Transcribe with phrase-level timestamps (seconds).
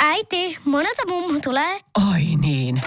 [0.00, 1.80] Äiti, monelta mummu tulee?
[2.12, 2.80] Oi niin.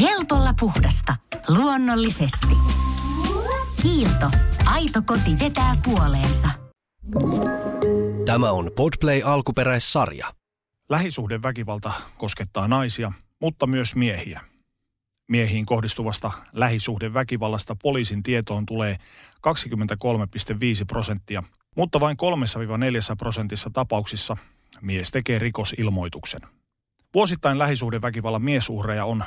[0.00, 1.16] Helpolla puhdasta.
[1.48, 2.56] Luonnollisesti.
[3.82, 4.30] Kiilto.
[4.64, 6.48] Aito koti vetää puoleensa.
[8.26, 10.34] Tämä on Podplay alkuperäissarja.
[10.88, 14.40] Lähisuhdeväkivalta koskettaa naisia, mutta myös miehiä.
[15.28, 19.00] Miehiin kohdistuvasta lähisuhdeväkivallasta poliisin tietoon tulee 23,5
[20.86, 21.42] prosenttia,
[21.76, 22.16] mutta vain
[23.12, 24.36] 3-4 prosentissa tapauksissa
[24.80, 26.40] mies tekee rikosilmoituksen.
[27.14, 29.24] Vuosittain lähisuhdeväkivallan miesuhreja on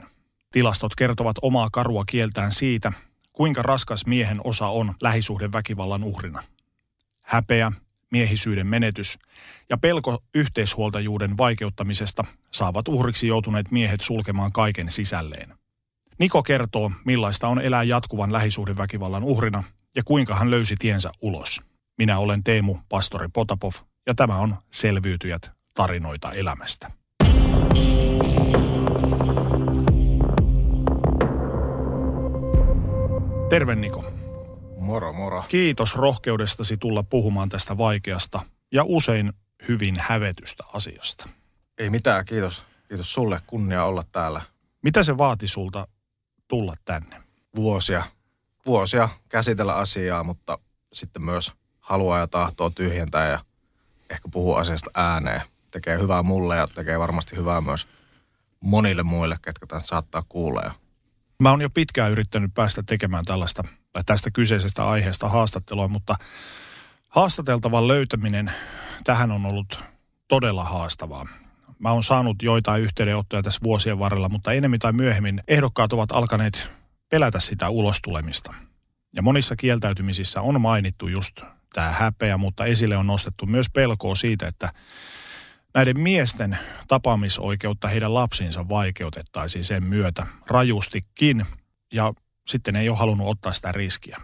[0.00, 0.02] 1500-2000.
[0.52, 2.92] Tilastot kertovat omaa karua kieltään siitä,
[3.32, 6.42] kuinka raskas miehen osa on lähisuhdeväkivallan uhrina.
[7.22, 7.72] Häpeä,
[8.10, 9.18] miehisyyden menetys
[9.70, 15.54] ja pelko yhteishuoltajuuden vaikeuttamisesta saavat uhriksi joutuneet miehet sulkemaan kaiken sisälleen.
[16.18, 19.64] Niko kertoo, millaista on elää jatkuvan lähisuhdeväkivallan uhrina
[19.96, 21.60] ja kuinka hän löysi tiensä ulos.
[21.98, 23.72] Minä olen Teemu Pastori Potapov
[24.06, 26.90] ja tämä on Selviytyjät tarinoita elämästä.
[33.48, 34.15] Terve Niko.
[34.86, 35.44] Moro, moro.
[35.48, 38.40] Kiitos rohkeudestasi tulla puhumaan tästä vaikeasta
[38.72, 39.32] ja usein
[39.68, 41.28] hyvin hävetystä asiasta.
[41.78, 42.64] Ei mitään, kiitos.
[42.88, 44.42] Kiitos sulle, kunnia olla täällä.
[44.82, 45.88] Mitä se vaati sulta
[46.48, 47.22] tulla tänne?
[47.56, 48.04] Vuosia.
[48.66, 50.58] Vuosia käsitellä asiaa, mutta
[50.92, 53.40] sitten myös haluaa ja tahtoa tyhjentää ja
[54.10, 55.42] ehkä puhua asiasta ääneen.
[55.70, 57.88] Tekee hyvää mulle ja tekee varmasti hyvää myös
[58.60, 60.74] monille muille, ketkä tämän saattaa kuulla.
[61.40, 63.64] Mä oon jo pitkään yrittänyt päästä tekemään tällaista
[64.06, 66.16] tästä kyseisestä aiheesta haastattelua, mutta
[67.08, 68.52] haastateltavan löytäminen
[69.04, 69.78] tähän on ollut
[70.28, 71.26] todella haastavaa.
[71.78, 76.70] Mä oon saanut joitain yhteydenottoja tässä vuosien varrella, mutta enemmän tai myöhemmin ehdokkaat ovat alkaneet
[77.08, 78.54] pelätä sitä ulostulemista.
[79.12, 81.40] Ja monissa kieltäytymisissä on mainittu just
[81.72, 84.72] tämä häpeä, mutta esille on nostettu myös pelkoa siitä, että
[85.74, 86.58] näiden miesten
[86.88, 91.46] tapaamisoikeutta heidän lapsiinsa vaikeutettaisiin sen myötä rajustikin.
[91.92, 92.12] Ja
[92.48, 94.20] sitten ei ole halunnut ottaa sitä riskiä.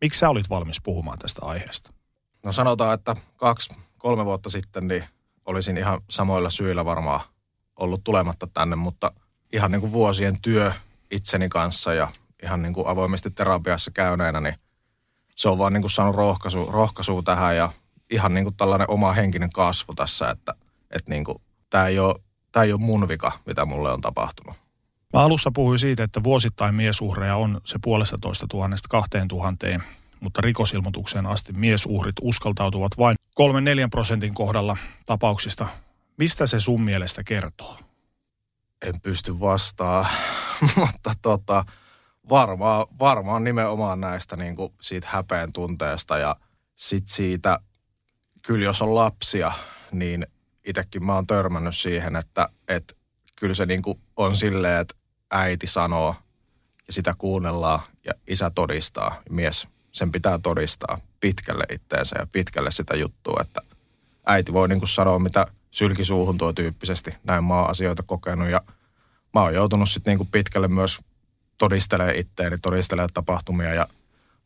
[0.00, 1.90] Miksi sä olit valmis puhumaan tästä aiheesta?
[2.44, 5.04] No sanotaan, että kaksi, kolme vuotta sitten niin
[5.44, 7.20] olisin ihan samoilla syillä varmaan
[7.76, 9.12] ollut tulematta tänne, mutta
[9.52, 10.72] ihan niin kuin vuosien työ
[11.10, 12.08] itseni kanssa ja
[12.42, 14.54] ihan niin kuin avoimesti terapiassa käyneenä, niin
[15.36, 17.72] se on vaan niin kuin saanut rohkaisu, rohkaisua tähän ja
[18.10, 20.54] ihan niin kuin tällainen oma henkinen kasvu tässä, että,
[20.90, 21.38] että niin kuin,
[21.70, 22.14] tämä, ei ole,
[22.52, 24.61] tämä ei ole mun vika, mitä mulle on tapahtunut.
[25.12, 29.82] Mä alussa puhuin siitä, että vuosittain miesuhreja on se puolesta toista tuhannesta kahteen tuhanteen,
[30.20, 33.44] mutta rikosilmoitukseen asti miesuhrit uskaltautuvat vain 3-4
[33.90, 35.66] prosentin kohdalla tapauksista.
[36.18, 37.78] Mistä se sun mielestä kertoo?
[38.82, 40.08] En pysty vastaa,
[40.76, 41.64] mutta tota,
[42.28, 46.36] varmaan, varmaan nimenomaan näistä niin kuin siitä häpeen tunteesta ja
[46.76, 47.58] sit siitä,
[48.42, 49.52] kyllä jos on lapsia,
[49.92, 50.26] niin
[50.64, 52.94] itsekin mä oon törmännyt siihen, että, että
[53.36, 55.01] kyllä se niin kuin on silleen, että
[55.32, 56.14] äiti sanoo
[56.86, 59.22] ja sitä kuunnellaan ja isä todistaa.
[59.30, 63.62] Mies sen pitää todistaa pitkälle itteensä ja pitkälle sitä juttua, että
[64.26, 67.14] äiti voi niin kuin sanoa, mitä sylki suuhun tuo tyyppisesti.
[67.24, 68.60] Näin mä oon asioita kokenut ja
[69.34, 71.00] mä oon joutunut sitten niin kuin pitkälle myös
[71.58, 73.86] todistelemaan itteeni, todistelemaan tapahtumia ja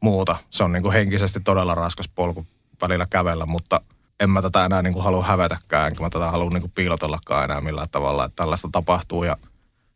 [0.01, 0.37] muuta.
[0.51, 2.47] Se on niin kuin henkisesti todella raskas polku
[2.83, 3.81] välillä kävellä, mutta
[4.21, 7.45] en mä tätä enää niin kuin halua hävetäkään, enkä mä tätä halua niin kuin piilotellakaan
[7.45, 9.37] enää millään tavalla, että tällaista tapahtuu ja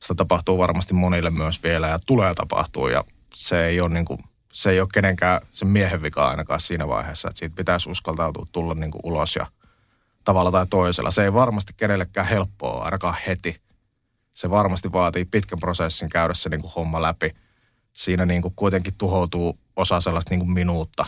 [0.03, 4.19] sitä tapahtuu varmasti monille myös vielä ja tulee tapahtua ja se ei ole niin kuin,
[4.53, 8.75] se ei ole kenenkään sen miehen vika ainakaan siinä vaiheessa, että siitä pitäisi uskaltautua tulla
[8.75, 9.47] niin kuin ulos ja
[10.25, 11.11] tavalla tai toisella.
[11.11, 13.61] Se ei varmasti kenellekään helppoa, ainakaan heti.
[14.31, 17.31] Se varmasti vaatii pitkän prosessin käydä se niin kuin homma läpi.
[17.93, 21.07] Siinä niin kuin kuitenkin tuhoutuu osa sellaista niin kuin minuutta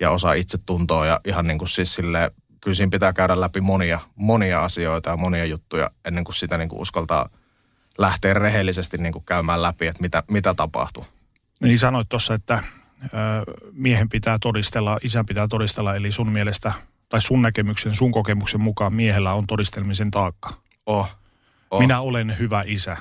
[0.00, 4.00] ja osa itsetuntoa ja ihan niin kuin siis silleen, kyllä siinä pitää käydä läpi monia,
[4.14, 7.28] monia asioita ja monia juttuja ennen kuin sitä niin kuin uskaltaa
[7.98, 11.06] lähteä rehellisesti niin kuin käymään läpi, että mitä, mitä tapahtuu.
[11.62, 12.62] Niin sanoit tuossa, että
[13.72, 16.72] miehen pitää todistella, isän pitää todistella, eli sun mielestä
[17.08, 20.50] tai sun näkemyksen, sun kokemuksen mukaan miehellä on todistelmisen taakka.
[20.86, 21.10] Oh,
[21.70, 21.80] oh.
[21.80, 22.96] Minä olen hyvä isä.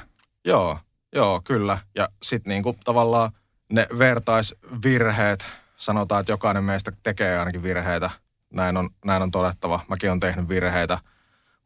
[0.45, 0.79] Joo,
[1.15, 1.77] joo, kyllä.
[1.95, 3.31] Ja sitten niinku tavallaan
[3.71, 5.47] ne vertaisvirheet,
[5.77, 8.09] sanotaan, että jokainen meistä tekee ainakin virheitä.
[8.53, 9.79] Näin on, näin on todettava.
[9.87, 10.99] Mäkin olen tehnyt virheitä.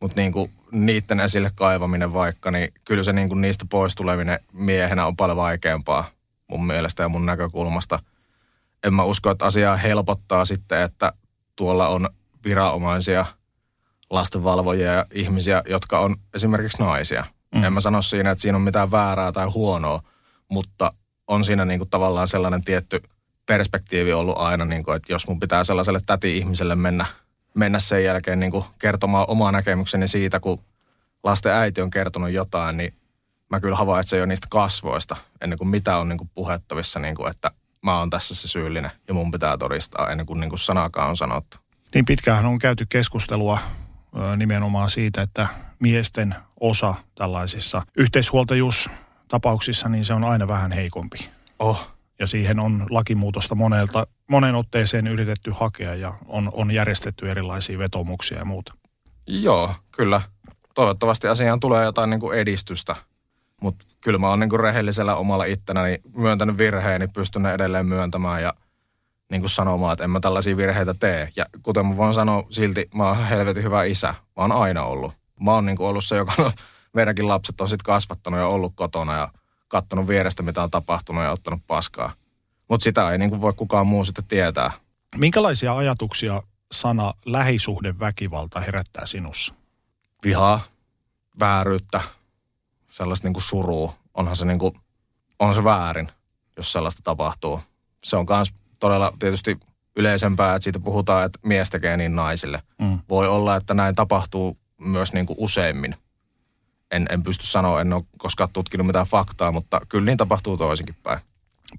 [0.02, 5.16] Mutta niinku niiden esille kaivaminen vaikka, niin kyllä se niinku niistä pois tuleminen miehenä on
[5.16, 6.10] paljon vaikeampaa
[6.48, 8.00] mun mielestä ja mun näkökulmasta.
[8.84, 11.14] En mä usko, että asiaa helpottaa sitten, että
[11.56, 12.10] tuolla on
[12.46, 13.26] viranomaisia,
[14.10, 17.26] lastenvalvojia ja ihmisiä, jotka on esimerkiksi naisia.
[17.56, 17.64] Mm.
[17.64, 20.02] En mä sano siinä, että siinä on mitään väärää tai huonoa,
[20.50, 20.94] mutta
[21.28, 23.04] on siinä niin kuin tavallaan sellainen tietty
[23.46, 27.06] perspektiivi ollut aina, niin kuin, että jos mun pitää sellaiselle täti-ihmiselle mennä,
[27.54, 30.64] mennä sen jälkeen niin kuin kertomaan omaa näkemykseni siitä, kun
[31.24, 32.94] lasten äiti on kertonut jotain, niin
[33.50, 37.32] mä kyllä havaitsen jo niistä kasvoista, ennen kuin mitä on niin kuin puhettavissa, niin kuin,
[37.32, 37.52] että
[37.82, 41.18] mä oon tässä se syyllinen ja mun pitää todistaa ennen kuin, niin kuin sanakaan on
[41.18, 41.58] sanottu.
[41.94, 43.60] Niin pitkään on käyty keskustelua
[44.38, 45.48] nimenomaan siitä, että
[45.80, 51.30] miesten osa tällaisissa yhteishuoltajuustapauksissa, niin se on aina vähän heikompi.
[51.60, 51.92] Oh.
[52.20, 58.38] Ja siihen on lakimuutosta monelta, monen otteeseen yritetty hakea ja on, on järjestetty erilaisia vetomuksia
[58.38, 58.74] ja muuta.
[59.28, 60.22] Joo, kyllä.
[60.76, 62.96] Toivottavasti asiaan tulee jotain niin kuin edistystä.
[63.62, 68.54] Mutta kyllä mä oon niin kuin rehellisellä omalla ittenäni myöntänyt virheeni, pystyn edelleen myöntämään ja
[69.32, 71.30] niin kuin sanomaan, että en mä tällaisia virheitä tee.
[71.36, 74.08] Ja kuten mä voin sanoa silti, mä oon helvetin hyvä isä.
[74.08, 75.14] Mä oon aina ollut.
[75.40, 76.52] Mä oon niin kuin ollut se, joka on,
[76.96, 79.32] meidänkin lapset on sitten kasvattanut ja ollut kotona ja
[79.68, 82.21] kattonut vierestä, mitä on tapahtunut ja ottanut paskaa.
[82.72, 84.72] Mutta sitä ei niin kuin voi kukaan muu sitten tietää.
[85.18, 89.54] Minkälaisia ajatuksia sana lähisuhdeväkivalta herättää sinussa?
[90.24, 90.60] Vihaa,
[91.40, 92.02] vääryyttä,
[92.90, 93.94] sellaista niin kuin surua.
[94.14, 94.74] Onhan se, niin kuin,
[95.40, 96.12] on se väärin,
[96.58, 97.60] jos sellaista tapahtuu.
[98.04, 99.60] Se on myös todella tietysti
[99.96, 102.64] yleisempää, että siitä puhutaan, että mies tekee niin naisille.
[102.82, 103.00] Mm.
[103.10, 105.96] Voi olla, että näin tapahtuu myös niin kuin useimmin.
[106.92, 110.96] En, en pysty sanoa, en ole koskaan tutkinut mitään faktaa, mutta kyllä niin tapahtuu toisinkin
[111.04, 111.20] päin.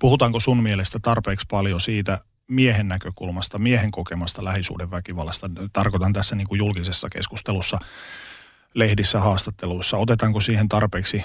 [0.00, 5.50] Puhutaanko sun mielestä tarpeeksi paljon siitä miehen näkökulmasta, miehen kokemasta lähisuuden väkivallasta?
[5.73, 7.79] Tarkoitan tässä niin kuin julkisessa keskustelussa,
[8.75, 9.97] lehdissä, haastatteluissa.
[9.97, 11.25] Otetaanko siihen tarpeeksi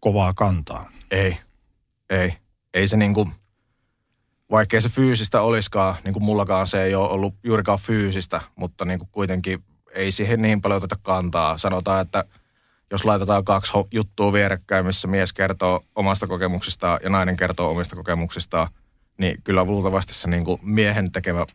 [0.00, 0.90] kovaa kantaa?
[1.10, 1.38] Ei,
[2.10, 2.34] ei.
[2.74, 3.32] Ei se niin kuin,
[4.50, 8.98] vaikkei se fyysistä olisikaan, niin kuin mullakaan se ei ole ollut juurikaan fyysistä, mutta niin
[8.98, 9.64] kuin kuitenkin
[9.94, 11.58] ei siihen niin paljon oteta kantaa.
[11.58, 12.24] Sanotaan, että
[12.90, 18.68] jos laitetaan kaksi juttua vierekkäin, missä mies kertoo omasta kokemuksistaan ja nainen kertoo omista kokemuksistaan,
[19.18, 21.46] niin kyllä luultavasti se niin kuin miehen tekevä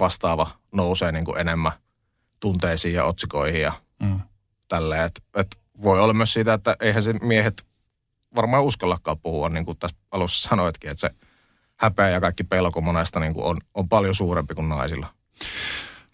[0.00, 1.72] vastaava nousee niin kuin enemmän
[2.40, 3.72] tunteisiin ja otsikoihin ja
[4.02, 4.20] mm.
[4.68, 5.04] tälleen.
[5.04, 7.66] Et, et voi olla myös siitä, että eihän se miehet
[8.36, 11.10] varmaan uskallakaan puhua, niin kuin tässä alussa sanoitkin, että se–
[11.80, 15.06] häpeä ja kaikki pelko monesta niin kuin on, on paljon suurempi kuin naisilla.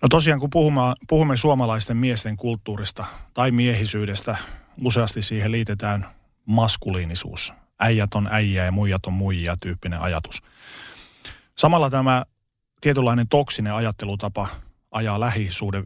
[0.02, 3.04] No tosiaan, kun puhumme, puhumme suomalaisten miesten kulttuurista
[3.34, 4.36] tai miehisyydestä,
[4.84, 6.06] useasti siihen liitetään
[6.46, 7.52] maskuliinisuus.
[7.80, 10.42] Äijät on äijä ja muijat on muijia tyyppinen ajatus.
[11.58, 12.24] Samalla tämä
[12.80, 14.48] tietynlainen toksinen ajattelutapa
[14.90, 15.20] ajaa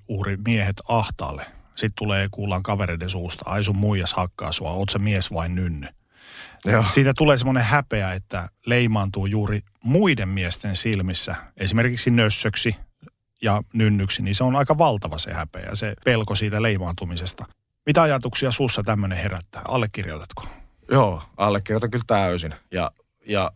[0.09, 1.47] uhri miehet ahtaalle.
[1.69, 5.87] Sitten tulee kuullaan kavereiden suusta, ai sun muijas hakkaa sua, oot se mies vai nynny.
[6.65, 6.85] Joo.
[6.89, 12.77] Siitä tulee semmoinen häpeä, että leimaantuu juuri muiden miesten silmissä, esimerkiksi nössöksi
[13.43, 17.45] ja nynnyksi, niin se on aika valtava se häpeä, se pelko siitä leimaantumisesta.
[17.87, 19.63] Mitä ajatuksia sussa tämmöinen herättää?
[19.69, 20.45] Allekirjoitatko?
[20.91, 22.55] Joo, allekirjoitan kyllä täysin.
[22.71, 22.91] Ja,
[23.27, 23.53] ja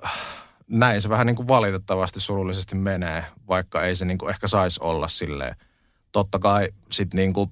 [0.68, 4.80] näin se vähän niin kuin valitettavasti surullisesti menee, vaikka ei se niin kuin ehkä saisi
[4.82, 5.56] olla silleen.
[6.12, 7.50] Totta kai sitten niin kuin,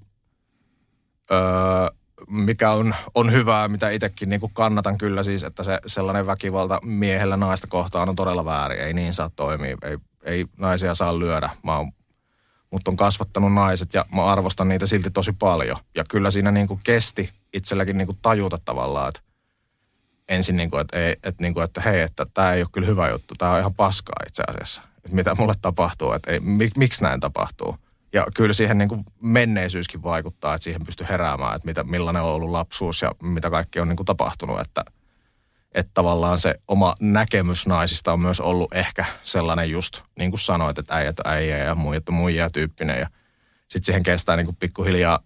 [1.32, 1.38] öö,
[2.29, 6.81] mikä on, on hyvää, mitä itsekin niin kuin kannatan kyllä siis, että se sellainen väkivalta
[6.82, 8.81] miehellä naista kohtaan on todella väärin.
[8.81, 11.50] Ei niin saa toimia, ei, ei naisia saa lyödä.
[11.62, 11.93] Mä oon,
[12.73, 15.77] mut on kasvattanut naiset ja mä arvostan niitä silti tosi paljon.
[15.95, 19.21] Ja kyllä siinä niin kuin kesti itselläkin niin kuin tajuta tavallaan, että
[20.29, 22.87] ensin niin kuin, että, ei, että, niin kuin, että hei, että tämä ei ole kyllä
[22.87, 24.82] hyvä juttu, tämä on ihan paskaa itse asiassa.
[24.96, 27.77] Että mitä mulle tapahtuu, että ei, mik, miksi näin tapahtuu.
[28.13, 32.29] Ja kyllä siihen niin kuin menneisyyskin vaikuttaa, että siihen pystyy heräämään, että mitä, millainen on
[32.29, 34.61] ollut lapsuus ja mitä kaikki on niin kuin tapahtunut.
[34.61, 34.85] Että,
[35.74, 40.79] että tavallaan se oma näkemys naisista on myös ollut ehkä sellainen just, niin kuin sanoit,
[40.79, 43.00] että äijät on äijä ja muijat on muijia tyyppinen.
[43.00, 43.06] Ja
[43.69, 45.19] sitten siihen kestää niin kuin pikkuhiljaa,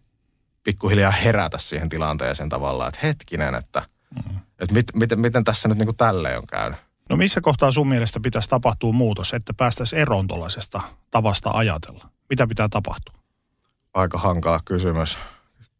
[0.62, 3.82] pikkuhiljaa herätä siihen tilanteeseen tavallaan, että hetkinen, että,
[4.14, 4.40] mm-hmm.
[4.58, 6.78] että mit, miten, miten tässä nyt niin kuin tälleen on käynyt.
[7.10, 12.08] No missä kohtaa sun mielestä pitäisi tapahtua muutos, että päästäisiin eroon tuollaisesta tavasta ajatella?
[12.30, 13.14] Mitä pitää tapahtua?
[13.94, 15.18] Aika hankala kysymys.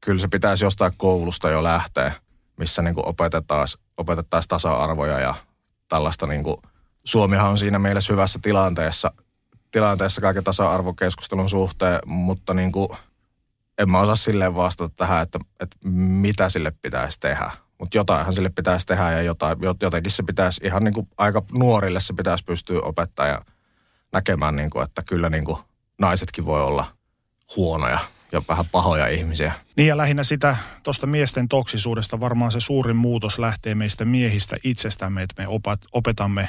[0.01, 2.13] Kyllä se pitäisi jostain koulusta jo lähteä,
[2.59, 5.35] missä niin opetettaisiin opetettaisi tasa-arvoja ja
[5.89, 6.57] tällaista niin kuin,
[7.05, 9.13] Suomihan on siinä mielessä hyvässä tilanteessa,
[9.71, 12.89] tilanteessa kaiken tasa-arvokeskustelun suhteen, mutta niin kuin,
[13.79, 17.51] en mä osaa silleen vastata tähän, että, että mitä sille pitäisi tehdä.
[17.79, 22.01] Mutta jotainhan sille pitäisi tehdä ja jotain, jotenkin se pitäisi ihan niin kuin aika nuorille
[22.01, 23.43] se pitäisi pystyä opettamaan ja
[24.13, 25.59] näkemään, niin kuin, että kyllä niin kuin
[25.99, 26.87] naisetkin voi olla
[27.57, 27.99] huonoja
[28.33, 29.53] ja vähän pahoja ihmisiä.
[29.77, 35.23] Niin ja lähinnä sitä tuosta miesten toksisuudesta varmaan se suurin muutos lähtee meistä miehistä itsestämme,
[35.23, 36.49] että me opat, opetamme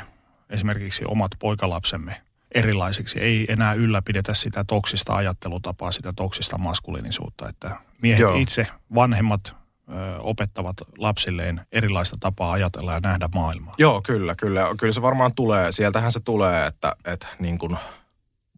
[0.49, 3.19] esimerkiksi omat poikalapsemme erilaisiksi.
[3.19, 8.35] Ei enää ylläpidetä sitä toksista ajattelutapaa, sitä toksista maskuliinisuutta, että miehet Joo.
[8.35, 9.55] itse, vanhemmat
[9.89, 13.73] ö, opettavat lapsilleen erilaista tapaa ajatella ja nähdä maailmaa.
[13.77, 14.67] Joo, kyllä, kyllä.
[14.77, 15.71] Kyllä se varmaan tulee.
[15.71, 17.77] Sieltähän se tulee, että, että niin kuin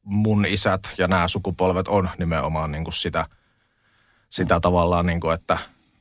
[0.10, 3.26] mun isät ja nämä sukupolvet on nimenomaan niin kuin sitä,
[4.30, 4.62] sitä mm.
[4.62, 5.58] tavallaan, niin kuin, että,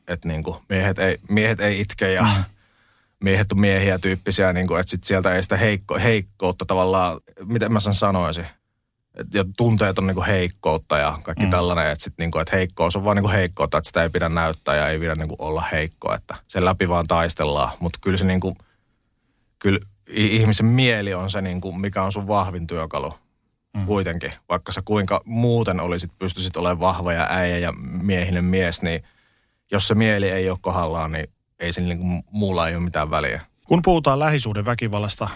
[0.08, 2.44] että niin kuin miehet, ei, miehet ei itke ja mm.
[3.20, 7.72] miehet on miehiä tyyppisiä, niin kuin, että sit sieltä ei sitä heikko, heikkoutta tavallaan, miten
[7.72, 8.46] mä sen sanoisin,
[9.34, 11.50] ja tunteet on niinku heikkoutta ja kaikki mm.
[11.50, 14.76] tällainen, että, sit niinku, että heikkous on vaan niinku heikkoutta, että sitä ei pidä näyttää
[14.76, 17.70] ja ei pidä niinku olla heikko, että sen läpi vaan taistellaan.
[17.80, 18.56] Mutta kyllä se niinku,
[19.58, 23.12] kyllä ihmisen mieli on se, niinku, mikä on sun vahvin työkalu
[23.78, 23.87] mm.
[23.87, 24.32] kuitenkin.
[24.49, 29.02] Vaikka sä kuinka muuten olisit, pystyisit olemaan vahva ja äijä ja miehinen mies, niin
[29.73, 31.26] jos se mieli ei ole kohdallaan, niin
[31.58, 33.40] ei siinä niinku muulla ei ole mitään väliä.
[33.66, 35.28] Kun puhutaan lähisuuden väkivallasta,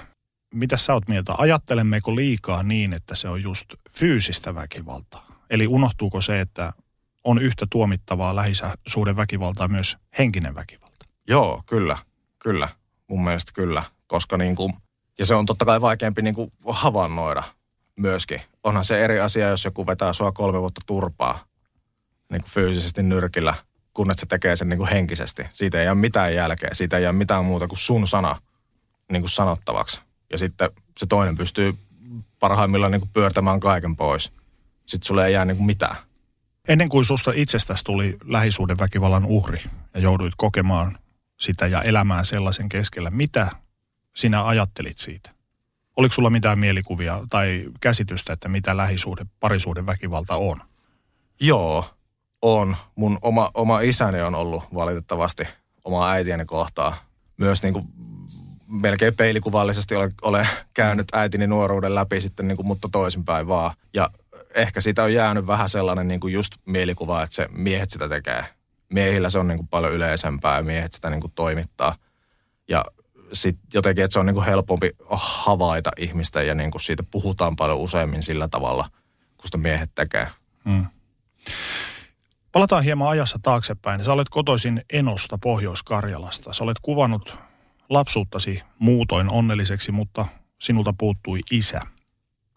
[0.54, 1.34] mitä sä oot mieltä?
[1.38, 5.26] Ajattelemmeko liikaa niin, että se on just fyysistä väkivaltaa?
[5.50, 6.72] Eli unohtuuko se, että
[7.24, 11.04] on yhtä tuomittavaa lähisuuden väkivaltaa myös henkinen väkivalta?
[11.28, 11.98] Joo, kyllä.
[12.38, 12.68] Kyllä.
[13.08, 13.84] Mun mielestä kyllä.
[14.06, 14.72] Koska niin kuin,
[15.18, 17.42] ja se on totta kai vaikeampi niin kuin havainnoida
[18.02, 18.40] myöskin.
[18.64, 21.44] Onhan se eri asia, jos joku vetää sua kolme vuotta turpaa
[22.30, 23.54] niin kuin fyysisesti nyrkillä,
[23.94, 25.42] kun se tekee sen niin kuin henkisesti.
[25.50, 26.70] Siitä ei ole mitään jälkeä.
[26.72, 28.40] Siitä ei ole mitään muuta kuin sun sana
[29.12, 30.00] niin kuin sanottavaksi
[30.32, 31.74] ja sitten se toinen pystyy
[32.38, 34.32] parhaimmillaan niin kuin pyörtämään kaiken pois.
[34.86, 35.96] Sitten sulle ei jää niin kuin mitään.
[36.68, 39.60] Ennen kuin susta itsestäsi tuli lähisuuden väkivallan uhri
[39.94, 40.98] ja jouduit kokemaan
[41.40, 43.48] sitä ja elämään sellaisen keskellä, mitä
[44.16, 45.31] sinä ajattelit siitä?
[45.96, 50.60] Oliko sulla mitään mielikuvia tai käsitystä, että mitä lähisuuden, parisuuden väkivalta on?
[51.40, 51.84] Joo,
[52.42, 52.76] on.
[52.94, 55.48] Mun oma, oma isäni on ollut valitettavasti
[55.84, 56.96] oma äitieni kohtaa
[57.36, 57.84] myös niin kuin
[58.66, 63.74] melkein peilikuvallisesti olen, olen käynyt äitini nuoruuden läpi sitten niin kuin, mutta toisinpäin vaan.
[63.94, 64.10] Ja
[64.54, 68.44] ehkä siitä on jäänyt vähän sellainen niin kuin just mielikuva, että se miehet sitä tekee.
[68.92, 71.96] Miehillä se on niin kuin paljon yleisempää ja miehet sitä niin kuin toimittaa.
[72.68, 72.84] Ja
[73.32, 77.56] sitten jotenkin, että se on niin kuin helpompi havaita ihmistä ja niin kuin siitä puhutaan
[77.56, 78.88] paljon useammin sillä tavalla,
[79.36, 80.28] kun sitä miehet tekee.
[80.64, 80.86] Hmm.
[82.52, 84.04] Palataan hieman ajassa taaksepäin.
[84.04, 86.52] Sä olet kotoisin Enosta Pohjois-Karjalasta.
[86.52, 87.36] Sä olet kuvannut
[87.88, 90.26] lapsuuttasi muutoin onnelliseksi, mutta
[90.58, 91.80] sinulta puuttui isä.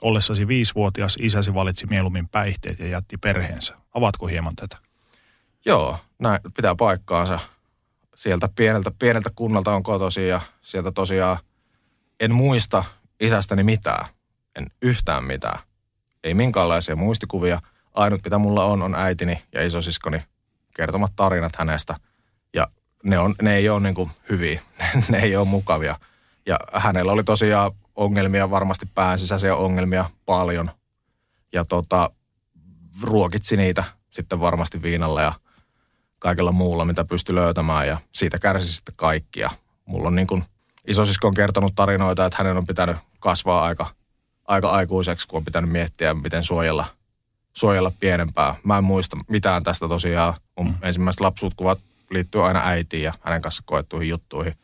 [0.01, 3.75] Ollessasi viisivuotias isäsi valitsi mieluummin päihteet ja jätti perheensä.
[3.93, 4.77] Avatko hieman tätä?
[5.65, 7.39] Joo, näin pitää paikkaansa.
[8.15, 11.37] Sieltä pieneltä, pieneltä kunnalta on kotosi ja sieltä tosiaan
[12.19, 12.83] en muista
[13.19, 14.05] isästäni mitään.
[14.55, 15.59] En yhtään mitään.
[16.23, 17.61] Ei minkäänlaisia muistikuvia.
[17.93, 20.21] Ainut mitä mulla on on äitini ja isosiskoni
[20.75, 21.95] kertomat tarinat hänestä–
[23.05, 24.61] ne, on, ne ei ole niin kuin hyviä,
[25.09, 25.99] ne ei ole mukavia.
[26.45, 30.71] Ja hänellä oli tosiaan ongelmia, varmasti pääsisäisiä ongelmia paljon.
[31.53, 32.09] Ja tota,
[33.03, 35.33] ruokitsi niitä sitten varmasti viinalla ja
[36.25, 37.87] kaikella muulla, mitä pystyi löytämään.
[37.87, 39.39] Ja siitä kärsi sitten kaikki.
[39.39, 39.49] Ja
[39.85, 40.43] mulla on niin kuin,
[40.87, 43.87] isosisko on kertonut tarinoita, että hänen on pitänyt kasvaa aika,
[44.47, 46.85] aika aikuiseksi, kun on pitänyt miettiä, miten suojella,
[47.53, 48.55] suojella pienempää.
[48.63, 50.33] Mä en muista mitään tästä tosiaan.
[50.57, 50.75] Mun mm.
[50.81, 51.79] ensimmäiset lapsuutkuvat
[52.11, 54.55] liittyy aina äitiin ja hänen kanssa koettuihin juttuihin.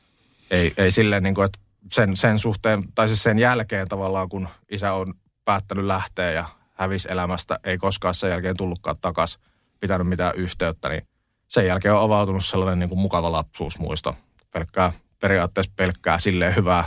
[0.52, 1.60] Ei, ei silleen niin kuin, että
[1.92, 5.14] sen, sen suhteen, tai siis sen jälkeen tavallaan, kun isä on
[5.46, 9.42] päättänyt lähteä ja hävisi elämästä, ei koskaan sen jälkeen tullutkaan takaisin,
[9.80, 11.11] pitänyt mitään yhteyttä, niin
[11.52, 14.16] sen jälkeen on avautunut sellainen niin kuin mukava lapsuusmuisto.
[14.52, 16.86] Pelkkää, periaatteessa pelkkää silleen hyvää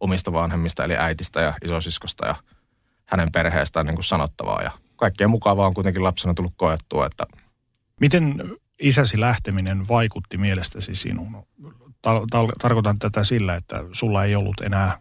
[0.00, 2.34] omista vanhemmista, eli äitistä ja isosiskosta ja
[3.06, 4.62] hänen perheestään niin kuin sanottavaa.
[4.62, 7.26] Ja kaikkea mukavaa on kuitenkin lapsena tullut koettua, että
[8.00, 8.42] Miten
[8.80, 11.46] isäsi lähteminen vaikutti mielestäsi sinuun?
[12.06, 15.00] Tar- tarkoitan tätä sillä, että sulla ei ollut enää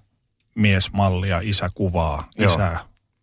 [0.56, 2.80] miesmallia, isäkuvaa, isää.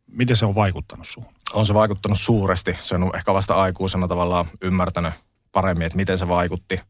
[0.07, 1.33] Miten se on vaikuttanut sinuun?
[1.53, 2.79] On se vaikuttanut suuresti.
[2.81, 5.15] Se on ehkä vasta aikuisena tavallaan ymmärtänyt
[5.53, 6.81] paremmin, että miten se vaikutti.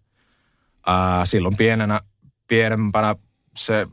[0.87, 2.01] Ää, silloin pienenä,
[2.49, 3.17] pienempänä
[3.57, 3.87] se,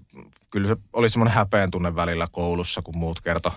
[0.51, 3.51] kyllä se oli semmoinen häpeän tunne välillä koulussa, kun muut kertoi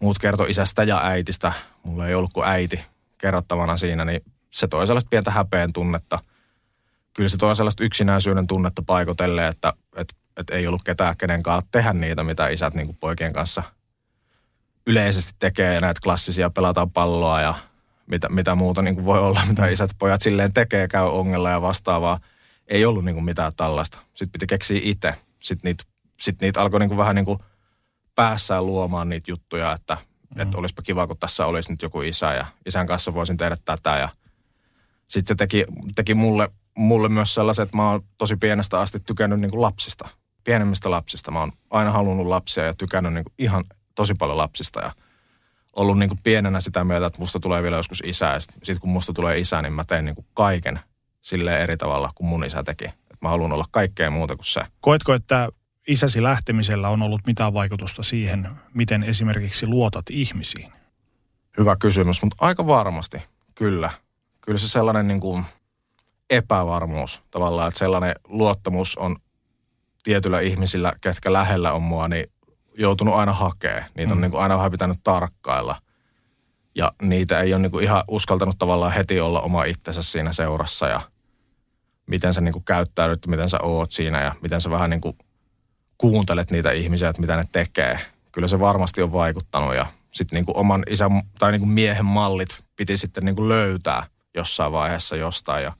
[0.00, 1.52] muut kerto isästä ja äitistä.
[1.82, 2.84] Mulla ei ollut kuin äiti
[3.18, 6.18] kerrottavana siinä, niin se toi sellaista pientä häpeen tunnetta.
[7.12, 11.92] Kyllä se toi sellaista yksinäisyyden tunnetta paikotelle, että et, et ei ollut ketään kenenkaan tehdä
[11.92, 13.62] niitä, mitä isät niin poikien kanssa
[14.86, 15.80] yleisesti tekee.
[15.80, 17.54] Näitä klassisia pelataan palloa ja
[18.10, 21.62] mitä, mitä muuta niin kuin voi olla, mitä isät pojat silleen tekee, käy ongella ja
[21.62, 22.20] vastaavaa.
[22.68, 23.98] Ei ollut niin kuin mitään tällaista.
[24.14, 25.14] Sitten piti keksiä itse.
[25.42, 25.84] Sitten niitä,
[26.20, 27.38] sit niitä alkoi niin kuin vähän niin kuin
[28.14, 29.96] päässään luomaan niitä juttuja, että,
[30.34, 30.40] mm.
[30.40, 33.96] että olisipa kiva, kun tässä olisi nyt joku isä ja isän kanssa voisin tehdä tätä
[33.96, 34.08] ja
[35.08, 35.64] sitten se teki,
[35.94, 40.08] teki mulle, mulle myös sellaisen, että mä oon tosi pienestä asti tykännyt niin kuin lapsista.
[40.44, 41.30] Pienemmistä lapsista.
[41.30, 43.64] Mä oon aina halunnut lapsia ja tykännyt niin kuin ihan
[43.94, 44.80] tosi paljon lapsista.
[44.80, 44.92] Ja
[45.76, 48.26] ollut niin kuin pienenä sitä mieltä, että musta tulee vielä joskus isä.
[48.26, 50.80] Ja sitten sit kun musta tulee isä, niin mä teen niin kuin kaiken
[51.22, 52.84] sille eri tavalla kuin mun isä teki.
[52.84, 54.60] Et mä haluan olla kaikkea muuta kuin se.
[54.80, 55.48] Koetko, että
[55.88, 60.72] isäsi lähtemisellä on ollut mitään vaikutusta siihen, miten esimerkiksi luotat ihmisiin?
[61.58, 63.18] Hyvä kysymys, mutta aika varmasti,
[63.54, 63.90] kyllä.
[64.40, 65.44] Kyllä se sellainen niin kuin
[66.30, 69.16] epävarmuus tavallaan, että sellainen luottamus on
[70.02, 72.26] tietyillä ihmisillä, ketkä lähellä on mua, niin
[72.78, 73.84] joutunut aina hakemaan.
[73.94, 74.22] Niitä on Mm.
[74.22, 75.76] niin kuin aina vähän pitänyt tarkkailla.
[76.74, 80.86] Ja niitä ei ole niin kuin ihan uskaltanut tavallaan heti olla oma itsensä siinä seurassa
[80.88, 81.00] ja
[82.06, 85.18] miten sä niin kuin käyttäydyt, miten sä oot siinä ja miten sä vähän niin kuin
[85.98, 88.00] kuuntelet niitä ihmisiä, että mitä ne tekee.
[88.32, 92.04] Kyllä se varmasti on vaikuttanut ja sitten niin kuin oman isän tai niin kuin miehen
[92.04, 95.72] mallit piti sitten niin kuin löytää jossain vaiheessa jostain ja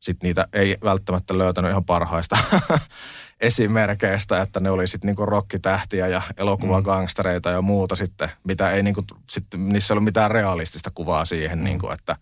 [0.00, 2.38] sitten niitä ei välttämättä löytänyt ihan parhaista
[3.40, 9.04] esimerkkeistä, että ne oli sitten niinku rokkitähtiä ja elokuvagangstereita ja muuta sitten, mitä ei niinku,
[9.30, 11.64] sitten niissä ei ollut mitään realistista kuvaa siihen, mm.
[11.64, 12.16] niinku, että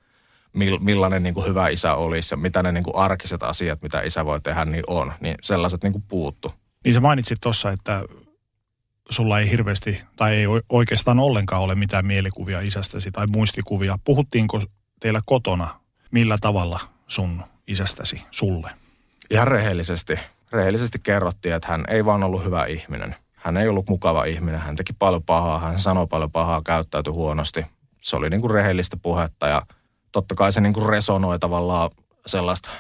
[0.53, 4.41] mil, millainen niinku hyvä isä olisi ja mitä ne niinku arkiset asiat, mitä isä voi
[4.41, 5.13] tehdä, niin on.
[5.21, 6.55] Niin sellaiset niinku puuttu.
[6.85, 8.05] Niin sä mainitsit tuossa, että
[9.11, 13.99] sulla ei hirveästi tai ei oikeastaan ollenkaan ole mitään mielikuvia isästäsi tai muistikuvia.
[14.05, 14.63] Puhuttiinko
[15.01, 18.71] teillä kotona millä tavalla sun isästäsi sulle?
[19.31, 20.19] Ihan rehellisesti,
[20.53, 23.17] rehellisesti kerrottiin, että hän ei vaan ollut hyvä ihminen.
[23.35, 27.67] Hän ei ollut mukava ihminen, hän teki paljon pahaa, hän sanoi paljon pahaa, käyttäytyi huonosti.
[28.01, 29.63] Se oli niinku rehellistä puhetta ja
[30.13, 31.91] totta kai se niinku resonoi tavallaan
[32.27, 32.71] sellaista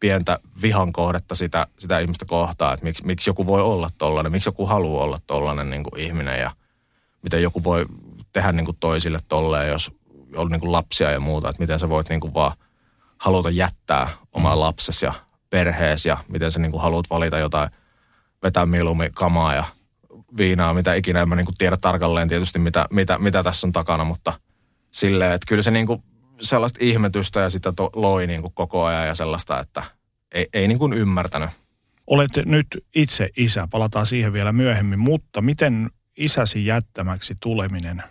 [0.00, 4.48] pientä vihan kohdetta sitä, sitä ihmistä kohtaa, että miksi, miksi joku voi olla tollainen, miksi
[4.48, 6.50] joku haluaa olla tollainen niinku ihminen ja
[7.22, 7.86] miten joku voi
[8.32, 9.90] tehdä niinku toisille tolleen, jos
[10.36, 12.52] on niinku lapsia ja muuta, että miten sä voit niinku vaan
[13.18, 15.14] haluta jättää omaa lapsesi ja
[15.52, 17.70] perheesi ja miten sä niinku haluat valita jotain,
[18.42, 19.64] vetää mieluummin kamaa ja
[20.36, 21.22] viinaa, mitä ikinä.
[21.22, 24.32] En mä niinku tiedä tarkalleen tietysti, mitä, mitä, mitä tässä on takana, mutta
[24.90, 26.02] silleen, että kyllä se niinku
[26.40, 29.82] sellaista ihmetystä ja sitä to, loi niinku koko ajan ja sellaista, että
[30.32, 31.50] ei, ei niinku ymmärtänyt.
[32.06, 38.02] Olet nyt itse isä, palataan siihen vielä myöhemmin, mutta miten isäsi jättämäksi tuleminen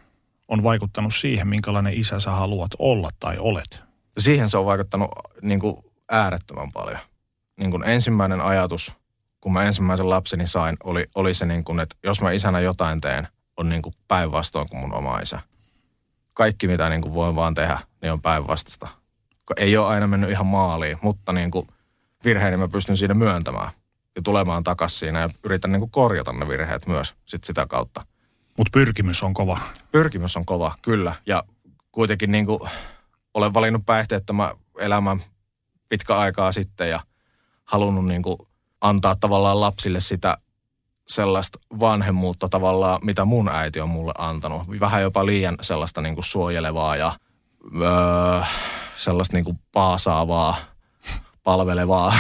[0.48, 3.92] on vaikuttanut siihen, minkälainen isä sä haluat olla tai olet?
[4.18, 5.10] siihen se on vaikuttanut
[5.42, 5.76] niin kuin
[6.12, 7.00] äärettömän paljon.
[7.62, 8.94] Niin kuin ensimmäinen ajatus,
[9.42, 13.02] kun mä ensimmäisen lapseni sain, oli, oli se, niin kuin, että jos mä isänä jotain
[13.02, 15.40] teen, on niin kuin päinvastoin kuin mun oma isä.
[16.34, 18.88] Kaikki, mitä niin kuin voin vaan tehdä, niin on päinvastaista.
[19.58, 21.68] Ei ole aina mennyt ihan maaliin, mutta niin kuin
[22.24, 23.72] virheeni mä pystyn siinä myöntämään
[24.16, 28.06] ja tulemaan takaisin siinä ja yritän niin kuin korjata ne virheet myös sit sitä kautta
[28.58, 29.60] Mutta pyrkimys on kova.
[29.92, 31.16] pyrkimys on kova, kyllä.
[31.26, 31.44] Ja
[31.92, 32.60] kuitenkin niin kuin
[33.34, 35.24] olen valinnut päihteettömän elämän
[35.90, 37.00] pitkä aikaa sitten ja
[37.72, 38.38] halunnut niin kuin
[38.82, 40.38] antaa tavallaan lapsille sitä
[41.08, 44.62] sellaista vanhemmuutta tavallaan, mitä mun äiti on mulle antanut.
[44.80, 47.14] Vähän jopa liian sellaista niin kuin suojelevaa ja
[47.82, 48.42] öö,
[48.96, 50.56] sellaista niin kuin paasaavaa,
[51.44, 52.14] palvelevaa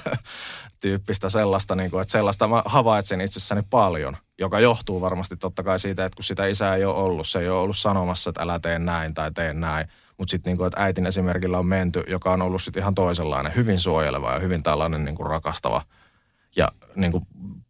[0.80, 5.78] tyyppistä sellaista, niin kuin, että sellaista mä havaitsen itsessäni paljon, joka johtuu varmasti totta kai
[5.78, 8.58] siitä, että kun sitä isää ei ole ollut, se ei ole ollut sanomassa, että älä
[8.58, 9.88] tee näin tai tee näin,
[10.20, 13.80] mutta sitten niin että äitin esimerkillä on menty, joka on ollut sitten ihan toisenlainen, hyvin
[13.80, 15.82] suojeleva ja hyvin tällainen niin kuin rakastava
[16.56, 17.26] ja niin kuin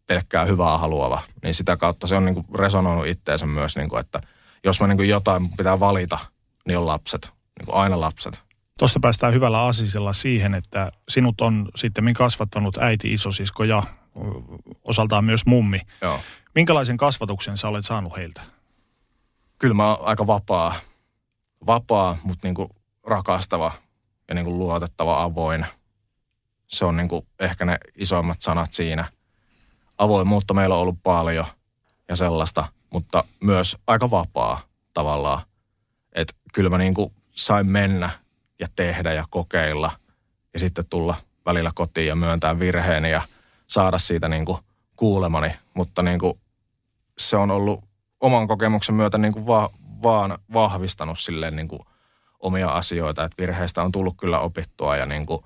[0.07, 3.99] pelkkää hyvää haluava, niin sitä kautta se on niin kuin resonoinut itteensä myös, niin kuin,
[3.99, 4.21] että
[4.63, 6.19] jos mä niin kuin jotain pitää valita,
[6.67, 8.41] niin on lapset, niin kuin aina lapset.
[8.79, 13.83] Tuosta päästään hyvällä asisella siihen, että sinut on sitten kasvattanut äiti, isosisko ja
[14.83, 15.79] osaltaan myös mummi.
[16.01, 16.19] Joo.
[16.55, 18.41] Minkälaisen kasvatuksen sä olet saanut heiltä?
[19.61, 20.75] kyllä mä oon aika vapaa,
[21.65, 22.69] vapaa mutta niinku
[23.03, 23.71] rakastava
[24.27, 25.65] ja niinku luotettava, avoin.
[26.67, 29.11] Se on niinku ehkä ne isoimmat sanat siinä.
[29.97, 31.45] Avoimuutta meillä on ollut paljon
[32.09, 34.61] ja sellaista, mutta myös aika vapaa
[34.93, 35.41] tavallaan.
[36.13, 38.09] Että kyllä mä niinku sain mennä
[38.59, 39.91] ja tehdä ja kokeilla
[40.53, 43.21] ja sitten tulla välillä kotiin ja myöntää virheeni ja
[43.67, 44.59] saada siitä niinku
[44.95, 45.55] kuulemani.
[45.73, 46.39] Mutta niinku
[47.17, 47.85] se on ollut
[48.19, 49.69] oman kokemuksen myötä niin kuin va,
[50.03, 51.81] vaan vahvistanut silleen niin kuin
[52.39, 55.41] omia asioita, että virheistä on tullut kyllä opittua ja niin kuin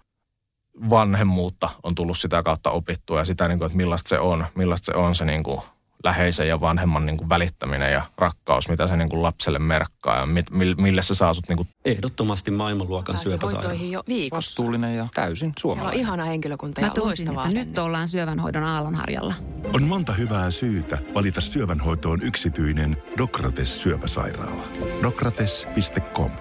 [0.90, 4.86] vanhemmuutta on tullut sitä kautta opittua ja sitä, niin kuin, että millaista se on, millaista
[4.86, 5.62] se on se niin kuin
[6.06, 10.26] läheisen ja vanhemman niin kuin välittäminen ja rakkaus, mitä se niin kuin lapselle merkkaa ja
[10.26, 10.46] mit,
[10.78, 13.74] mille se saa sut niin kuin Ehdottomasti maailmanluokan syöpäsairaala.
[13.74, 14.50] jo viikossa.
[14.50, 16.00] Vastuullinen ja täysin Siellä on suomalainen.
[16.00, 19.34] ihana henkilökunta Mä ja tunsin, loistavaa että nyt ollaan syövänhoidon aallonharjalla.
[19.74, 24.64] On monta hyvää syytä valita syövänhoitoon yksityinen Dokrates syöpäsairaala.
[25.04, 26.32] Dokrates.com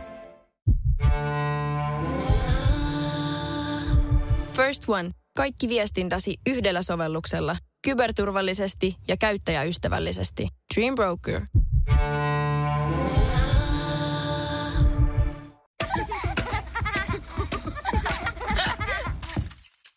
[4.52, 5.10] First One.
[5.36, 7.56] Kaikki viestintäsi yhdellä sovelluksella.
[7.84, 10.48] Kyberturvallisesti ja käyttäjäystävällisesti.
[10.74, 11.40] Dream Broker.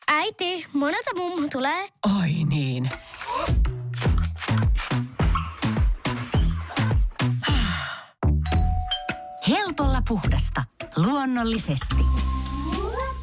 [0.07, 1.87] Äiti, monelta mummu tulee.
[2.19, 2.89] Oi niin.
[9.47, 10.63] Helpolla puhdasta.
[10.95, 11.95] Luonnollisesti.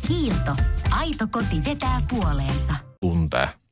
[0.08, 0.56] Kiilto.
[0.90, 2.74] Aito koti vetää puoleensa.
[3.00, 3.63] Tuntee.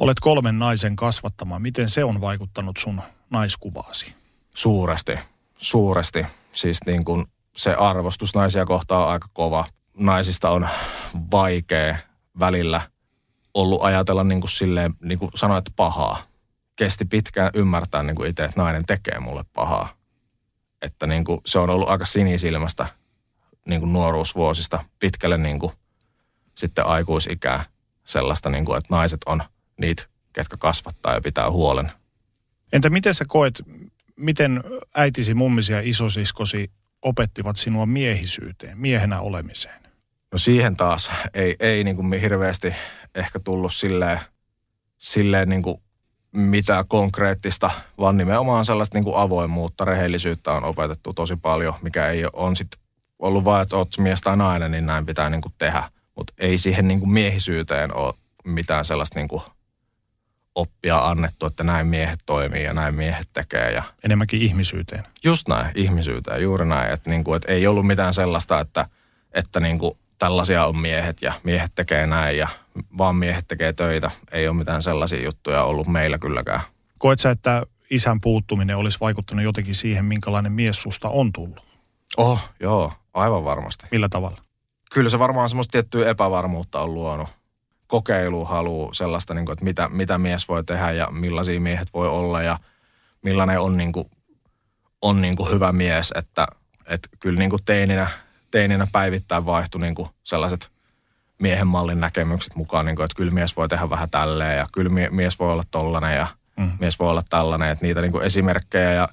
[0.00, 1.58] Olet kolmen naisen kasvattama.
[1.58, 4.14] Miten se on vaikuttanut sun naiskuvaasi?
[4.54, 5.18] Suuresti,
[5.56, 6.26] suuresti.
[6.52, 9.64] Siis niin kuin se arvostus naisia kohtaan on aika kova.
[9.94, 10.68] Naisista on
[11.30, 11.96] vaikea
[12.38, 12.82] välillä
[13.54, 16.22] ollut ajatella niin kuin silleen, niin kuin sanoit, pahaa.
[16.76, 19.88] Kesti pitkään ymmärtää niin kuin itse, että nainen tekee mulle pahaa.
[20.82, 22.86] Että niin kuin se on ollut aika sinisilmästä
[23.66, 25.72] niin kuin nuoruusvuosista pitkälle niin kuin
[26.54, 27.64] sitten aikuisikää
[28.04, 29.42] sellaista, niin kuin, että naiset on
[29.80, 31.92] niitä, ketkä kasvattaa ja pitää huolen.
[32.72, 33.62] Entä miten sä koet,
[34.16, 34.64] miten
[34.94, 36.70] äitisi, mummisi ja isosiskosi
[37.02, 39.80] opettivat sinua miehisyyteen, miehenä olemiseen?
[40.32, 42.74] No siihen taas ei, ei niin kuin hirveästi
[43.14, 44.20] ehkä tullut silleen,
[44.98, 45.76] silleen niin kuin
[46.32, 52.24] mitään konkreettista, vaan nimenomaan sellaista niin kuin avoimuutta, rehellisyyttä on opetettu tosi paljon, mikä ei
[52.24, 52.80] ole, on sitten
[53.18, 55.90] ollut vain, että oot mies tai nainen, niin näin pitää niin kuin tehdä.
[56.16, 58.14] Mutta ei siihen niin kuin miehisyyteen ole
[58.44, 59.42] mitään sellaista niin kuin
[60.60, 63.72] oppia annettu, että näin miehet toimii ja näin miehet tekee.
[63.72, 65.04] Ja Enemmänkin ihmisyyteen.
[65.24, 66.92] just näin, ihmisyyteen, juuri näin.
[66.92, 68.86] Että niin kuin, että ei ollut mitään sellaista, että,
[69.32, 72.48] että niin kuin tällaisia on miehet ja miehet tekee näin ja
[72.98, 74.10] vaan miehet tekee töitä.
[74.32, 76.60] Ei ole mitään sellaisia juttuja ollut meillä kylläkään.
[76.98, 81.66] Koet sä, että isän puuttuminen olisi vaikuttanut jotenkin siihen, minkälainen mies susta on tullut?
[82.16, 83.86] Oh, joo, aivan varmasti.
[83.90, 84.40] Millä tavalla?
[84.92, 87.28] Kyllä se varmaan semmoista tiettyä epävarmuutta on luonut.
[87.90, 92.08] Kokeilu haluu sellaista, niin kuin, että mitä, mitä mies voi tehdä ja millaisia miehet voi
[92.08, 92.58] olla ja
[93.22, 94.10] millainen on, niin kuin,
[95.02, 96.12] on niin kuin hyvä mies.
[96.16, 96.46] Että,
[96.86, 98.10] että kyllä niin kuin teininä,
[98.50, 100.70] teininä päivittäin vaihtui niin kuin sellaiset
[101.38, 104.90] miehen mallin näkemykset mukaan, niin kuin, että kyllä mies voi tehdä vähän tälleen ja kyllä
[104.90, 106.26] mie- mies voi olla tollanen ja
[106.56, 106.72] mm.
[106.80, 107.70] mies voi olla tällainen.
[107.70, 109.08] Että niitä niin kuin esimerkkejä ja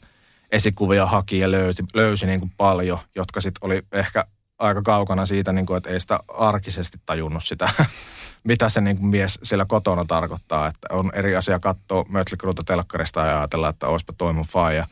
[0.51, 4.25] esikuvia haki ja löysi, löysi niin kuin paljon, jotka sitten oli ehkä
[4.59, 7.69] aika kaukana siitä, niin kuin, että ei sitä arkisesti tajunnut sitä,
[8.43, 10.67] mitä se niin kuin mies siellä kotona tarkoittaa.
[10.67, 14.87] Että on eri asia katsoa Mötlikruuta telkkarista ja ajatella, että olisipa toi mun faija,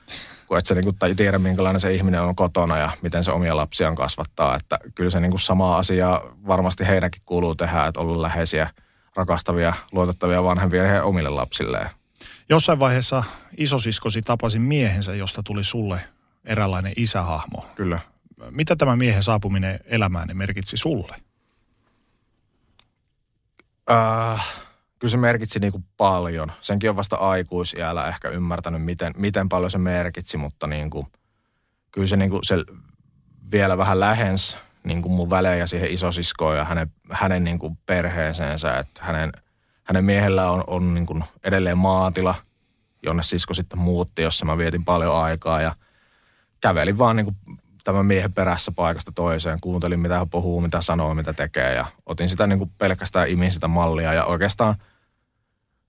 [0.47, 3.31] kun et sä niin kuin, tai tiedä, minkälainen se ihminen on kotona ja miten se
[3.31, 4.55] omia lapsiaan kasvattaa.
[4.55, 8.69] Että kyllä se niin kuin samaa asiaa varmasti heidänkin kuuluu tehdä, että olla läheisiä,
[9.15, 11.89] rakastavia, luotettavia vanhempia heidän omille lapsilleen.
[12.49, 13.23] Jossain vaiheessa
[13.57, 15.99] isosiskosi tapasi miehensä, josta tuli sulle
[16.45, 17.65] eräänlainen isähahmo.
[17.75, 17.99] Kyllä.
[18.49, 21.15] Mitä tämä miehen saapuminen elämään merkitsi sulle?
[23.91, 24.47] Äh,
[24.99, 26.51] kyllä se merkitsi niin kuin paljon.
[26.61, 31.07] Senkin on vasta aikuisiällä ehkä ymmärtänyt, miten, miten paljon se merkitsi, mutta niin kuin,
[31.91, 32.55] kyllä se, niin kuin, se
[33.51, 38.77] vielä vähän lähens niin kuin mun välejä siihen isosiskoon ja hänen, hänen niin kuin perheeseensä.
[38.77, 39.31] Että hänen,
[39.83, 42.35] hänen miehellä on, on niin kuin edelleen maatila,
[43.03, 45.75] jonne sisko sitten muutti, jossa mä vietin paljon aikaa ja
[46.61, 49.59] kävelin vaan niin kuin tämän miehen perässä paikasta toiseen.
[49.61, 53.51] Kuuntelin, mitä hän puhuu, mitä sanoo, mitä tekee ja otin sitä niin kuin pelkästään imin
[53.51, 54.75] sitä mallia ja oikeastaan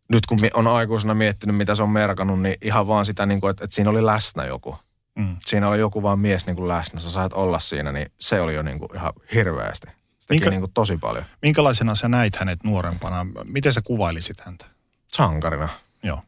[0.08, 3.50] nyt kun on aikuisena miettinyt, mitä se on merkannut, niin ihan vaan sitä, niin kuin,
[3.50, 4.76] että, että siinä oli läsnä joku.
[5.14, 5.36] Mm.
[5.38, 8.54] Siinä oli joku vaan mies niin kuin läsnä, sä sait olla siinä, niin se oli
[8.54, 9.86] jo niin kuin ihan hirveästi.
[9.86, 11.24] Se teki Minkä- niin kuin tosi paljon.
[11.42, 13.26] Minkälaisena sä näit hänet nuorempana?
[13.44, 14.66] Miten sä kuvailisit häntä?
[15.06, 15.68] Sankarina.
[16.02, 16.22] Joo.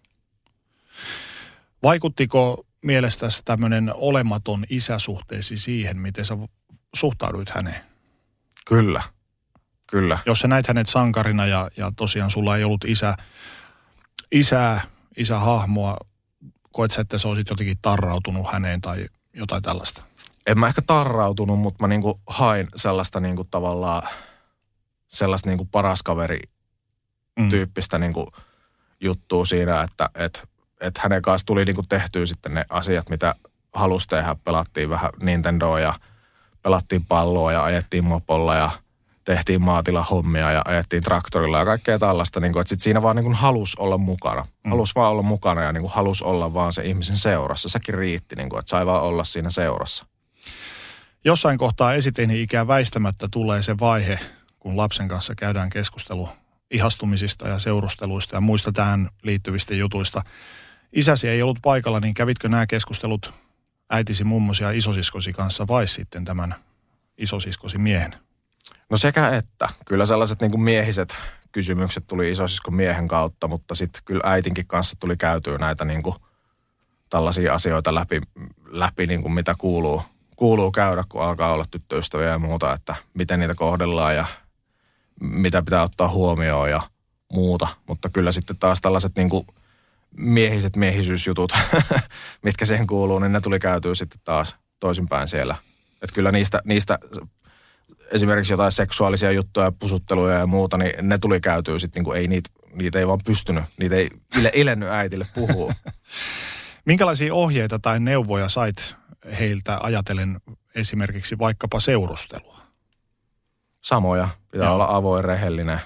[1.82, 6.36] Vaikuttiko mielestäsi tämmöinen olematon isäsuhteesi siihen, miten sä
[6.96, 7.80] suhtauduit häneen?
[8.66, 9.02] Kyllä.
[9.86, 10.18] Kyllä.
[10.26, 13.14] Jos sä näit hänet sankarina ja, ja tosiaan sulla ei ollut isä,
[14.32, 14.80] isää,
[15.16, 15.96] isähahmoa,
[16.72, 20.02] koet sä, että sä olisit jotenkin tarrautunut häneen tai jotain tällaista?
[20.46, 24.02] en mä ehkä tarrautunut, mutta mä niinku hain sellaista niinku tavallaan,
[25.08, 26.40] sellaista niinku paras kaveri
[27.38, 27.48] Mm.
[27.48, 28.32] tyyppistä niinku
[29.00, 30.48] juttua siinä, että et,
[30.80, 33.34] et hänen kanssa tuli niinku tehtyä sitten ne asiat, mitä
[33.74, 34.36] halusi tehdä.
[34.44, 35.94] Pelattiin vähän Nintendoa ja
[36.62, 38.70] pelattiin palloa ja ajettiin mopolla ja
[39.24, 42.40] tehtiin maatilahommia ja ajettiin traktorilla ja kaikkea tällaista.
[42.40, 44.46] Niin että sit siinä vaan niin halusi olla mukana.
[44.64, 44.70] Mm.
[44.70, 47.68] Halusi vaan olla mukana ja niin halusi olla vaan se ihmisen seurassa.
[47.68, 50.06] Sekin riitti, niin kuin, että sai vaan olla siinä seurassa.
[51.24, 54.18] Jossain kohtaa esiteini-ikää väistämättä tulee se vaihe,
[54.58, 56.28] kun lapsen kanssa käydään keskustelu
[56.70, 60.22] ihastumisista ja seurusteluista ja muista tähän liittyvistä jutuista.
[60.92, 63.34] Isäsi ei ollut paikalla, niin kävitkö nämä keskustelut
[63.90, 66.54] äitisi, mummosi ja isosiskosi kanssa vai sitten tämän
[67.18, 68.14] isosiskosi miehen?
[68.90, 69.68] No sekä että.
[69.86, 71.16] Kyllä sellaiset niin kuin miehiset
[71.52, 76.16] kysymykset tuli isosiskon miehen kautta, mutta sitten kyllä äitinkin kanssa tuli käytyä näitä niin kuin
[77.10, 78.20] tällaisia asioita läpi,
[78.66, 80.02] läpi niin kuin mitä kuuluu,
[80.36, 84.26] kuuluu käydä, kun alkaa olla tyttöystäviä ja muuta, että miten niitä kohdellaan ja
[85.20, 86.82] mitä pitää ottaa huomioon ja
[87.32, 87.68] muuta.
[87.86, 89.46] Mutta kyllä sitten taas tällaiset niin kuin
[90.16, 91.52] miehiset miehisyysjutut,
[92.44, 95.56] mitkä siihen kuuluu, niin ne tuli käytyä sitten taas toisinpäin siellä.
[96.02, 96.98] Että kyllä niistä, niistä
[98.12, 102.28] esimerkiksi jotain seksuaalisia juttuja, pusutteluja ja muuta, niin ne tuli käytyä sitten, niin kuin ei
[102.28, 105.72] niitä, niitä ei vaan pystynyt, niitä ei ile, ilennyt äitille puhua.
[106.84, 108.96] Minkälaisia ohjeita tai neuvoja sait
[109.38, 110.40] heiltä ajatellen
[110.74, 112.58] esimerkiksi vaikkapa seurustelua?
[113.80, 114.28] Samoja.
[114.50, 114.74] Pitää Joo.
[114.74, 115.80] olla avoin, rehellinen.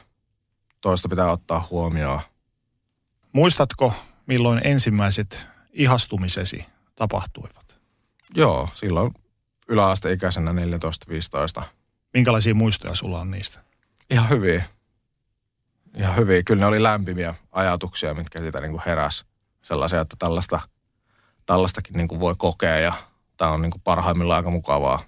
[0.81, 2.21] Toista pitää ottaa huomioon.
[3.33, 3.95] Muistatko,
[4.27, 7.79] milloin ensimmäiset ihastumisesi tapahtuivat?
[8.35, 9.15] Joo, silloin
[9.69, 10.53] yläasteikäisenä
[11.61, 11.65] 14-15.
[12.15, 13.61] Minkälaisia muistoja sulla on niistä?
[14.11, 14.65] Ihan hyviä.
[15.97, 16.43] Ihan hyviä.
[16.43, 19.25] Kyllä ne oli lämpimiä ajatuksia, mitkä siitä niin kuin heräs.
[19.63, 20.61] Sellaisia, että tällaista,
[21.47, 22.93] tällaistakin niin kuin voi kokea ja
[23.37, 25.03] tämä on niin kuin parhaimmillaan aika mukavaa.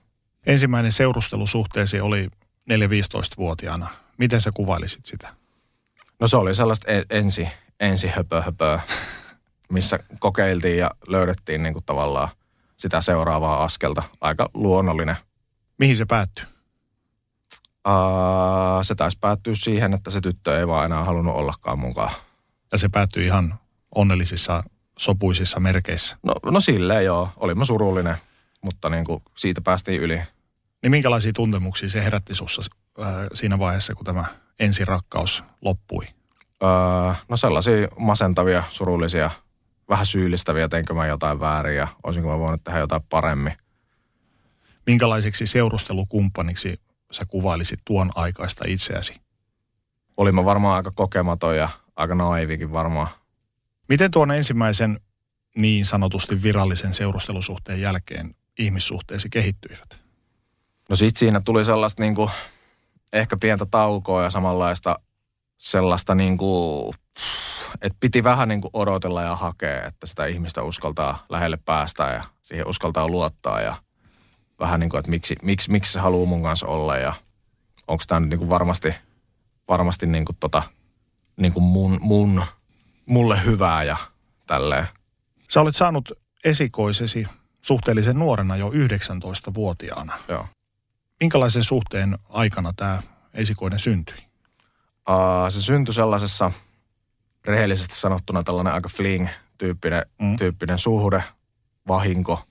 [0.47, 2.29] Ensimmäinen seurustelusuhteesi oli
[2.71, 3.89] 4-15-vuotiaana.
[4.19, 5.35] Miten sä kuvailisit sitä?
[6.21, 7.49] No se oli sellaista en- ensi,
[7.81, 8.81] ensi höpö, höpöä,
[9.71, 12.29] missä kokeiltiin ja löydettiin niin kuin tavallaan
[12.77, 14.03] sitä seuraavaa askelta.
[14.21, 15.17] Aika luonnollinen.
[15.79, 16.45] Mihin se päättyi?
[17.89, 22.11] Uh, se taisi päättyä siihen, että se tyttö ei vaan enää halunnut ollakaan mukaan.
[22.73, 23.59] Ja se päättyi ihan
[23.95, 24.63] onnellisissa,
[24.99, 26.17] sopuisissa merkeissä.
[26.23, 28.17] No, no silleen joo, olin mä surullinen,
[28.63, 30.23] mutta niin kuin siitä päästiin yli.
[30.83, 32.63] Niin minkälaisia tuntemuksia se herätti sussa
[33.03, 34.25] äh, siinä vaiheessa, kun tämä
[34.59, 36.07] ensirakkaus loppui?
[36.63, 39.31] Öö, no sellaisia masentavia, surullisia,
[39.89, 43.53] vähän syyllistäviä, teinkö mä jotain väärin ja olisinko mä voinut tehdä jotain paremmin.
[44.87, 46.81] Minkälaiseksi seurustelukumppaniksi
[47.13, 49.21] sä kuvailisit tuon aikaista itseäsi?
[50.17, 53.09] Olin mä varmaan aika kokematon ja aika naivikin varmaan.
[53.89, 55.01] Miten tuon ensimmäisen
[55.57, 60.01] niin sanotusti virallisen seurustelusuhteen jälkeen ihmissuhteesi kehittyivät?
[60.89, 62.31] No sit siinä tuli sellaista niinku,
[63.13, 64.99] ehkä pientä taukoa ja samanlaista
[65.59, 66.95] sellaista niinku,
[67.83, 72.69] että piti vähän niinku odotella ja hakea, että sitä ihmistä uskaltaa lähelle päästä ja siihen
[72.69, 73.77] uskaltaa luottaa ja
[74.61, 77.15] vähän niin kuin, että miksi, miksi, miksi se haluaa mun kanssa olla ja
[77.89, 78.95] onko tämä nyt niinku varmasti,
[79.69, 80.63] varmasti niinku tota,
[81.37, 82.43] niinku mun, mun,
[83.07, 83.97] mulle hyvää ja
[84.47, 84.87] tälleen.
[85.51, 86.13] Sä olet saanut
[86.45, 87.27] esikoisesi
[87.63, 90.19] suhteellisen nuorena jo 19-vuotiaana.
[90.29, 90.49] Joo.
[91.21, 93.03] Minkälaisen suhteen aikana tämä
[93.35, 94.17] esikoinen syntyi?
[95.11, 96.53] Uh, se syntyi sellaisessa
[97.45, 100.37] rehellisesti sanottuna tällainen aika fling-tyyppinen Mm.
[100.37, 101.25] tyyppinen suhde,
[101.89, 102.43] vahinko.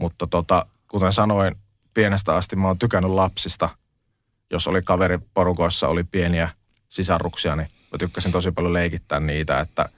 [0.00, 1.56] Mutta tota, kuten sanoin,
[1.94, 3.68] pienestä asti mä oon tykännyt lapsista.
[4.50, 6.48] Jos oli kaveriporukoissa, oli pieniä
[6.88, 9.88] sisaruksia, niin mä tykkäsin tosi paljon leikittää niitä, että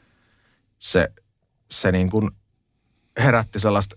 [0.78, 1.08] se,
[1.70, 2.30] se niin kuin
[3.18, 3.96] herätti sellaista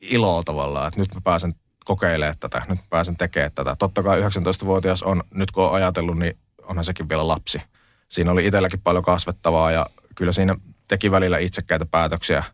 [0.00, 3.76] iloa tavallaan, että nyt mä pääsen kokeilemaan tätä, nyt mä pääsen tekemään tätä.
[3.78, 7.62] Totta kai 19-vuotias on, nyt kun on ajatellut, niin onhan sekin vielä lapsi.
[8.08, 10.56] Siinä oli itselläkin paljon kasvettavaa ja kyllä siinä
[10.88, 12.44] teki välillä itsekkäitä päätöksiä,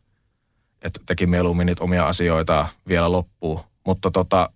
[0.82, 3.60] että teki mieluummin niitä omia asioita vielä loppuun.
[3.86, 4.50] Mutta tota,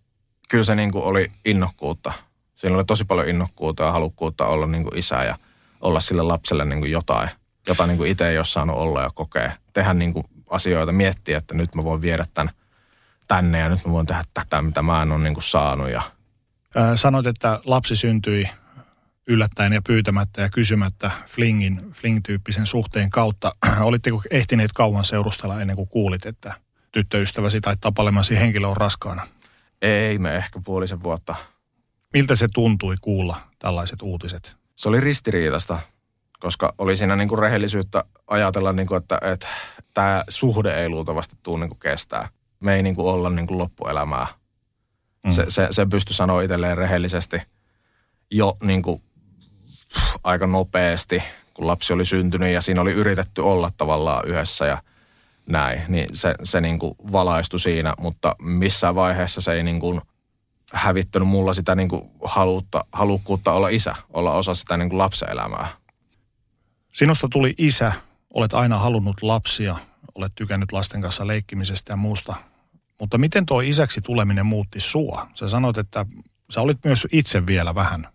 [0.48, 2.12] kyllä se niin kuin oli innokkuutta.
[2.54, 5.38] Siinä oli tosi paljon innokkuutta ja halukkuutta olla niin kuin isä ja
[5.80, 7.30] olla sille lapselle niin kuin jotain,
[7.66, 9.52] jota niin kuin itse ei ole saanut olla ja kokea.
[9.72, 12.54] Tehdä niin kuin asioita, miettiä, että nyt mä voin viedä tämän
[13.28, 15.90] tänne ja nyt mä voin tehdä tätä, mitä mä en ole niin kuin saanut.
[15.90, 16.02] Ja
[16.94, 18.48] Sanoit, että lapsi syntyi
[19.26, 23.52] yllättäen ja pyytämättä ja kysymättä flingin, fling-tyyppisen suhteen kautta.
[23.80, 26.54] Olitteko ehtineet kauan seurustella ennen kuin kuulit, että
[26.92, 29.26] tyttöystäväsi tai tapalemasi henkilö on raskaana?
[29.82, 31.34] ei me ehkä puolisen vuotta.
[32.12, 34.56] Miltä se tuntui kuulla tällaiset uutiset?
[34.76, 35.78] Se oli ristiriitasta,
[36.40, 39.48] koska oli siinä niin kuin rehellisyyttä ajatella, niin kuin, että, että
[39.94, 42.28] tämä suhde ei luultavasti tule niin kuin kestää.
[42.60, 44.26] Me ei niin kuin olla niin kuin loppuelämää.
[45.24, 45.30] Mm.
[45.30, 47.42] Se, se, se pystyi sanoa itselleen rehellisesti
[48.30, 49.02] jo niin kuin,
[50.24, 51.22] aika nopeasti,
[51.54, 54.82] kun lapsi oli syntynyt ja siinä oli yritetty olla tavallaan yhdessä ja
[55.46, 55.82] näin.
[55.88, 60.00] Niin se, se niin kuin valaistui siinä, mutta missään vaiheessa se ei niin kuin
[60.72, 65.30] hävittänyt mulla sitä niin kuin haluutta, halukkuutta olla isä, olla osa sitä niin kuin lapsen
[65.30, 65.68] elämää.
[66.92, 67.92] Sinusta tuli isä,
[68.34, 69.76] olet aina halunnut lapsia,
[70.14, 72.34] olet tykännyt lasten kanssa leikkimisestä ja muusta.
[73.00, 75.28] Mutta miten tuo isäksi tuleminen muutti sua?
[75.34, 76.06] Sä sanoit, että
[76.50, 78.08] sä olit myös itse vielä vähän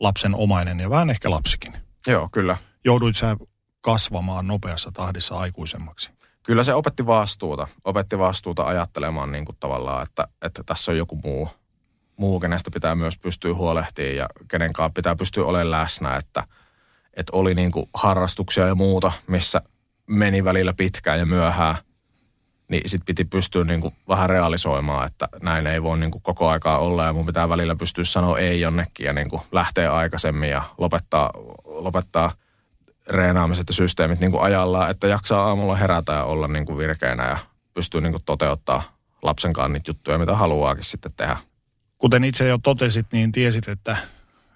[0.00, 1.72] lapsen omainen ja vähän ehkä lapsikin.
[2.06, 2.56] Joo, kyllä.
[2.84, 3.36] Jouduit sä
[3.80, 6.10] kasvamaan nopeassa tahdissa aikuisemmaksi.
[6.42, 7.68] Kyllä se opetti vastuuta.
[7.84, 11.48] Opetti vastuuta ajattelemaan niin kuin tavallaan, että, että tässä on joku muu,
[12.16, 16.16] muu, kenestä pitää myös pystyä huolehtimaan ja kenen kanssa pitää pystyä olemaan läsnä.
[16.16, 16.44] Että,
[17.14, 19.62] että oli niin kuin harrastuksia ja muuta, missä
[20.06, 21.76] meni välillä pitkään ja myöhään.
[22.68, 26.48] Niin sit piti pystyä niin kuin vähän realisoimaan, että näin ei voi niin kuin koko
[26.48, 30.50] aikaa olla ja mun pitää välillä pystyä sanoa ei jonnekin ja niin kuin lähteä aikaisemmin
[30.50, 31.30] ja lopettaa,
[31.64, 32.32] lopettaa
[33.08, 37.28] reenaamiset ja systeemit niin kuin ajallaan, että jaksaa aamulla herätä ja olla niin kuin virkeänä
[37.28, 37.38] ja
[37.74, 38.82] pystyy niin kuin toteuttaa
[39.22, 41.36] lapsen kanssa niitä juttuja, mitä haluaakin sitten tehdä.
[41.98, 43.96] Kuten itse jo totesit, niin tiesit, että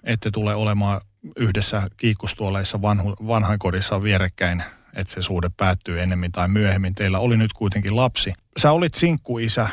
[0.03, 1.01] ette tule olemaan
[1.35, 4.63] yhdessä kiikkustuoleissa vanhu, vanhainkodissa vierekkäin,
[4.93, 6.95] että se suhde päättyy ennemmin tai myöhemmin.
[6.95, 8.33] Teillä oli nyt kuitenkin lapsi.
[8.57, 9.67] Sä olit sinkkuisä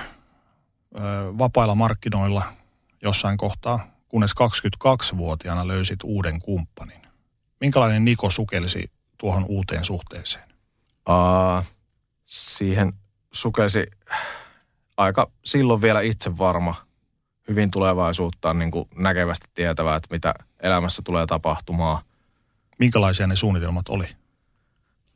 [0.95, 0.99] ö,
[1.39, 2.43] vapailla markkinoilla
[3.03, 7.03] jossain kohtaa, kunnes 22-vuotiaana löysit uuden kumppanin.
[7.61, 10.45] Minkälainen Niko sukelsi tuohon uuteen suhteeseen?
[11.09, 11.65] Uh,
[12.27, 12.93] siihen
[13.33, 13.87] sukelsi
[14.97, 16.75] aika silloin vielä itse varma,
[17.49, 22.03] hyvin tulevaisuuttaan niin kuin näkevästi tietävää, että mitä elämässä tulee tapahtumaan.
[22.79, 24.20] Minkälaisia ne suunnitelmat oli?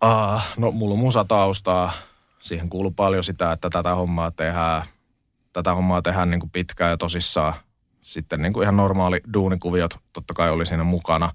[0.04, 1.92] Uh, no mulla on musataustaa.
[2.38, 4.82] Siihen kuuluu paljon sitä, että tätä hommaa tehdään,
[5.52, 7.54] tätä hommaa tehdään niin kuin pitkään ja tosissaan.
[8.02, 11.32] Sitten niin kuin ihan normaali duunikuviot totta kai oli siinä mukana.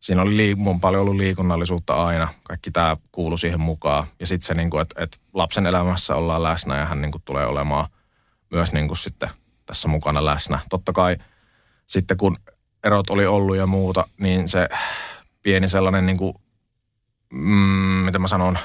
[0.00, 2.28] Siinä oli liik- mun paljon ollut liikunnallisuutta aina.
[2.42, 4.06] Kaikki tämä kuulu siihen mukaan.
[4.20, 7.22] Ja sitten se, niin kuin, että, että lapsen elämässä ollaan läsnä ja hän niin kuin
[7.24, 7.86] tulee olemaan
[8.50, 9.30] myös niin kuin sitten
[9.66, 10.58] tässä mukana läsnä.
[10.70, 11.16] Totta kai
[11.86, 12.36] sitten kun
[12.84, 14.68] erot oli ollut ja muuta, niin se
[15.42, 16.34] pieni sellainen niin kuin
[17.32, 18.58] mm, miten mä sanon,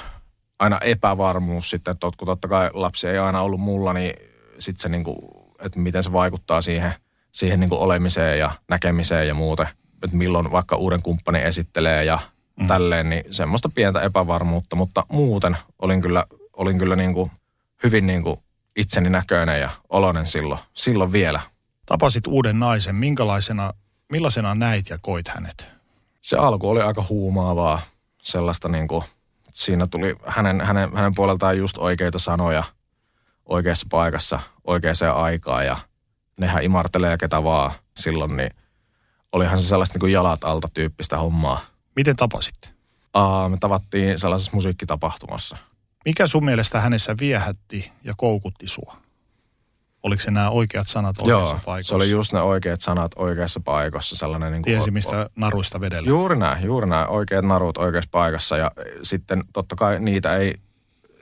[0.59, 4.13] aina epävarmuus sitten, että kun totta kai lapsi ei aina ollut mulla, niin
[4.59, 5.17] sitten se niin kuin,
[5.65, 6.93] että miten se vaikuttaa siihen,
[7.31, 9.67] siihen niin kuin olemiseen ja näkemiseen ja muuten.
[10.03, 12.19] Että milloin vaikka uuden kumppanin esittelee ja
[12.59, 12.67] mm.
[12.67, 16.25] tälleen, niin semmoista pientä epävarmuutta, mutta muuten olin kyllä,
[16.57, 17.31] olin kyllä niin kuin
[17.83, 18.39] hyvin niin kuin
[18.75, 21.39] itseni näköinen ja oloinen silloin, silloin vielä.
[21.85, 22.95] Tapasit uuden naisen.
[22.95, 23.73] Minkälaisena,
[24.11, 25.67] millaisena näit ja koit hänet?
[26.21, 27.81] Se alku oli aika huumaavaa
[28.23, 29.03] sellaista niin kuin,
[29.53, 32.63] siinä tuli hänen, hänen, hänen puoleltaan just oikeita sanoja
[33.45, 35.77] oikeassa paikassa, oikeaan aikaan ja
[36.37, 38.51] nehän imartelee ketä vaan silloin, niin
[39.31, 41.61] olihan se sellaista niin kuin jalat alta tyyppistä hommaa.
[41.95, 42.69] Miten tapasitte?
[43.17, 45.57] Uh, me tavattiin sellaisessa musiikkitapahtumassa.
[46.05, 49.02] Mikä sun mielestä hänessä viehätti ja koukutti sua?
[50.03, 51.89] Oliko se nämä oikeat sanat oikeassa Joo, paikassa?
[51.89, 54.15] se oli just ne oikeat sanat oikeassa paikassa.
[54.15, 56.09] Sellainen niin kuin, Tiesi, mistä naruista vedellä.
[56.09, 57.09] Juuri näin, juuri näin.
[57.09, 58.57] Oikeat narut oikeassa paikassa.
[58.57, 58.71] Ja
[59.03, 60.55] sitten totta kai niitä ei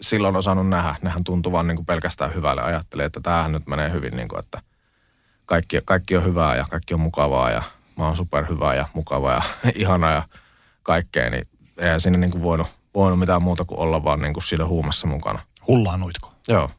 [0.02, 0.96] silloin osannut nähdä.
[1.02, 2.62] Nehän tuntuvan niin kuin pelkästään hyvälle.
[2.62, 4.62] Ajattelin, että tämähän nyt menee hyvin, niin kuin, että
[5.46, 7.64] kaikki, kaikki on hyvää ja kaikki on mukavaa ja
[7.98, 9.42] mä oon superhyvä ja mukava ja
[9.76, 10.24] ihana ja
[10.84, 11.30] kaikkea.
[11.30, 14.66] Niin eihän sinne niin kuin voinut, voinut mitään muuta kuin olla vaan niin kuin siinä
[14.66, 15.40] huumassa mukana.
[15.68, 16.34] Hullaanuitko?
[16.48, 16.70] Joo.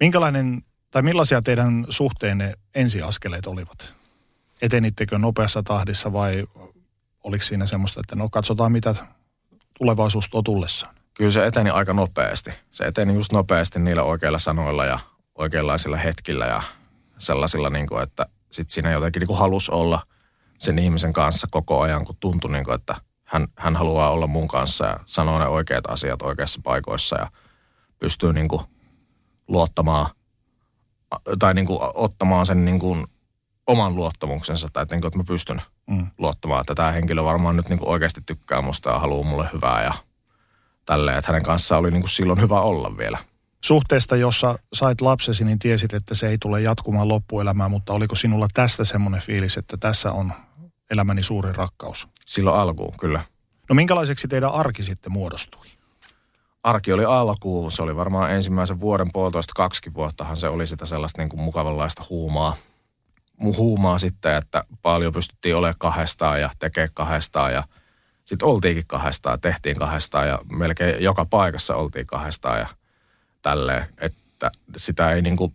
[0.00, 3.94] Minkälainen tai millaisia teidän suhteenne ensiaskeleet olivat?
[4.62, 6.46] Etenittekö nopeassa tahdissa vai
[7.24, 8.94] oliko siinä semmoista, että no katsotaan mitä
[9.78, 10.94] tulevaisuus tuo tullessaan?
[11.14, 12.50] Kyllä se eteni aika nopeasti.
[12.70, 14.98] Se eteni just nopeasti niillä oikeilla sanoilla ja
[15.34, 16.62] oikeanlaisilla hetkillä ja
[17.18, 20.02] sellaisilla, niin kuin, että sitten siinä jotenkin niin halusi olla
[20.58, 22.94] sen ihmisen kanssa koko ajan, kun tuntui, niin kuin, että
[23.24, 27.30] hän, hän haluaa olla mun kanssa ja sanoa ne oikeat asiat oikeissa paikoissa ja
[27.98, 28.62] pystyy niin kuin
[29.48, 30.06] luottamaan
[31.38, 33.06] tai niin kuin ottamaan sen niin kuin
[33.66, 36.06] oman luottamuksensa, tai että, niin kuin, että mä pystyn mm.
[36.18, 39.82] luottamaan, että tämä henkilö varmaan nyt niin kuin oikeasti tykkää musta ja haluaa mulle hyvää
[39.84, 39.94] ja
[40.86, 43.18] tälleen, että hänen kanssaan oli niin kuin silloin hyvä olla vielä.
[43.64, 48.48] Suhteesta, jossa sait lapsesi, niin tiesit, että se ei tule jatkumaan loppuelämään, mutta oliko sinulla
[48.54, 50.32] tästä semmoinen fiilis, että tässä on
[50.90, 52.08] elämäni suuri rakkaus?
[52.26, 53.24] Silloin alkuun, kyllä.
[53.68, 55.66] No minkälaiseksi teidän arki sitten muodostui?
[56.66, 57.72] Arki oli alkuun.
[57.72, 62.04] Se oli varmaan ensimmäisen vuoden, puolitoista, kaksikin vuottahan se oli sitä sellaista niin kuin mukavanlaista
[62.10, 62.56] huumaa.
[63.56, 67.64] Huumaa sitten, että paljon pystyttiin olemaan kahdestaan ja tekemään kahdestaan ja
[68.24, 72.66] sitten oltiinkin kahdestaan, tehtiin kahdestaan ja melkein joka paikassa oltiin kahdestaan ja
[73.42, 75.54] tälleen, että sitä ei niin kuin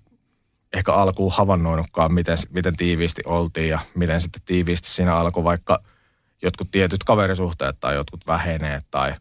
[0.74, 5.84] ehkä alkuun havainnoinutkaan, miten, miten tiiviisti oltiin ja miten sitten tiiviisti siinä alkoi vaikka
[6.42, 9.14] jotkut tietyt kaverisuhteet tai jotkut väheneet tai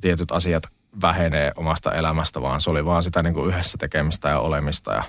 [0.00, 0.62] tietyt asiat
[1.02, 4.92] vähenee omasta elämästä, vaan se oli vaan sitä niin kuin yhdessä tekemistä ja olemista.
[4.92, 5.04] Ja...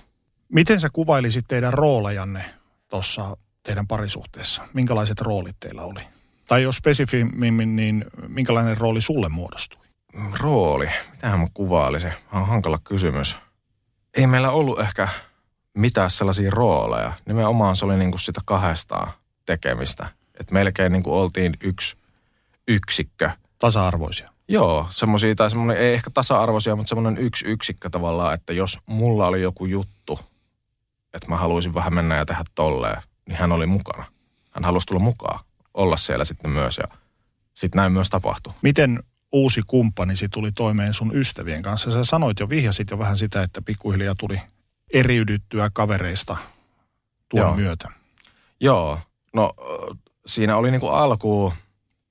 [0.49, 2.45] Miten sä kuvailisit teidän roolejanne
[2.87, 4.61] tuossa teidän parisuhteessa?
[4.73, 5.99] Minkälaiset roolit teillä oli?
[6.47, 9.85] Tai jos spesifimmin, niin minkälainen rooli sulle muodostui?
[10.39, 10.89] Rooli?
[11.11, 12.13] Mitähän mä kuvailisin?
[12.31, 13.37] On hankala kysymys.
[14.13, 15.07] Ei meillä ollut ehkä
[15.73, 17.13] mitään sellaisia rooleja.
[17.25, 19.11] Nimenomaan se oli niin kuin sitä kahdestaan
[19.45, 20.07] tekemistä.
[20.39, 21.97] Että melkein niin kuin oltiin yksi
[22.67, 23.29] yksikkö.
[23.59, 24.34] Tasa-arvoisia.
[24.47, 29.27] Joo, semmoisia, tai semmoinen, ei ehkä tasa-arvoisia, mutta semmoinen yksi yksikkö tavallaan, että jos mulla
[29.27, 30.19] oli joku juttu,
[31.13, 34.05] että mä haluaisin vähän mennä ja tehdä tolleen, niin hän oli mukana.
[34.51, 35.39] Hän halusi tulla mukaan,
[35.73, 36.97] olla siellä sitten myös ja
[37.53, 38.53] sitten näin myös tapahtui.
[38.61, 41.91] Miten uusi kumppanisi tuli toimeen sun ystävien kanssa.
[41.91, 44.41] Sä sanoit jo, vihjasit jo vähän sitä, että pikkuhiljaa tuli
[44.93, 46.37] eriydyttyä kavereista
[47.29, 47.55] tuon Joo.
[47.55, 47.91] myötä.
[48.59, 48.99] Joo,
[49.33, 49.51] no
[50.25, 51.53] siinä oli niinku alkuun,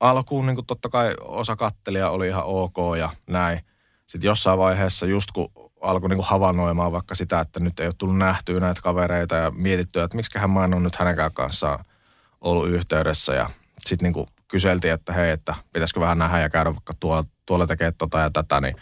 [0.01, 3.61] alkuun niinku totta kai osa kattelia oli ihan ok ja näin.
[4.07, 5.49] Sitten jossain vaiheessa just kun
[5.81, 10.05] alkoi niinku havainnoimaan vaikka sitä, että nyt ei ole tullut nähtyä näitä kavereita ja mietittyä,
[10.05, 11.85] että miksiköhän mä en ole nyt hänenkään kanssaan
[12.41, 16.93] ollut yhteydessä ja sitten niinku kyseltiin, että hei, että pitäisikö vähän nähdä ja käydä vaikka
[17.01, 18.77] tuolla, tuolla tekee tota ja tätä, niin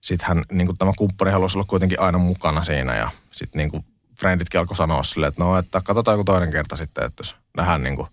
[0.00, 3.84] sitten hän, niinku tämä kumppani halusi olla kuitenkin aina mukana siinä ja sitten niinku
[4.16, 7.82] frienditkin alkoi sanoa silleen, että no, että katsotaan joku toinen kerta sitten, että jos nähdään,
[7.82, 8.08] niinku,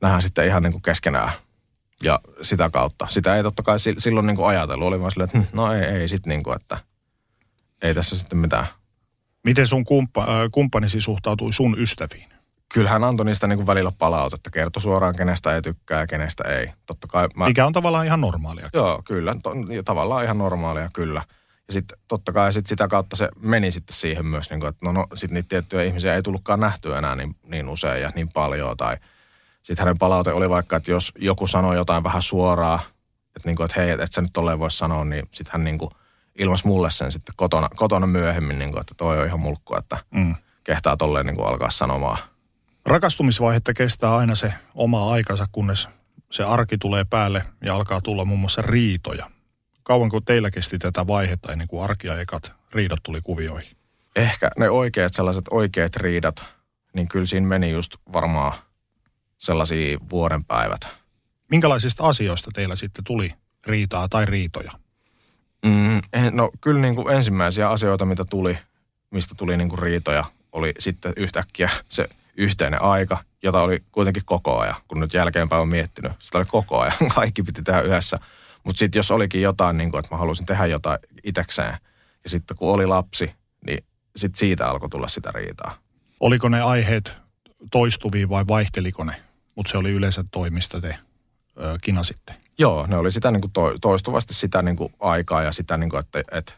[0.00, 1.32] nähdään sitten ihan niinku keskenään
[2.04, 3.06] ja sitä kautta.
[3.10, 5.82] Sitä ei totta kai si- silloin niinku ajatellut, oli vaan silleen, että hm, no ei,
[5.82, 6.78] ei sitten niinku, että
[7.82, 8.66] ei tässä sitten mitään.
[9.44, 12.28] Miten sun kumppa, äh, kumppanisi suhtautui sun ystäviin?
[12.74, 16.70] Kyllähän antoi niistä niinku välillä palautetta, kertoi suoraan kenestä ei tykkää ja kenestä ei.
[16.86, 18.68] Totta kai mä, Mikä on tavallaan ihan normaalia.
[18.72, 19.34] Joo, kyllä.
[19.42, 19.50] To,
[19.84, 21.22] tavallaan ihan normaalia, kyllä.
[21.66, 24.86] Ja sitten totta kai sit sitä kautta se meni sitten siihen myös, niin kuin, että
[24.86, 28.28] no, no sitten niitä tiettyjä ihmisiä ei tullutkaan nähtyä enää niin, niin usein ja niin
[28.28, 28.76] paljon.
[28.76, 28.96] Tai
[29.64, 32.80] sitten hänen palaute oli vaikka, että jos joku sanoi jotain vähän suoraa,
[33.36, 35.64] että, niin kuin, että hei, että et sä nyt tolleen voi sanoa, niin sitten hän
[35.64, 35.90] niin kuin
[36.38, 39.98] ilmas mulle sen sitten kotona, kotona myöhemmin, niin kuin, että toi on ihan mulkku, että
[40.10, 40.34] Mm.
[40.64, 42.18] kehtaa tolleen niin kuin alkaa sanomaan.
[42.86, 45.88] Rakastumisvaihetta kestää aina se oma aikansa, kunnes
[46.30, 49.30] se arki tulee päälle ja alkaa tulla muun muassa riitoja.
[49.82, 53.76] Kauanko teillä kesti tätä vaihetta ennen kuin arki ja ekat riidat tuli kuvioihin?
[54.16, 56.44] ehkä ne oikeat sellaiset oikeat riidat,
[56.94, 58.52] niin kyllä siinä meni just varmaan
[59.44, 60.88] sellaisia vuoden päivät.
[61.50, 63.34] Minkälaisista asioista teillä sitten tuli
[63.66, 64.70] riitaa tai riitoja?
[65.64, 68.58] Mm, eh, no kyllä niin kuin ensimmäisiä asioita, mitä tuli,
[69.10, 74.58] mistä tuli niin kuin riitoja, oli sitten yhtäkkiä se yhteinen aika, jota oli kuitenkin koko
[74.58, 76.12] ajan, kun nyt jälkeenpäin on miettinyt.
[76.18, 78.16] Sitä oli koko ajan, kaikki piti tehdä yhdessä.
[78.64, 81.76] Mutta sitten jos olikin jotain, niin kuin, että mä halusin tehdä jotain itekseen,
[82.24, 83.32] ja sitten kun oli lapsi,
[83.66, 83.84] niin
[84.16, 85.78] sitten siitä alkoi tulla sitä riitaa.
[86.20, 87.16] Oliko ne aiheet
[87.70, 89.16] toistuvia vai vaihteliko ne?
[89.54, 90.96] Mutta se oli yleensä toimista te
[91.60, 92.34] ö, kinasitte.
[92.58, 95.90] Joo, ne oli sitä niin kuin to, toistuvasti sitä niin kuin aikaa ja sitä, niin
[95.90, 96.52] kuin, että, että,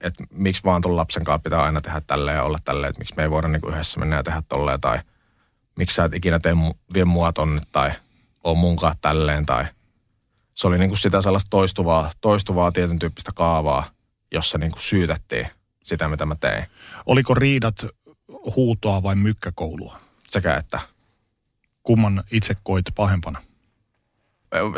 [0.00, 3.14] että miksi vaan tuon lapsen kanssa pitää aina tehdä tälleen ja olla tälleen, että miksi
[3.16, 4.98] me ei voida niin kuin yhdessä mennä ja tehdä tolleen tai
[5.76, 6.54] miksi sä et ikinä tee,
[6.94, 7.90] vie mua tonne tai
[8.44, 9.64] on munkaan tälleen tai
[10.54, 13.90] se oli niin kuin sitä sellaista toistuvaa, toistuvaa tietyn tyyppistä kaavaa,
[14.32, 15.46] jossa niin kuin syytettiin
[15.84, 16.66] sitä, mitä mä tein.
[17.06, 17.86] Oliko riidat
[18.56, 20.00] huutoa vai mykkäkoulua?
[20.28, 20.80] Sekä että
[21.82, 23.42] Kumman itse koit pahempana?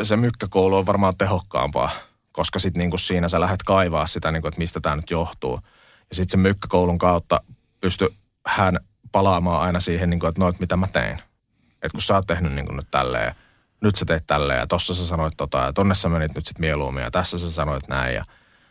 [0.03, 1.91] se mykkäkoulu on varmaan tehokkaampaa,
[2.31, 5.59] koska sitten niinku siinä sä lähdet kaivaa sitä, niinku, että mistä tämä nyt johtuu.
[6.09, 7.41] Ja sitten se mykkäkoulun kautta
[7.79, 8.15] pysty
[8.47, 8.79] hän
[9.11, 11.19] palaamaan aina siihen, niinku, että noit mitä mä tein.
[11.73, 13.35] Että kun sä oot tehnyt niinku nyt tälleen,
[13.81, 16.59] nyt sä teet tälleen ja tossa sä sanoit tota ja tonne sä menit nyt sit
[16.59, 18.23] mieluummin ja tässä sä sanoit näin ja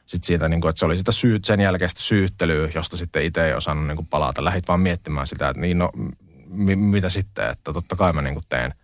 [0.07, 3.55] sitten siitä, niinku, että se oli sitä syyt, sen jälkeistä syyttelyä, josta sitten itse ei
[3.55, 4.45] osannut niinku palata.
[4.45, 5.91] Lähit vaan miettimään sitä, että niin no,
[6.53, 8.75] m- mitä sitten, että totta kai mä niinku teen,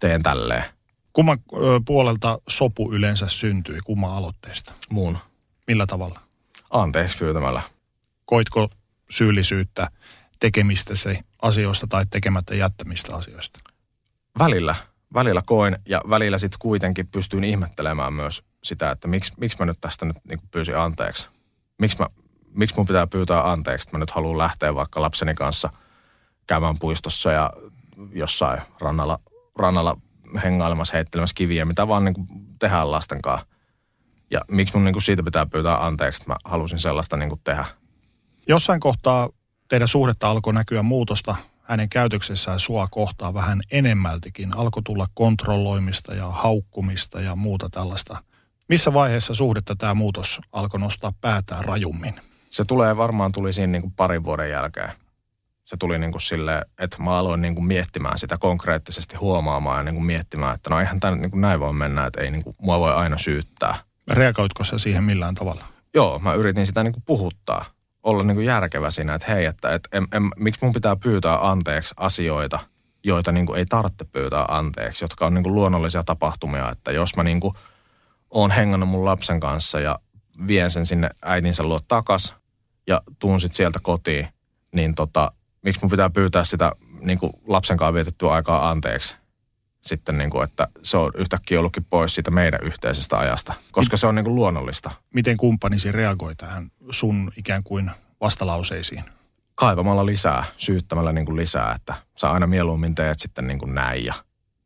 [0.00, 0.64] teen tälleen
[1.12, 1.38] Kumman
[1.86, 4.72] puolelta sopu yleensä syntyi, kumman aloitteesta?
[4.90, 5.18] muun
[5.66, 6.20] Millä tavalla?
[6.70, 7.62] anteeksi pyytämällä.
[8.24, 8.70] Koitko
[9.10, 9.88] syyllisyyttä
[10.40, 13.60] tekemistä se asioista tai tekemättä jättämistä asioista?
[14.38, 14.74] Välillä,
[15.14, 19.80] välillä koin ja välillä sitten kuitenkin pystyin ihmettelemään myös sitä, että miksi, miksi mä nyt
[19.80, 21.28] tästä nyt niin pyysin anteeksi.
[21.78, 22.06] Miksi, mä,
[22.54, 25.70] miksi mun pitää pyytää anteeksi, että mä nyt haluan lähteä vaikka lapseni kanssa
[26.52, 27.50] käymään puistossa ja
[28.12, 29.18] jossain rannalla,
[29.56, 29.96] rannalla
[30.44, 32.14] hengailemassa, heittelemässä kiviä, mitä vaan niin
[32.58, 33.46] tehdään lasten kanssa.
[34.30, 37.64] Ja miksi mun niin siitä pitää pyytää anteeksi, että mä halusin sellaista niin tehdä.
[38.48, 39.28] Jossain kohtaa
[39.68, 44.56] teidän suhdetta alkoi näkyä muutosta hänen käytöksessään sua kohtaa vähän enemmältikin.
[44.56, 48.24] Alkoi tulla kontrolloimista ja haukkumista ja muuta tällaista.
[48.68, 52.14] Missä vaiheessa suhdetta tämä muutos alkoi nostaa päätään rajummin?
[52.52, 54.90] se tulee varmaan tuli siinä niin kuin parin vuoden jälkeen.
[55.72, 59.82] Se tuli niin kuin silleen, että mä aloin niin kuin miettimään sitä konkreettisesti huomaamaan ja
[59.82, 62.44] niin kuin miettimään, että no eihän tämä niin kuin näin voi mennä, että ei niin
[62.44, 63.74] kuin, mua voi aina syyttää.
[64.10, 65.64] Reagoitko sä siihen millään tavalla?
[65.94, 67.64] Joo, mä yritin sitä niin kuin puhuttaa,
[68.02, 71.48] olla niin kuin järkevä siinä, että hei, että et, em, em, miksi mun pitää pyytää
[71.50, 72.58] anteeksi asioita,
[73.04, 77.16] joita niin kuin ei tarvitse pyytää anteeksi, jotka on niin kuin luonnollisia tapahtumia, että jos
[77.16, 77.54] mä niin kuin
[78.30, 79.98] oon hengannut mun lapsen kanssa ja
[80.46, 82.34] vien sen sinne äitinsä luo takas
[82.86, 84.28] ja tuun sit sieltä kotiin,
[84.74, 85.32] niin tota,
[85.62, 89.16] miksi mun pitää pyytää sitä niin kuin lapsen kanssa vietettyä aikaa anteeksi?
[89.80, 94.06] Sitten niin kuin, että se on yhtäkkiä ollutkin pois siitä meidän yhteisestä ajasta, koska se
[94.06, 94.90] on niin kuin luonnollista.
[95.14, 97.90] Miten kumppanisi reagoi tähän sun ikään kuin
[98.20, 99.04] vastalauseisiin?
[99.54, 104.04] kaivamalla lisää, syyttämällä niin kuin lisää, että sä aina mieluummin teet sitten niin kuin näin
[104.04, 104.14] ja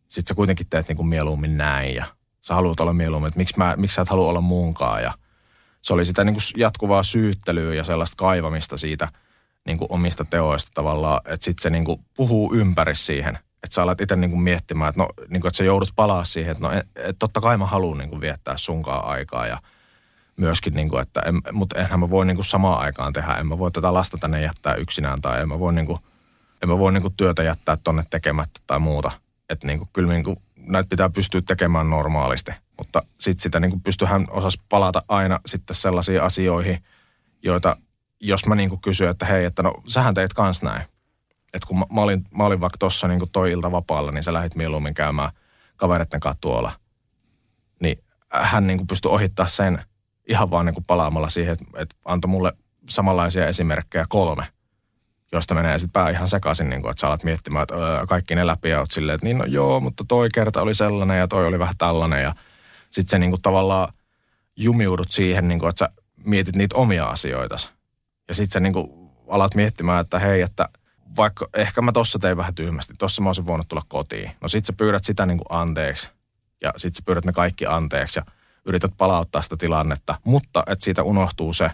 [0.09, 2.05] sitten sä kuitenkin teet niin kuin mieluummin näin ja
[2.47, 5.03] Sä haluat olla mieluummin, että miksi, mä, miksi sä et halua olla muunkaan.
[5.03, 5.13] Ja
[5.83, 9.09] se oli sitä niin kuin jatkuvaa syyttelyä ja sellaista kaivamista siitä
[9.67, 13.35] niin kuin omista teoista tavallaan, että sitten se niin kuin puhuu ympäri siihen.
[13.37, 16.25] Että sä alat itse niin kuin miettimään, että, no, niin kuin, että sä joudut palaa
[16.25, 19.59] siihen, että no, et, et totta kai mä haluan niin kuin viettää sunkaan aikaa ja
[20.37, 23.35] myöskin, niin kuin, että en, mutta enhän mä voi niin kuin samaan aikaan tehdä.
[23.35, 25.99] En mä voi tätä lasta tänne jättää yksinään tai en mä voi, niin kuin,
[26.63, 29.11] en mä voi niin kuin työtä jättää tonne tekemättä tai muuta.
[29.51, 32.53] Että niin kuin, kyllä niin kuin, näitä pitää pystyä tekemään normaalisti.
[32.79, 36.85] Mutta sitten sitä niin pystyhän osas palata aina sitten sellaisiin asioihin,
[37.43, 37.77] joita
[38.21, 40.83] jos mä niin kysyn, että hei, että no sähän teit kans näin.
[41.55, 44.33] Että kun mä, mä, olin, mä olin vaikka tuossa niin toi ilta vapaalla, niin sä
[44.33, 45.31] lähdit mieluummin käymään
[45.77, 46.73] kavereiden kanssa tuolla.
[47.81, 47.99] Niin
[48.29, 49.79] hän niin pystyi ohittaa sen
[50.29, 52.53] ihan vaan niin palaamalla siihen, että, että antoi mulle
[52.89, 54.47] samanlaisia esimerkkejä kolme,
[55.33, 58.35] josta menee sitten pää ihan sekaisin, niin kuin, että sä alat miettimään, että öö, kaikki
[58.35, 61.29] ne läpi ja oot silleen, että niin no joo, mutta toi kerta oli sellainen ja
[61.29, 62.35] toi oli vähän tällainen ja
[62.91, 63.93] sitten se niin kuin tavallaan
[64.57, 65.89] jumiudut siihen, niin kuin, että sä
[66.25, 67.57] mietit niitä omia asioita.
[68.29, 70.69] Ja sitten sä niin kuin alat miettimään, että hei, että
[71.17, 74.31] vaikka ehkä mä tossa tein vähän tyhmästi, tossa mä olisin voinut tulla kotiin.
[74.41, 76.11] No sit sä pyydät sitä niin kuin anteeksi
[76.63, 78.25] ja sit sä pyydät ne kaikki anteeksi ja
[78.65, 81.71] yrität palauttaa sitä tilannetta, mutta että siitä unohtuu se,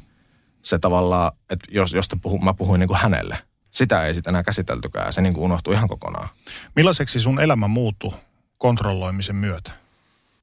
[0.63, 3.39] se tavallaan, että jos, jos puhu, mä puhuin niin kuin hänelle,
[3.71, 5.13] sitä ei sitten enää käsiteltykään.
[5.13, 6.29] Se niin kuin unohtuu ihan kokonaan.
[6.77, 8.13] Millaiseksi sun elämä muuttui
[8.59, 9.71] kontrolloimisen myötä?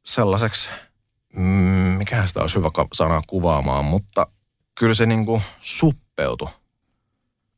[0.03, 0.69] Sellaiseksi,
[1.35, 1.43] mm,
[1.97, 4.27] mikä sitä olisi hyvä sana kuvaamaan, mutta
[4.79, 6.49] kyllä se niin kuin suppeutui.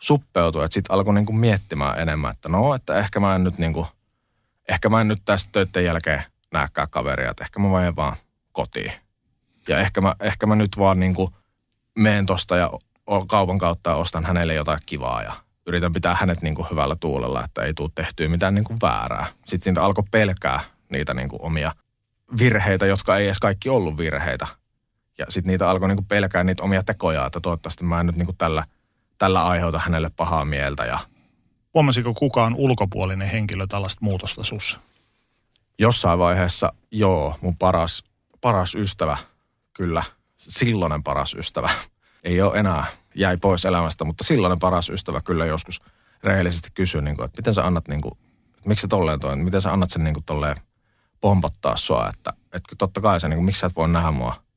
[0.01, 3.57] Suppeutui, että sitten alkoi niin kuin miettimään enemmän, että no, että ehkä mä en nyt
[3.57, 3.87] niin kuin,
[4.69, 8.17] ehkä mä en nyt tästä töiden jälkeen näkään kaveria, että ehkä mä vain vaan
[8.51, 8.91] kotiin.
[9.67, 11.29] Ja ehkä mä, ehkä mä nyt vaan niin kuin
[11.99, 12.71] meen tosta ja
[13.27, 15.33] kaupan kautta ostan hänelle jotain kivaa ja
[15.67, 19.25] yritän pitää hänet niin kuin hyvällä tuulella, että ei tule tehtyä mitään niin kuin väärää.
[19.45, 20.59] Sitten siitä alkoi pelkää
[20.89, 21.75] niitä niin kuin omia
[22.37, 24.60] virheitä, jotka ei edes kaikki ollut virheitä.
[25.21, 28.15] Ja sitten niitä alkoi niin kuin pelkää niitä omia tekoja, että toivottavasti mä en nyt
[28.15, 28.63] niin kuin tällä,
[29.17, 30.85] tällä aiheuta hänelle pahaa mieltä.
[30.85, 30.99] Ja...
[31.73, 34.79] Huomasiko kukaan ulkopuolinen henkilö tällaista muutosta sussa?
[35.79, 38.03] Jossain vaiheessa, joo, mun paras,
[38.41, 39.17] paras ystävä,
[39.73, 40.03] kyllä,
[40.37, 41.69] silloinen paras ystävä,
[42.23, 45.81] ei ole enää, jäi pois elämästä, mutta silloinen paras ystävä kyllä joskus
[46.23, 48.13] rehellisesti kysyi, niin kuin, että miten sä annat, niin kuin,
[48.55, 50.55] että miksi sä tolleen toi, miten sä annat sen niin kuin tolleen
[51.21, 54.50] pompottaa sua, että, että totta kai sä, niin kuin, miksi sä et voi nähdä mua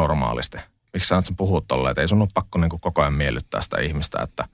[0.00, 0.58] normaalisti.
[0.92, 3.14] Miksi sä annat sen puhua tolleen, että ei sun ole pakko niin kuin koko ajan
[3.14, 4.44] miellyttää sitä ihmistä, että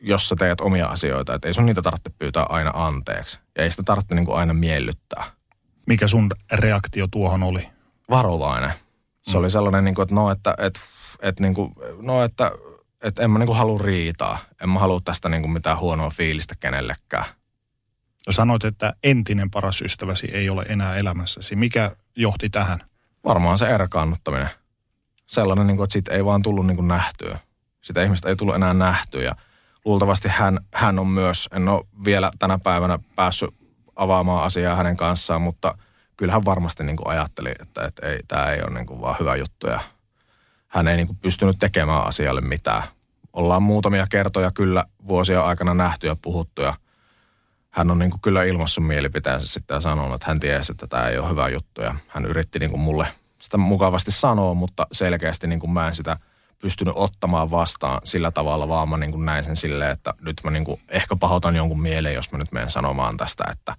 [0.00, 3.38] jos sä teet omia asioita, että ei sun niitä tarvitse pyytää aina anteeksi.
[3.56, 5.24] Ja ei sitä tarvitse niin kuin aina miellyttää.
[5.86, 7.68] Mikä sun reaktio tuohon oli?
[8.10, 8.72] Varovainen.
[9.22, 9.38] Se mm.
[9.38, 10.80] oli sellainen, niin kuin, että no, että, että,
[11.22, 12.50] että, niin kuin, no, että,
[13.02, 14.38] että en mä niin kuin halua riitaa.
[14.62, 17.24] En mä halua tästä niin kuin mitään huonoa fiilistä kenellekään.
[18.26, 21.56] Ja sanoit, että entinen paras ystäväsi ei ole enää elämässäsi.
[21.56, 22.80] Mikä johti tähän?
[23.24, 24.50] Varmaan se erkaannuttaminen.
[25.28, 27.38] Sellainen, niin kuin, että siitä ei vaan tullut niin kuin nähtyä.
[27.80, 29.22] Sitä ihmistä ei tullut enää nähtyä.
[29.22, 29.32] Ja
[29.84, 33.50] luultavasti hän, hän on myös, en ole vielä tänä päivänä päässyt
[33.96, 35.78] avaamaan asiaa hänen kanssaan, mutta
[36.16, 39.36] kyllähän varmasti niin kuin ajatteli, että, että ei, tämä ei ole niin kuin vaan hyvä
[39.36, 39.80] juttu ja
[40.68, 42.82] hän ei niin kuin pystynyt tekemään asialle mitään.
[43.32, 46.74] Ollaan muutamia kertoja kyllä vuosia aikana nähty ja puhuttu ja
[47.70, 51.08] hän on niin kuin kyllä ilmassut mielipiteensä sitten ja sanonut, että hän tiesi, että tämä
[51.08, 53.06] ei ole hyvä juttu ja hän yritti niin kuin mulle
[53.42, 56.16] sitä mukavasti sanoa, mutta selkeästi niin kuin mä en sitä–
[56.58, 60.50] pystynyt ottamaan vastaan sillä tavalla, vaan mä niin kuin näin sen silleen, että nyt mä
[60.50, 63.76] niin kuin ehkä pahoitan jonkun mieleen, jos mä nyt menen sanomaan tästä, että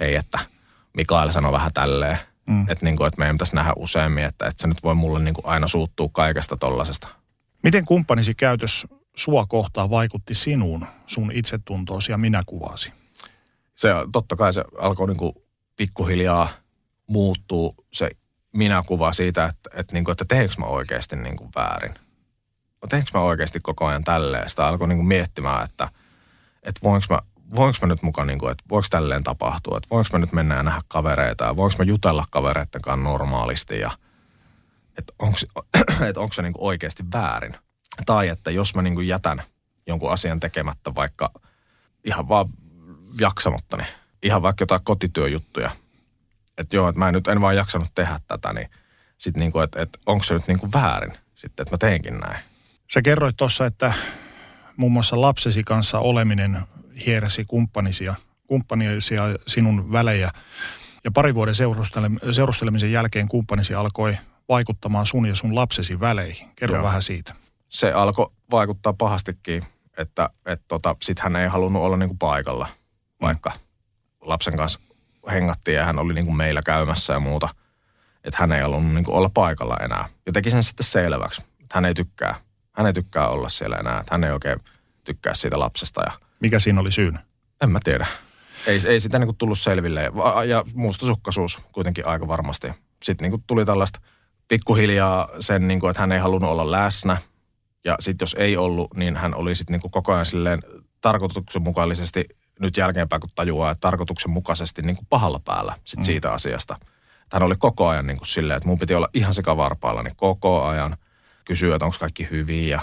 [0.00, 0.38] hei, että
[0.94, 2.62] Mikael sanoi vähän tälleen, mm.
[2.68, 5.34] että, niin kuin, että meidän pitäisi nähdä useammin, että, että se nyt voi mulle niin
[5.34, 7.08] kuin aina suuttua kaikesta tollasesta.
[7.62, 8.86] Miten kumppanisi käytös
[9.16, 12.92] sua kohtaan vaikutti sinuun, sun itsetuntoosi ja minäkuvasi?
[13.74, 15.32] Se totta kai se alkoi niin kuin
[15.76, 16.48] pikkuhiljaa
[17.06, 18.10] muuttuu se
[18.52, 21.94] minäkuva siitä, että, että, niin kuin, että teekö mä oikeasti niin kuin väärin
[22.88, 24.48] teinkö mä oikeasti koko ajan tälleen.
[24.48, 25.88] Sitä alkoi niin kuin miettimään, että,
[26.62, 27.18] että voinko mä,
[27.56, 30.54] voinko mä nyt mukaan, niin kuin, että voiko tälleen tapahtua, että voinko mä nyt mennä
[30.54, 33.90] ja nähdä kavereita ja voinko mä jutella kavereiden kanssa normaalisti ja
[34.98, 35.38] että onko,
[36.08, 37.56] että onko se niin kuin oikeasti väärin.
[38.06, 39.42] Tai että jos mä niin kuin jätän
[39.86, 41.32] jonkun asian tekemättä vaikka
[42.04, 42.48] ihan vaan
[43.20, 43.88] jaksamatta, niin
[44.22, 45.70] ihan vaikka jotain kotityöjuttuja,
[46.62, 48.70] että joo, että mä en nyt en vaan jaksanut tehdä tätä, niin
[49.18, 52.18] sitten niin kuin, että, että onko se nyt niin kuin väärin sitten, että mä teenkin
[52.18, 52.38] näin.
[52.92, 53.92] Sä kerroit tuossa, että
[54.76, 56.58] muun muassa lapsesi kanssa oleminen
[57.06, 58.14] hiersi kumppanisia,
[58.46, 60.30] kumppanisia sinun välejä.
[61.04, 61.54] Ja pari vuoden
[62.32, 64.16] seurustelemisen jälkeen kumppanisi alkoi
[64.48, 66.48] vaikuttamaan sun ja sun lapsesi väleihin.
[66.56, 66.84] Kerro Joo.
[66.84, 67.34] vähän siitä.
[67.68, 69.64] Se alkoi vaikuttaa pahastikin,
[69.98, 72.68] että, että tota, sit hän ei halunnut olla niinku paikalla,
[73.20, 73.56] vaikka mm.
[74.20, 74.80] lapsen kanssa
[75.30, 77.48] hengattiin ja hän oli niinku meillä käymässä ja muuta.
[78.24, 80.08] että hän ei halunnut niin kuin olla paikalla enää.
[80.26, 82.34] Ja teki sen sitten selväksi, että hän ei tykkää.
[82.72, 84.60] Hän ei tykkää olla siellä enää, että hän ei oikein
[85.04, 86.02] tykkää siitä lapsesta.
[86.06, 87.22] Ja Mikä siinä oli syynä?
[87.62, 88.06] en mä tiedä.
[88.66, 90.10] Ei, ei sitä niin kuin tullut selville.
[90.46, 92.72] Ja mustasukkaisuus kuitenkin aika varmasti.
[93.02, 94.00] Sitten niin kuin tuli tällaista
[94.48, 97.16] pikkuhiljaa sen, niin kuin, että hän ei halunnut olla läsnä.
[97.84, 100.62] Ja sitten jos ei ollut, niin hän oli sitten niin kuin koko ajan silleen
[101.00, 102.24] tarkoituksenmukaisesti
[102.62, 106.04] nyt jälkeenpäin, kun tajuaa, että tarkoituksenmukaisesti niin kuin pahalla päällä sit mm.
[106.04, 106.76] siitä asiasta.
[107.32, 110.64] Hän oli koko ajan niin kuin silleen, että mun piti olla ihan sekavarpaalla, niin koko
[110.64, 110.96] ajan
[111.44, 112.80] kysyä, että onko kaikki hyvin ja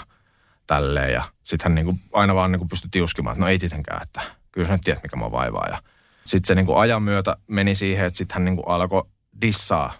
[0.66, 1.12] tälleen.
[1.12, 4.02] Ja sitten hän niin kuin aina vaan niin kuin pystyi tiuskimaan, että no ei tietenkään,
[4.02, 4.20] että
[4.52, 5.66] kyllä sä nyt tiedät, mikä mä vaivaa.
[5.70, 5.78] Ja
[6.26, 9.02] sitten se niin kuin ajan myötä meni siihen, että sitten hän niin kuin alkoi
[9.42, 9.92] dissaa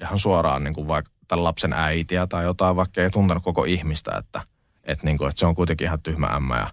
[0.00, 4.16] ihan suoraan niin kuin vaikka tämän lapsen äitiä tai jotain, vaikka ei tuntenut koko ihmistä,
[4.18, 4.40] että,
[4.84, 6.70] että, niin kuin, että se on kuitenkin ihan tyhmä ämmä ja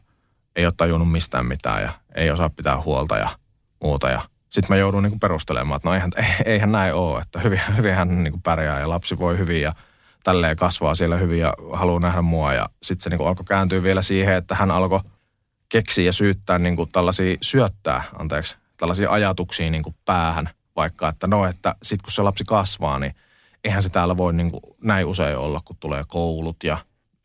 [0.56, 3.30] ei ole tajunnut mistään mitään ja ei osaa pitää huolta ja
[3.84, 4.10] muuta.
[4.10, 6.12] Ja sitten mä joudun niin perustelemaan, että no eihän,
[6.46, 9.74] eihän näin ole, että hyvin, hyvin hän niin pärjää ja lapsi voi hyvin ja
[10.24, 12.54] tälleen kasvaa siellä hyvin ja haluaa nähdä mua.
[12.54, 15.00] Ja sitten se niin alkoi kääntyä vielä siihen, että hän alkoi
[15.70, 20.50] keksiä ja syyttää niin kuin tällaisia, syöttää, anteeksi, tällaisia ajatuksia niin kuin päähän.
[20.76, 23.16] Vaikka, että no, että sitten kun se lapsi kasvaa, niin
[23.64, 26.78] eihän se täällä voi niin, kuin näin usein olla, kun tulee koulut ja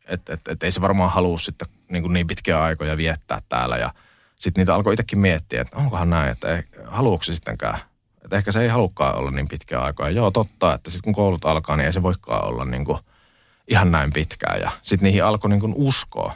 [0.07, 3.77] että et, et ei se varmaan halua sitten niin, kuin niin pitkiä aikoja viettää täällä.
[3.77, 3.93] Ja
[4.45, 7.79] sitten niitä alkoi itsekin miettiä, että onkohan näin, että haluuko se sittenkään.
[8.23, 10.09] Että ehkä se ei halukkaan olla niin pitkiä aikoja.
[10.09, 12.97] Joo, totta, että sitten kun koulut alkaa, niin ei se voikaan olla niin kuin
[13.67, 14.61] ihan näin pitkään.
[14.61, 16.33] Ja sitten niihin alkoi niin kuin uskoa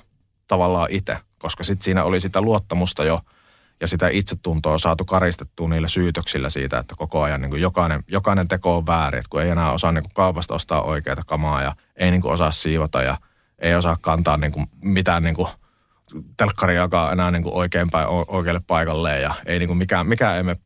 [0.47, 3.19] tavallaan itse, koska sitten siinä oli sitä luottamusta jo
[3.81, 8.47] ja sitä itsetuntoa saatu karistettua niillä syytöksillä siitä, että koko ajan niin kuin jokainen, jokainen
[8.47, 11.75] teko on väärin, että kun ei enää osaa niin kuin kaupasta ostaa oikeita kamaa ja
[11.95, 13.17] ei niin kuin osaa siivota ja
[13.59, 15.47] ei osaa kantaa niin kuin mitään niin kuin
[16.37, 20.57] telkkariakaan enää niin kuin oikeinpäin oikealle paikalle ja ei niin kuin mikään, mikään ei mene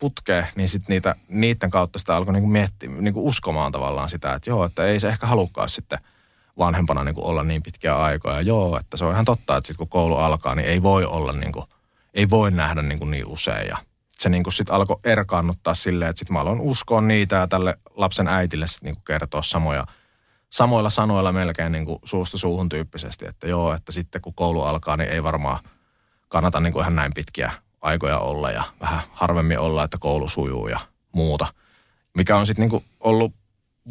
[0.55, 4.33] niin sitten niitä, niiden kautta sitä alkoi niin kuin miettiä, niin kuin uskomaan tavallaan sitä,
[4.33, 5.99] että joo, että ei se ehkä halukkaan sitten
[6.57, 8.41] vanhempana niin kuin olla niin pitkiä aikoja.
[8.41, 11.33] Joo, että se on ihan totta, että sitten kun koulu alkaa, niin ei voi olla
[11.33, 11.65] niin kuin,
[12.13, 13.77] ei voi nähdä niin, kuin niin usein ja
[14.19, 17.77] se niin kuin sitten alkoi erkaannuttaa silleen, että sitten mä aloin uskoa niitä ja tälle
[17.95, 19.85] lapsen äitille sitten niin kuin kertoa samoja,
[20.53, 24.97] samoilla sanoilla melkein niin kuin suusta suuhun tyyppisesti, että joo, että sitten kun koulu alkaa,
[24.97, 25.59] niin ei varmaan
[26.27, 27.51] kannata niin kuin ihan näin pitkiä
[27.81, 30.79] aikoja olla ja vähän harvemmin olla, että koulu sujuu ja
[31.11, 31.47] muuta.
[32.17, 33.33] Mikä on sitten niin ollut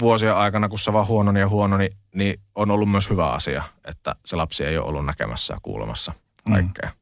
[0.01, 4.15] vuosien aikana, kun se vaan huononi ja huononi, niin on ollut myös hyvä asia, että
[4.25, 6.13] se lapsi ei ole ollut näkemässä ja kuulemassa
[6.53, 6.91] kaikkea.
[6.91, 7.02] Mm.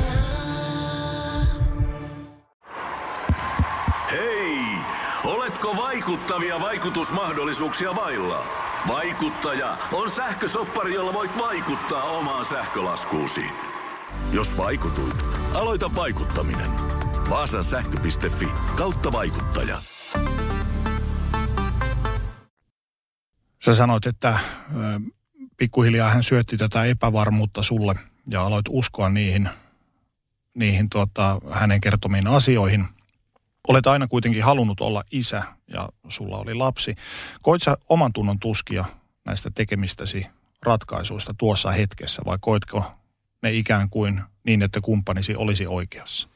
[5.61, 8.43] Oletko vaikuttavia vaikutusmahdollisuuksia vailla?
[8.87, 13.41] Vaikuttaja on sähkösoppari, jolla voit vaikuttaa omaan sähkölaskuusi.
[14.31, 16.69] Jos vaikutuit, aloita vaikuttaminen.
[17.29, 19.77] Vaasan sähkö.fi kautta vaikuttaja.
[23.65, 24.99] Sä sanoit, että ö,
[25.57, 27.95] pikkuhiljaa hän syötti tätä epävarmuutta sulle
[28.29, 29.49] ja aloit uskoa niihin,
[30.53, 32.87] niihin tuota, hänen kertomiin asioihin.
[33.67, 36.95] Olet aina kuitenkin halunnut olla isä ja sulla oli lapsi.
[37.41, 38.85] Koit sä oman tunnon tuskia
[39.25, 40.27] näistä tekemistäsi
[40.61, 42.91] ratkaisuista tuossa hetkessä vai koitko
[43.41, 46.27] ne ikään kuin niin, että kumppanisi olisi oikeassa?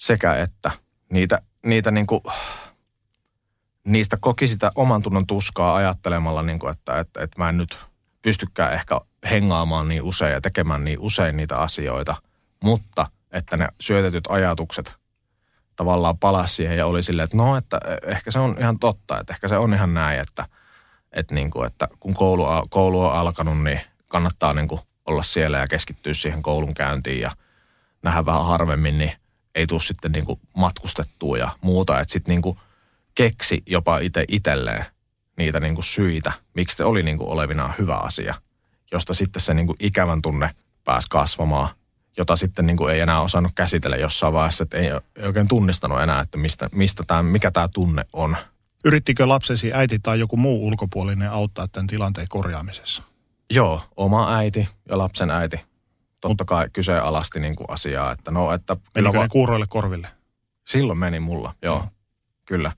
[0.00, 0.70] sekä että
[1.12, 2.06] niitä, niitä niin
[3.84, 7.78] niistä koki sitä oman tunnon tuskaa ajattelemalla, niin että, että, että mä en nyt
[8.22, 9.00] pystykään ehkä
[9.30, 12.16] hengaamaan niin usein ja tekemään niin usein niitä asioita,
[12.62, 14.99] mutta että ne syötetyt ajatukset
[15.80, 19.32] tavallaan palasi siihen ja oli silleen, että no, että ehkä se on ihan totta, että
[19.32, 20.46] ehkä se on ihan näin, että,
[21.12, 25.58] että, niin kuin, että kun koulu, koulu on alkanut, niin kannattaa niin kuin olla siellä
[25.58, 27.30] ja keskittyä siihen koulun käyntiin ja
[28.02, 29.12] nähdä vähän harvemmin, niin
[29.54, 32.00] ei tule sitten niin kuin matkustettua ja muuta.
[32.00, 32.58] Että sitten niin kuin
[33.14, 34.84] keksi jopa itse itselleen
[35.36, 38.34] niitä niin kuin syitä, miksi se oli niin kuin olevinaan hyvä asia,
[38.92, 40.50] josta sitten se niin kuin ikävän tunne
[40.84, 41.68] pääsi kasvamaan,
[42.20, 46.00] jota sitten niin kuin ei enää osannut käsitellä jossain vaiheessa, että ei, ei oikein tunnistanut
[46.00, 48.36] enää, että mistä, mistä tämä, mikä tämä tunne on.
[48.84, 53.02] Yrittikö lapsesi äiti tai joku muu ulkopuolinen auttaa tämän tilanteen korjaamisessa?
[53.50, 55.60] Joo, oma äiti ja lapsen äiti.
[56.20, 60.08] Totta kai kyseenalaisti niin kuin asiaa, että no, että Menikö va- ne kuuroille korville?
[60.66, 61.88] silloin meni mulla, joo, Joo.
[62.46, 62.72] kyllä.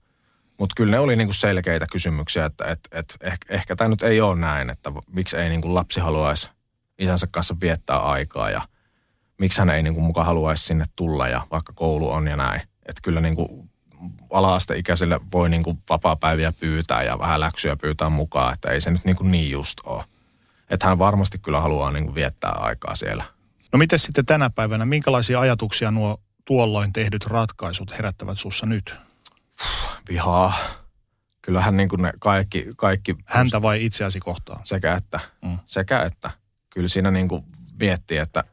[0.59, 4.21] Mutta kyllä ne oli niinku selkeitä kysymyksiä, että et, et ehkä, ehkä tämä nyt ei
[4.21, 6.51] ole näin, että miksi ei niinku lapsi haluaisi
[6.99, 8.63] isänsä kanssa viettää aikaa ja
[9.43, 12.61] miksi hän ei niinku mukaan haluaisi sinne tulla ja vaikka koulu on ja näin.
[12.61, 13.69] Että kyllä niinku
[14.31, 19.25] ala-asteikäisille voi niinku vapaa-päiviä pyytää ja vähän läksyjä pyytää mukaan, että ei se nyt niinku
[19.25, 20.05] niin just ole.
[20.71, 23.25] Että hän varmasti kyllä haluaa niinku viettää aikaa siellä.
[23.73, 28.95] No miten sitten tänä päivänä, minkälaisia ajatuksia nuo tuolloin tehdyt ratkaisut herättävät sussa nyt?
[30.09, 30.53] Vihaa.
[31.43, 33.17] Kyllähän niinku ne kaikki, kaikki...
[33.25, 34.61] Häntä vai itseäsi kohtaan?
[34.65, 35.21] Sekä että.
[35.45, 35.59] Mm.
[35.67, 36.31] Sekä että.
[36.71, 37.45] Kyllä siinä niinku
[37.81, 38.52] miettii, että, että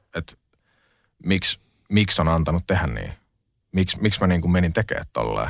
[1.26, 1.60] miksi,
[1.90, 3.14] miksi on antanut tehdä niin.
[3.72, 5.50] Miksi, miksi mä niinku menin tekemään tolleen.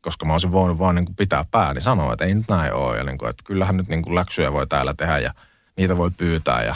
[0.00, 2.96] Koska mä olisin voinut vaan niinku pitää pääni sanoa, että ei nyt näin ole.
[2.96, 5.34] Ja niinku, että kyllähän nyt niinku läksyjä voi täällä tehdä ja
[5.76, 6.74] niitä voi pyytää ja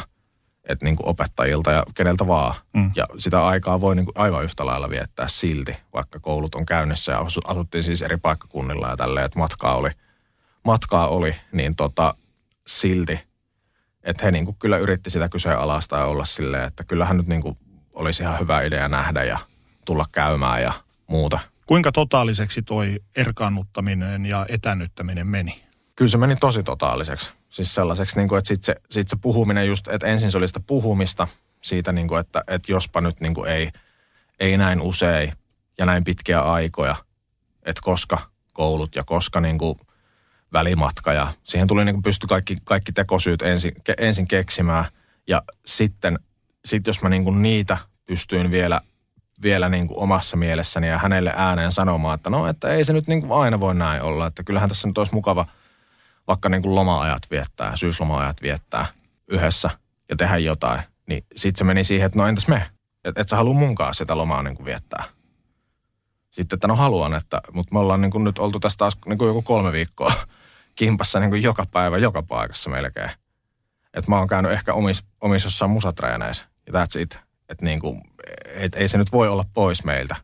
[0.69, 2.55] että niinku opettajilta ja keneltä vaan.
[2.75, 2.91] Mm.
[2.97, 7.19] Ja sitä aikaa voi niinku aivan yhtä lailla viettää silti, vaikka koulut on käynnissä ja
[7.19, 9.91] asu- asuttiin siis eri paikkakunnilla ja tälleen, että matkaa oli,
[10.65, 12.15] matkaa oli niin tota,
[12.67, 13.21] silti,
[14.03, 17.59] että he niinku kyllä yritti sitä kyseenalaista ja olla silleen, että kyllähän nyt niinku
[17.93, 19.39] olisi ihan hyvä idea nähdä ja
[19.85, 20.73] tulla käymään ja
[21.07, 21.39] muuta.
[21.67, 25.65] Kuinka totaaliseksi toi erkaannuttaminen ja etännyttäminen meni?
[25.97, 27.33] Kyllä se meni tosi totaaliseksi.
[27.51, 30.49] Siis sellaiseksi, niin kuin, että sitten se, sit se puhuminen just, että ensin se oli
[30.49, 31.29] sitä puhumista
[31.63, 33.71] siitä, niin kuin, että, että jospa nyt niin kuin ei,
[34.41, 35.33] ei näin usein
[35.79, 36.97] ja näin pitkiä aikoja,
[37.63, 38.19] että koska
[38.53, 39.79] koulut ja koska niin kuin
[40.53, 44.85] välimatka ja siihen tuli niin kuin pysty kaikki, kaikki tekosyyt ensin, ke, ensin keksimään
[45.29, 46.19] ja sitten
[46.65, 48.81] sit jos mä niin kuin niitä pystyin vielä,
[49.43, 53.07] vielä niin kuin omassa mielessäni ja hänelle ääneen sanomaan, että no, että ei se nyt
[53.07, 55.47] niin kuin aina voi näin olla, että kyllähän tässä nyt olisi mukava
[56.27, 58.87] vaikka niin kuin loma-ajat viettää, syysloma-ajat viettää
[59.29, 59.71] yhdessä
[60.09, 62.71] ja tehdä jotain, niin sitten se meni siihen, että no entäs me?
[63.05, 65.05] Että et sä halua munkaan sitä lomaa niin kuin viettää.
[66.31, 69.19] Sitten, että no haluan, että, mutta me ollaan niin kuin nyt oltu tästä taas niin
[69.19, 70.13] kuin joku kolme viikkoa
[70.77, 73.11] kimpassa niin kuin joka päivä, joka paikassa melkein.
[73.95, 77.19] Että mä oon käynyt ehkä omissa omis jossain musatreeneissä that's it.
[77.49, 78.03] Että niin kuin,
[78.47, 80.17] et, ei se nyt voi olla pois meiltä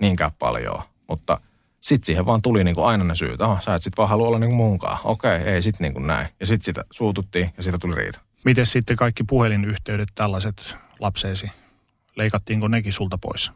[0.00, 1.40] niinkään paljon, mutta
[1.80, 3.42] sitten siihen vaan tuli niin kuin aina ne syyt.
[3.42, 4.98] Oh, sä et sit vaan halua olla niin kuin munkaan.
[5.04, 6.28] Okei, ei sit niin kuin näin.
[6.40, 8.20] Ja sitten sitä suututtiin ja siitä tuli riita.
[8.44, 11.50] Miten sitten kaikki puhelinyhteydet tällaiset lapseesi?
[12.16, 13.52] Leikattiinko nekin sulta pois?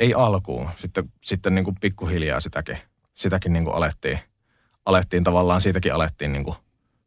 [0.00, 0.68] Ei alkuun.
[0.76, 2.78] Sitten, sitten niin kuin pikkuhiljaa sitäkin,
[3.14, 4.18] sitäkin niin kuin alettiin,
[4.86, 6.56] alettiin tavallaan, siitäkin alettiin niin kuin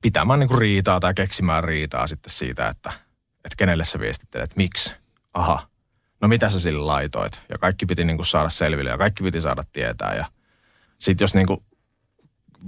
[0.01, 2.91] pitämään niin kuin riitaa tai keksimään riitaa sitten siitä, että,
[3.46, 4.96] että kenelle sä viestittelet, miksi.
[5.34, 5.68] Aha,
[6.22, 7.44] no mitä sä sille laitoit?
[7.50, 10.16] Ja kaikki piti niin kuin saada selville ja kaikki piti saada tietää.
[10.16, 10.26] Ja
[11.00, 11.60] sitten jos niin kuin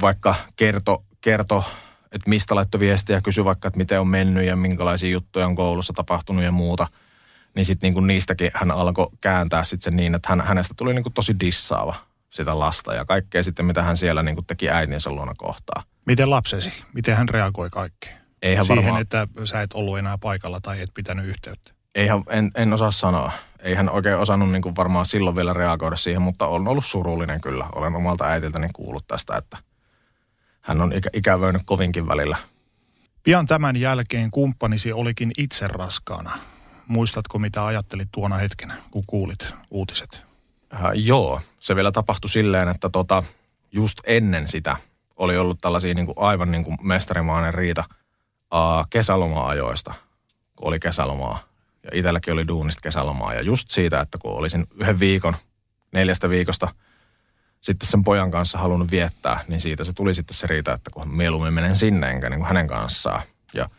[0.01, 1.63] vaikka kerto, kerto,
[2.11, 5.93] että mistä laittoi viestiä, kysy vaikka, että miten on mennyt ja minkälaisia juttuja on koulussa
[5.93, 6.87] tapahtunut ja muuta,
[7.55, 11.03] niin sitten niin niistäkin hän alkoi kääntää sitten sen niin, että hän, hänestä tuli niin
[11.03, 11.95] kuin tosi dissaava
[12.29, 15.83] sitä lasta ja kaikkea sitten, mitä hän siellä niin kuin teki äitinsä luona kohtaa.
[16.05, 16.73] Miten lapsesi?
[16.93, 18.20] Miten hän reagoi kaikkeen?
[18.41, 21.71] Eihän Siihen, varmaan, että sä et ollut enää paikalla tai et pitänyt yhteyttä.
[21.95, 23.31] eihän, en, en osaa sanoa.
[23.59, 27.41] Ei hän oikein osannut niin kuin varmaan silloin vielä reagoida siihen, mutta on ollut surullinen
[27.41, 27.65] kyllä.
[27.75, 29.57] Olen omalta äitiltäni kuullut tästä, että
[30.61, 32.37] hän on ikä, ikävöinyt kovinkin välillä.
[33.23, 36.37] Pian tämän jälkeen kumppanisi olikin itse raskaana.
[36.87, 40.21] Muistatko, mitä ajattelit tuona hetkenä, kun kuulit uutiset?
[40.73, 43.23] Äh, joo, se vielä tapahtui silleen, että tota,
[43.71, 44.75] just ennen sitä
[45.15, 47.83] oli ollut tällaisia niin kuin aivan niin kuin mestarimainen riita
[48.53, 49.93] äh, kesäloma-ajoista,
[50.55, 51.43] kun oli kesälomaa.
[51.83, 53.33] Ja itselläkin oli duunista kesälomaa.
[53.33, 55.35] Ja just siitä, että kun olisin yhden viikon,
[55.91, 56.67] neljästä viikosta
[57.61, 61.15] sitten sen pojan kanssa halunnut viettää, niin siitä se tuli sitten se riita, että kun
[61.15, 63.23] mieluummin menen sinne enkä niin kuin hänen kanssaan.
[63.53, 63.69] Ja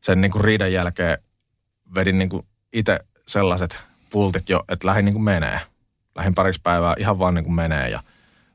[0.00, 1.18] sen niin kuin riidan jälkeen
[1.94, 2.98] vedin niin kuin itse
[3.28, 3.78] sellaiset
[4.10, 5.60] pultit jo, että lähdin niin kuin menee.
[6.14, 8.02] Lähdin pariksi päivää ihan vaan niin kuin menee ja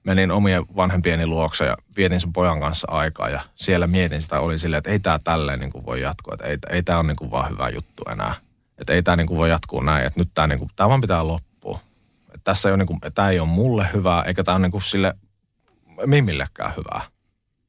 [0.03, 4.57] menin omien vanhempieni luokse ja vietin sen pojan kanssa aikaa ja siellä mietin sitä, oli
[4.57, 7.15] silleen, että ei tämä tälleen niin kuin voi jatkua, että ei, ei tämä ole niin
[7.15, 8.33] kuin vaan hyvä juttu enää.
[8.77, 11.01] Että ei tämä niin kuin voi jatkuu näin, että nyt tämä, niin kuin, tämä vaan
[11.01, 11.79] pitää loppua.
[12.27, 14.71] Että tässä ei ole, niin kuin, tämä ei ole mulle hyvää, eikä tämä ole niin
[14.71, 15.13] kuin sille
[16.05, 17.01] Mimmillekään hyvää.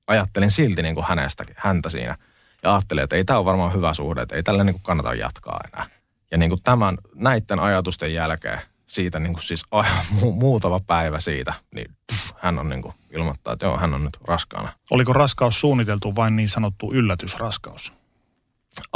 [0.07, 2.17] Ajattelin silti niin kuin hänestäkin, häntä siinä
[2.63, 5.15] ja ajattelin, että ei tämä ole varmaan hyvä suhde, että ei tällä niin kuin kannata
[5.15, 5.87] jatkaa enää.
[6.31, 8.61] Ja niin kuin tämän, näiden ajatusten jälkeen,
[8.93, 12.95] siitä niin kuin siis aivan mu- muutama päivä siitä, niin pff, hän on niin kuin
[13.11, 14.73] ilmoittaa, että joo, hän on nyt raskaana.
[14.91, 17.93] Oliko raskaus suunniteltu vain niin sanottu yllätysraskaus?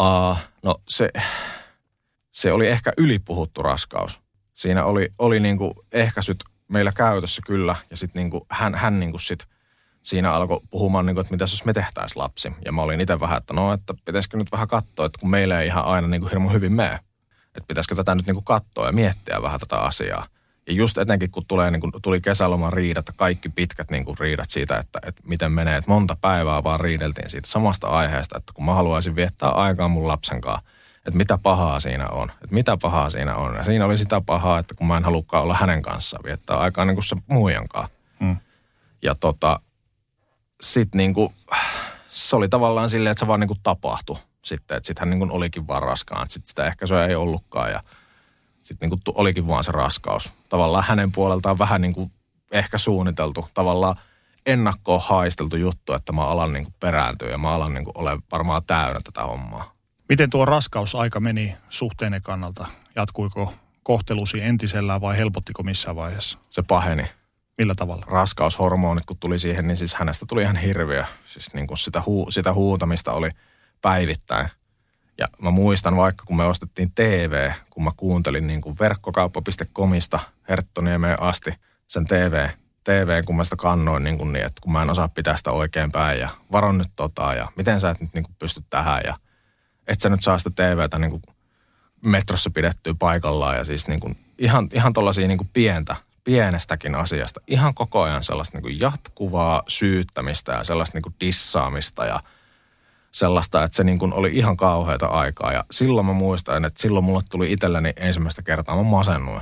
[0.01, 1.09] Uh, no se,
[2.32, 4.20] se oli ehkä ylipuhuttu raskaus.
[4.55, 9.01] Siinä oli, oli niin kuin ehkäisyt meillä käytössä kyllä, ja sitten niin kuin hän, hän
[9.01, 9.47] niin kuin sit
[10.03, 12.53] siinä alkoi puhumaan, niin kuin, että mitä jos me tehtäisiin lapsi.
[12.64, 15.61] Ja mä olin itse vähän, että no, että pitäisikö nyt vähän katsoa, että kun meillä
[15.61, 17.01] ei ihan aina niin kuin hirmu hyvin mene,
[17.57, 20.26] että pitäisikö tätä nyt niin kuin katsoa ja miettiä vähän tätä asiaa.
[20.66, 24.50] Ja just etenkin kun tulee, niin kun tuli kesäloman riidat, kaikki pitkät niin kuin riidat
[24.50, 25.76] siitä, että, että miten menee.
[25.76, 30.09] Että monta päivää vaan riideltiin siitä samasta aiheesta, että kun mä haluaisin viettää aikaa mun
[30.09, 30.62] lapsen kanssa,
[30.96, 32.30] että mitä pahaa siinä on.
[32.30, 33.54] Että mitä pahaa siinä on.
[33.54, 36.84] Ja siinä oli sitä pahaa, että kun mä en halukkaan olla hänen kanssaan viettää aikaa
[36.84, 37.88] niin kuin se muijankaan.
[38.20, 38.36] Mm.
[39.02, 39.61] Ja tota,
[40.61, 41.28] sit niin kuin,
[42.09, 44.16] se oli tavallaan silleen, että se vaan niin kuin tapahtui
[44.47, 44.76] sitten.
[44.76, 46.30] Että sit hän niin olikin vaan raskaan.
[46.30, 47.82] Sitten sitä ehkäisyä ei ollutkaan ja
[48.62, 50.32] sitten niin olikin vaan se raskaus.
[50.49, 52.12] Tavallaan hänen puoleltaan vähän niin kuin
[52.53, 53.49] ehkä suunniteltu.
[53.55, 53.97] Tavallaan
[54.47, 58.18] ennakkoon haisteltu juttu, että mä alan niin kuin perääntyä ja mä alan niin kuin ole
[58.32, 59.72] varmaan täynnä tätä hommaa.
[60.09, 62.66] Miten tuo raskausaika meni suhteenne kannalta?
[62.97, 66.38] Jatkuiko kohtelusi entisellään vai helpottiko missään vaiheessa?
[66.51, 67.05] Se paheni.
[67.59, 68.07] Millä tavalla?
[68.09, 71.05] Raskaushormonit kun tuli siihen, niin siis hänestä tuli ihan hirviö.
[71.24, 73.30] Siis niin kuin sitä, huu, sitä huutamista oli
[73.83, 74.49] päivittäin.
[75.18, 81.22] Ja mä muistan vaikka, kun me ostettiin TV, kun mä kuuntelin niin kuin verkkokauppa.comista Herttoniemeen
[81.22, 81.55] asti
[81.89, 82.49] sen TV,
[82.85, 85.51] TV, kun mä sitä kannoin niin, kuin niin, että kun mä en osaa pitää sitä
[85.51, 89.01] oikein päin ja varon nyt tota ja miten sä et nyt niin kuin pysty tähän
[89.05, 89.16] ja
[89.87, 91.22] et sä nyt saa sitä TVtä niin kuin
[92.05, 97.41] metrossa pidettyä paikallaan ja siis niin kuin ihan, ihan tollaisia niin kuin pientä, pienestäkin asiasta.
[97.47, 102.20] Ihan koko ajan sellaista niin kuin jatkuvaa syyttämistä ja sellaista niin kuin dissaamista ja
[103.12, 105.52] sellaista, että se niin kuin oli ihan kauheata aikaa.
[105.52, 109.40] Ja silloin mä muistan, että silloin mulle tuli itselleni ensimmäistä kertaa, mä masennuin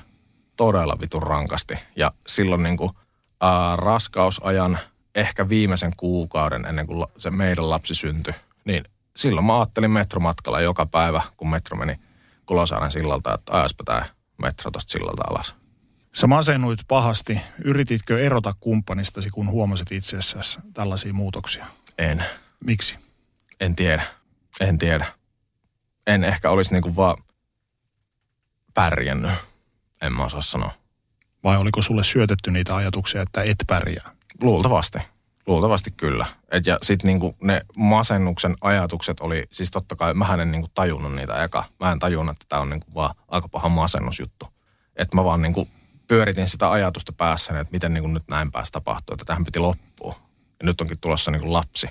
[0.57, 1.75] todella vitun rankasti.
[1.97, 2.91] Ja silloin niin kuin,
[3.41, 4.79] ää, raskausajan
[5.15, 8.35] ehkä viimeisen kuukauden ennen kuin se meidän lapsi syntyi,
[8.65, 8.85] niin
[9.17, 11.99] silloin mä ajattelin metromatkalla joka päivä, kun metro meni
[12.47, 14.07] Kulosaaren sillalta, että ajaspa tämä
[14.43, 15.55] metro tuosta sillalta alas.
[16.15, 17.41] Sä masennuit pahasti.
[17.65, 21.67] Yrititkö erota kumppanistasi, kun huomasit itsessäsi tällaisia muutoksia?
[21.99, 22.25] En.
[22.65, 22.99] Miksi?
[23.61, 24.03] En tiedä.
[24.61, 25.07] En tiedä.
[26.07, 27.17] En ehkä olisi niinku vaan
[28.75, 29.33] pärjännyt.
[30.03, 30.73] En mä osaa sanoa.
[31.45, 34.11] Vai oliko sulle syötetty niitä ajatuksia, että et pärjää?
[34.43, 34.99] Luultavasti.
[35.47, 36.27] Luultavasti kyllä.
[36.51, 41.15] Et ja sitten niinku ne masennuksen ajatukset oli, siis totta kai mä en niinku tajunnut
[41.15, 41.65] niitä eka.
[41.81, 44.49] Mä en tajunnut, että tämä on niinku vaan aika paha masennusjuttu.
[44.97, 45.69] Että mä vaan niinku
[46.09, 50.15] pyöritin sitä ajatusta päässä, että miten niinku nyt näin päästä tapahtuu, että tähän piti loppua.
[50.61, 51.87] Ja nyt onkin tulossa niinku lapsi.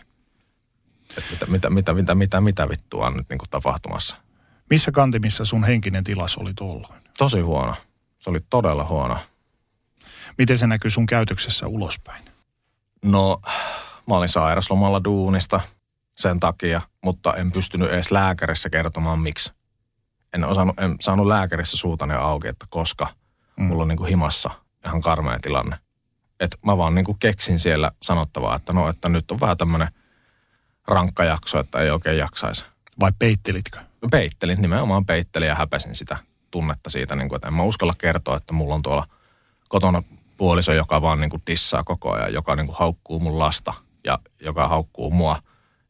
[1.17, 4.17] Että mitä, mitä, mitä, mitä, mitä, mitä vittua on nyt niinku tapahtumassa.
[4.69, 7.03] Missä kantimissa sun henkinen tilas oli tuolloin?
[7.17, 7.75] Tosi huono.
[8.19, 9.17] Se oli todella huono.
[10.37, 12.25] Miten se näkyy sun käytöksessä ulospäin?
[13.05, 13.41] No,
[14.07, 15.59] mä olin sairaslomalla duunista
[16.17, 19.53] sen takia, mutta en pystynyt edes lääkärissä kertomaan miksi.
[20.33, 23.07] En, osannut, en saanut lääkärissä suutani auki, että koska
[23.57, 23.63] mm.
[23.63, 24.49] mulla on niin kuin himassa
[24.85, 25.77] ihan karmea tilanne.
[26.39, 29.87] Että mä vaan niin kuin keksin siellä sanottavaa, että no, että nyt on vähän tämmöinen
[30.87, 32.65] rankka jakso, että ei oikein jaksaisi.
[32.99, 33.79] Vai peittelitkö?
[34.11, 36.17] Peittelin, nimenomaan peittelin ja häpäsin sitä
[36.51, 39.07] tunnetta siitä, niin kuin, että en mä uskalla kertoa, että mulla on tuolla
[39.69, 40.03] kotona
[40.37, 43.73] puoliso, joka vaan niin kuin dissaa koko ajan, joka niin kuin haukkuu mun lasta
[44.03, 45.39] ja joka haukkuu mua,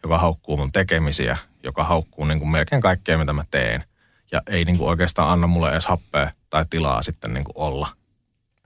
[0.04, 3.84] joka haukkuu mun tekemisiä, joka haukkuu niin kuin melkein kaikkea, mitä mä teen.
[4.32, 7.88] Ja ei niin kuin oikeastaan anna mulle edes happea tai tilaa sitten niin kuin olla.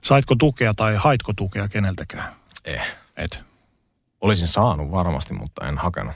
[0.02, 2.32] Saitko tukea tai haitko tukea keneltäkään?
[2.64, 2.96] Eh.
[3.16, 3.47] Et.
[4.20, 6.14] Olisin saanut varmasti, mutta en hakenut.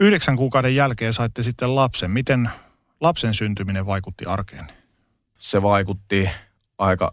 [0.00, 2.10] Yhdeksän kuukauden jälkeen saitte sitten lapsen.
[2.10, 2.50] Miten
[3.00, 4.66] lapsen syntyminen vaikutti arkeen?
[5.38, 6.30] Se vaikutti
[6.78, 7.12] aika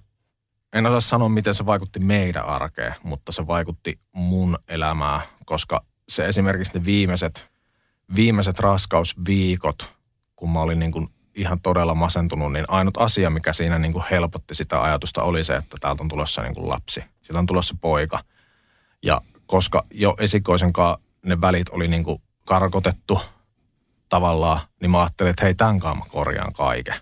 [0.73, 6.27] en osaa sanoa, miten se vaikutti meidän arkeen, mutta se vaikutti mun elämää, koska se
[6.27, 7.51] esimerkiksi ne viimeiset,
[8.15, 9.93] viimeiset raskausviikot,
[10.35, 14.05] kun mä olin niin kuin ihan todella masentunut, niin ainut asia, mikä siinä niin kuin
[14.11, 17.03] helpotti sitä ajatusta oli se, että täältä on tulossa niin kuin lapsi.
[17.21, 18.19] Siitä on tulossa poika.
[19.03, 23.21] Ja koska jo esikoisenkaan ne välit oli niin kuin karkotettu
[24.09, 26.95] tavallaan, niin mä ajattelin, että hei, tämän kanssa korjaan kaiken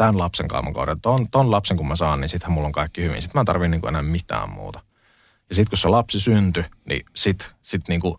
[0.00, 1.00] tämän lapsen kanssa korjaan.
[1.00, 3.22] Ton, ton lapsen kun mä saan, niin sittenhän mulla on kaikki hyvin.
[3.22, 4.80] Sitten mä en tarvii niin enää mitään muuta.
[5.48, 8.14] Ja sitten kun se lapsi syntyi, niin sit, sit niin kuin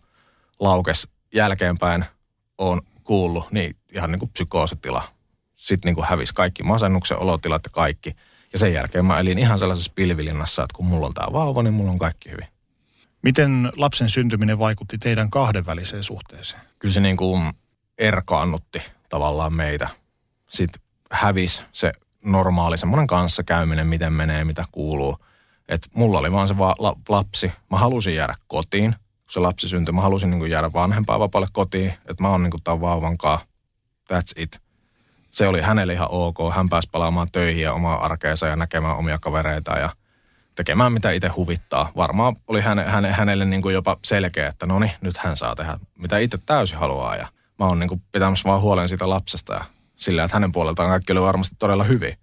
[0.60, 2.06] laukes jälkeenpäin
[2.58, 5.04] on kuullut, niin ihan niin kuin psykoositila.
[5.56, 8.16] Sitten niin kuin hävisi kaikki masennuksen olotilat ja kaikki.
[8.54, 11.74] Ja sen jälkeen mä elin ihan sellaisessa pilvilinnassa, että kun mulla on tämä vauva, niin
[11.74, 12.48] mulla on kaikki hyvin.
[13.22, 16.62] Miten lapsen syntyminen vaikutti teidän kahdenväliseen suhteeseen?
[16.80, 17.54] Kyllä se niin kuin
[17.98, 19.88] erkaannutti tavallaan meitä.
[20.50, 21.92] Sitten hävis se
[22.26, 25.18] normaali semmoinen kanssakäyminen, miten menee, mitä kuuluu.
[25.70, 27.52] Että mulla oli vaan se va- la- lapsi.
[27.72, 29.94] Mä halusin jäädä kotiin, kun se lapsi syntyi.
[29.94, 33.48] Mä halusin niin jäädä vanhempaa vapaalle kotiin, että mä oon niin tämän vauvan kanssa.
[34.14, 34.62] That's it.
[35.32, 36.38] Se oli hänelle ihan ok.
[36.56, 39.90] Hän pääsi palaamaan töihin ja omaa arkeensa ja näkemään omia kavereita ja
[40.56, 41.92] tekemään mitä itse huvittaa.
[41.96, 45.56] Varmaan oli häne, häne, hänelle niin kuin jopa selkeä, että no niin, nyt hän saa
[45.56, 47.16] tehdä mitä itse täysin haluaa.
[47.16, 47.28] Ja
[47.60, 49.64] mä oon niin kuin pitämässä vaan huolen siitä lapsesta ja
[49.96, 52.18] sillä, että hänen puoleltaan kaikki oli varmasti todella hyvin.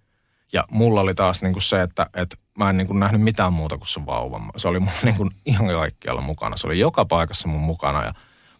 [0.52, 3.52] Ja mulla oli taas niin kuin se, että, että mä en niin kuin nähnyt mitään
[3.52, 4.40] muuta kuin se vauva.
[4.56, 6.56] Se oli mun niin kuin ihan kaikkialla mukana.
[6.56, 8.12] Se oli joka paikassa mun mukana ja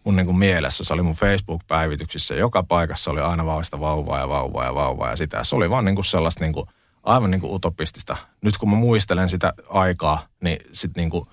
[0.03, 0.83] mun niin kuin mielessä.
[0.83, 2.35] Se oli mun Facebook-päivityksissä.
[2.35, 5.43] Joka paikassa oli aina vaan sitä vauvaa ja vauvaa ja vauvaa ja sitä.
[5.43, 6.65] Se oli vaan niin kuin sellaista niin kuin,
[7.03, 8.17] aivan niin kuin utopistista.
[8.41, 11.25] Nyt kun mä muistelen sitä aikaa, niin sitten niin kuin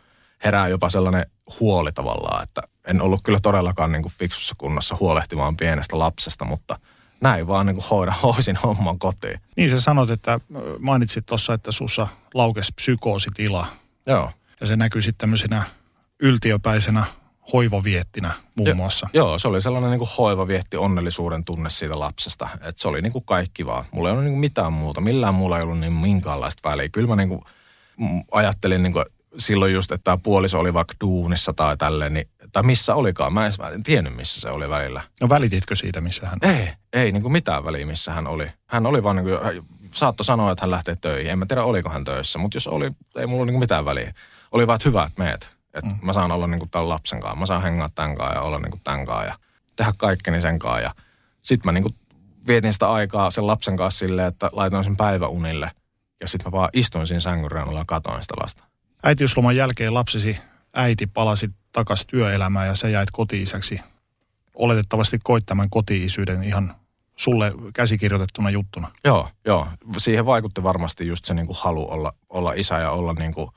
[0.45, 1.27] herää jopa sellainen
[1.61, 6.79] huoli tavallaan, että en ollut kyllä todellakaan niin kuin fiksussa kunnossa huolehtimaan pienestä lapsesta, mutta
[7.21, 9.41] näin vaan niin kuin hoida, hoisin homman kotiin.
[9.57, 10.41] Niin sä sanot, että
[10.79, 13.67] mainitsit tuossa, että sussa laukesi psykoositila.
[14.07, 14.31] Joo.
[14.61, 15.63] Ja se näkyy sitten tämmöisenä
[16.21, 17.05] yltiöpäisenä
[17.53, 19.09] hoivaviettinä muun Jo- muassa.
[19.13, 22.49] Joo, se oli sellainen niin kuin hoivavietti onnellisuuden tunne siitä lapsesta.
[22.55, 23.85] Että se oli niin kuin kaikki vaan.
[23.91, 25.01] Mulla ei ollut niin kuin mitään muuta.
[25.01, 26.89] Millään muulla ei ollut niin minkäänlaista väliä.
[26.89, 27.41] Kyllä mä niin kuin
[28.33, 29.05] ajattelin niin kuin
[29.39, 33.33] silloin just, että tämä puoliso oli vaikka duunissa tai tälleen, niin, tai missä olikaan.
[33.33, 35.03] Mä en edes en tiennyt, missä se oli välillä.
[35.21, 38.47] No välititkö siitä, missä hän Ei, ei niin kuin mitään väliä, missä hän oli.
[38.67, 41.31] Hän oli vaan niin kuin, saattoi sanoa, että hän lähtee töihin.
[41.31, 44.15] En mä tiedä, oliko hän töissä, mutta jos oli, ei mulla niin kuin mitään väliä.
[44.53, 45.56] Oli vaan, että hyvä, että meet.
[45.77, 45.99] Että mm.
[46.03, 47.39] mä saan olla niin kuin tämän lapsen kanssa.
[47.39, 49.35] Mä saan hengaa tämän kanssa ja olla niin kuin tämän kanssa ja
[49.77, 50.81] tehdä kaikkeni sen kanssa.
[50.81, 50.95] Ja
[51.43, 51.95] sit mä niin kuin
[52.47, 55.71] vietin sitä aikaa sen lapsen kanssa silleen, että laitoin sen päiväunille.
[56.21, 58.65] Ja sitten mä vaan istuin siinä sängyn reunalla ja katoin sitä lasta.
[59.03, 60.39] äitiysloman jälkeen lapsesi
[60.75, 63.81] äiti palasi takaisin työelämään ja sä jäit koti-isäksi
[64.55, 66.75] oletettavasti koit tämän koti-isyyden ihan
[67.17, 68.91] sulle käsikirjoitettuna juttuna.
[69.05, 69.69] Joo, joo.
[69.99, 73.51] Siihen vaikutti varmasti just se niin kuin halu olla, olla isä ja olla niin kuin,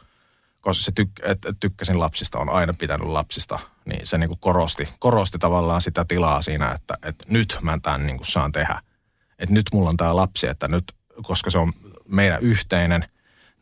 [0.62, 4.40] koska se tyk, et, et tykkäsin lapsista, on aina pitänyt lapsista, niin se niin kuin
[4.40, 8.82] korosti, korosti tavallaan sitä tilaa siinä, että, että nyt mä tämän niin kuin saan tehdä.
[9.40, 10.84] Että nyt mulla on tämä lapsi, että nyt,
[11.24, 11.74] koska se on
[12.08, 13.06] meidän yhteinen,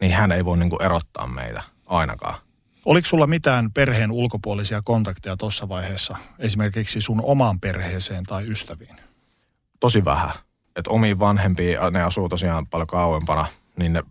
[0.02, 2.36] niin hän ei voi niin kuin erottaa meitä ainakaan.
[2.86, 9.08] Oliko sulla mitään perheen ulkopuolisia kontakteja tuossa vaiheessa, esimerkiksi sun omaan perheeseen tai ystäviin?
[9.80, 10.32] tosi vähän.
[10.76, 13.45] Että omiin vanhempiin, ne asuu tosiaan paljon kauempana,
[13.80, 14.04] niin ne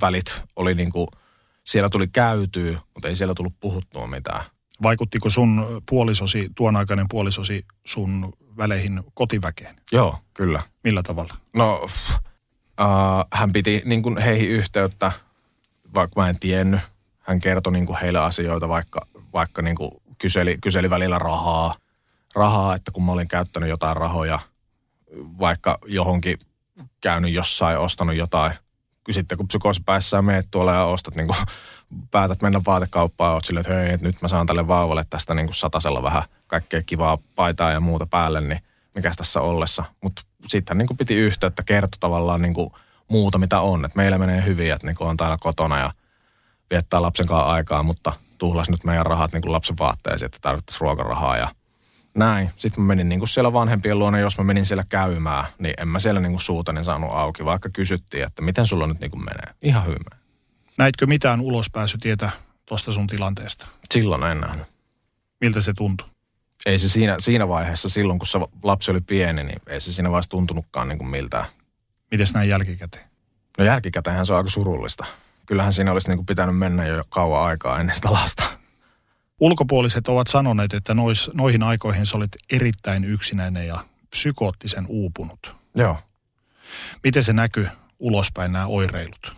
[0.00, 1.08] välit oli niin kuin,
[1.66, 4.44] siellä tuli käytyä, mutta ei siellä tullut puhuttua mitään.
[4.82, 9.76] Vaikuttiko sun puolisosi, tuon aikainen puolisosi sun väleihin kotiväkeen?
[9.92, 10.62] Joo, kyllä.
[10.84, 11.34] Millä tavalla?
[11.54, 11.88] No,
[12.80, 12.86] äh,
[13.32, 15.12] hän piti niin kuin heihin yhteyttä,
[15.94, 16.80] vaikka mä en tiennyt.
[17.18, 21.74] Hän kertoi niin kuin heille asioita, vaikka, vaikka niin kuin kyseli, kyseli välillä rahaa,
[22.34, 24.38] rahaa, että kun mä olin käyttänyt jotain rahoja,
[25.38, 26.38] vaikka johonkin
[27.00, 28.52] käynyt jossain, ostanut jotain.
[29.10, 31.38] Sitten kun psykoosipäissään meet tuolla ja ostat, niin kuin,
[32.10, 35.54] päätät mennä vaatekauppaan, oot silleen, että hei, nyt mä saan tälle vauvalle tästä niin kuin
[35.54, 38.60] satasella vähän kaikkea kivaa paitaa ja muuta päälle, niin
[38.94, 39.84] mikäs tässä ollessa.
[40.02, 42.70] Mutta sitten niin piti yhteyttä, kertoi tavallaan niin kuin
[43.08, 43.84] muuta, mitä on.
[43.84, 45.92] Että meillä menee hyvin, että niin kuin on täällä kotona ja
[46.70, 50.80] viettää lapsen kanssa aikaa, mutta tuhlas nyt meidän rahat niin kuin lapsen vaatteisiin, että tarvittaisiin
[50.80, 51.48] ruokarahaa ja
[52.16, 52.50] näin.
[52.56, 55.88] Sitten mä menin niin kuin siellä vanhempien luona, jos mä menin siellä käymään, niin en
[55.88, 59.24] mä siellä niin kuin suutani saanut auki, vaikka kysyttiin, että miten sulla nyt niin kuin
[59.24, 59.54] menee.
[59.62, 60.04] Ihan hyvin.
[60.78, 62.30] Näitkö mitään ulospääsytietä
[62.66, 63.66] tuosta sun tilanteesta?
[63.94, 64.66] Silloin en nähnyt.
[65.40, 66.08] Miltä se tuntui?
[66.66, 70.10] Ei se siinä, siinä vaiheessa, silloin kun se lapsi oli pieni, niin ei se siinä
[70.10, 71.46] vaiheessa tuntunutkaan niin kuin miltään.
[72.10, 73.04] Miten näin jälkikäteen?
[73.58, 75.06] No jälkikäteenhän se on aika surullista.
[75.46, 78.55] Kyllähän siinä olisi niin kuin pitänyt mennä jo kauan aikaa ennen sitä lasta.
[79.40, 85.56] Ulkopuoliset ovat sanoneet, että nois, noihin aikoihin sä olit erittäin yksinäinen ja psykoottisen uupunut.
[85.74, 85.96] Joo.
[87.04, 87.68] Miten se näkyy
[87.98, 89.36] ulospäin nämä oireilut?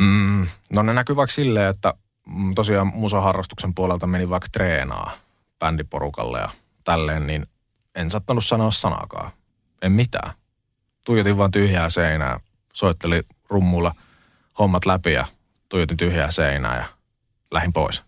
[0.00, 1.94] Mm, no ne näkyy vaikka silleen, että
[2.26, 5.12] mm, tosiaan musaharrastuksen puolelta meni vaikka treenaa
[5.58, 6.48] bändiporukalle ja
[6.84, 7.46] tälleen, niin
[7.94, 9.30] en sattanut sanoa sanakaan.
[9.82, 10.32] En mitään.
[11.04, 12.40] Tuijotin vaan tyhjää seinää,
[12.72, 13.94] soitteli rummulla
[14.58, 15.26] hommat läpi ja
[15.68, 16.86] tuijotin tyhjää seinää ja
[17.50, 18.05] lähin pois.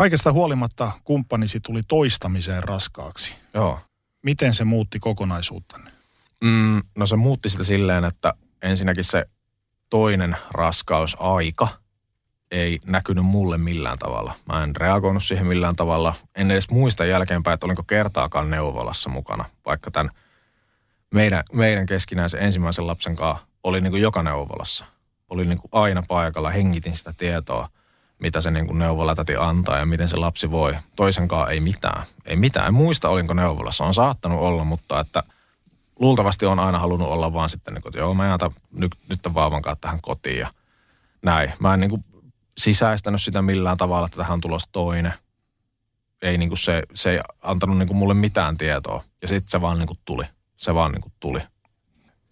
[0.00, 3.32] Kaikesta huolimatta kumppanisi tuli toistamiseen raskaaksi.
[3.54, 3.80] Joo.
[4.22, 5.90] Miten se muutti kokonaisuuttanne?
[6.44, 9.24] Mm, no se muutti sitä silleen, että ensinnäkin se
[9.90, 11.68] toinen raskausaika
[12.50, 14.34] ei näkynyt mulle millään tavalla.
[14.52, 16.14] Mä en reagoinut siihen millään tavalla.
[16.34, 20.10] En edes muista jälkeenpäin, että olinko kertaakaan neuvolassa mukana, vaikka tämän
[21.14, 24.84] meidän, meidän keskinäisen ensimmäisen lapsen kanssa oli niin kuin joka neuvolassa.
[25.28, 27.68] Oli niin kuin aina paikalla, hengitin sitä tietoa,
[28.20, 30.76] mitä se niin kuin neuvolatäti antaa ja miten se lapsi voi.
[30.96, 32.02] Toisenkaan ei mitään.
[32.24, 32.66] Ei mitään.
[32.66, 33.84] En muista, olinko neuvolassa.
[33.84, 35.22] On saattanut olla, mutta että
[35.98, 39.22] luultavasti on aina halunnut olla vaan sitten, niin kuin, että joo, mä jätän nyt, nyt
[39.22, 40.48] tämän vauvan kanssa tähän kotiin ja
[41.22, 41.52] näin.
[41.60, 42.04] Mä en niin kuin
[42.58, 45.14] sisäistänyt sitä millään tavalla, että tähän on tulossa toinen.
[46.22, 49.04] Ei niin kuin se, se ei antanut niin kuin mulle mitään tietoa.
[49.22, 50.24] Ja sitten se vaan niin kuin tuli.
[50.56, 51.40] Se vaan niin kuin tuli.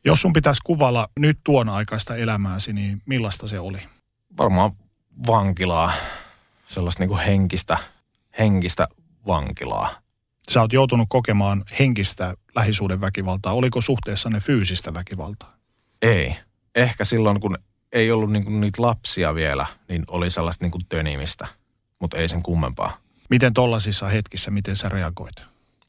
[0.04, 3.78] Jos sun pitäisi kuvailla nyt tuon aikaista elämääsi, niin millaista se oli?
[4.38, 4.72] Varmaan
[5.26, 5.92] vankilaa.
[6.66, 7.78] Sellaista niin kuin henkistä,
[8.38, 8.88] henkistä
[9.26, 9.90] vankilaa.
[10.50, 13.52] Sä oot joutunut kokemaan henkistä lähisuuden väkivaltaa.
[13.52, 15.54] Oliko suhteessa ne fyysistä väkivaltaa?
[16.02, 16.36] Ei.
[16.74, 17.58] Ehkä silloin, kun
[17.92, 21.46] ei ollut niinku niitä lapsia vielä, niin oli sellaista niinku tönimistä,
[21.98, 22.98] mutta ei sen kummempaa.
[23.30, 25.36] Miten tollasissa hetkissä, miten sä reagoit?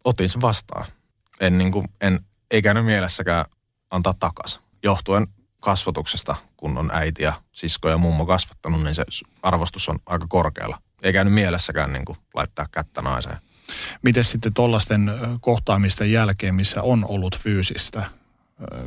[0.04, 0.86] Otin sen vastaan.
[1.40, 2.20] En niinku, en,
[2.52, 3.46] ei käynyt mielessäkään
[3.92, 4.62] antaa takaisin.
[4.84, 5.28] Johtuen
[5.60, 9.04] kasvatuksesta, kun on äiti ja sisko ja mummo kasvattanut, niin se
[9.44, 10.82] arvostus on aika korkealla.
[11.02, 13.38] Ei käynyt mielessäkään niinku laittaa kättä naiseen.
[14.02, 18.06] Miten sitten tollasten ö, kohtaamisten jälkeen, missä on ollut fyysistä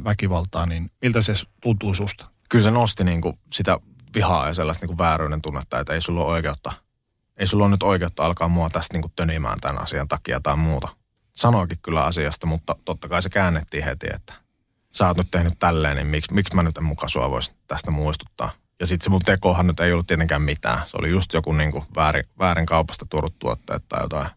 [0.05, 2.27] väkivaltaa, niin miltä se tuntuu susta?
[2.49, 3.79] Kyllä se nosti niinku sitä
[4.15, 6.73] vihaa ja sellaista niinku vääryyden tunnetta, että ei sulla ole oikeutta,
[7.37, 10.89] ei sulla ole nyt oikeutta alkaa mua tästä niinku tönimään tämän asian takia tai muuta.
[11.35, 14.33] Sanoikin kyllä asiasta, mutta totta kai se käännettiin heti, että
[14.93, 17.91] sä oot nyt tehnyt tälleen, niin miksi, miksi mä nyt en muka sua voisi tästä
[17.91, 18.51] muistuttaa.
[18.81, 20.87] Ja sitten se mun tekohan nyt ei ollut tietenkään mitään.
[20.87, 24.29] Se oli just joku niinku väärin, väärin kaupasta tuodut tuotteet tai jotain.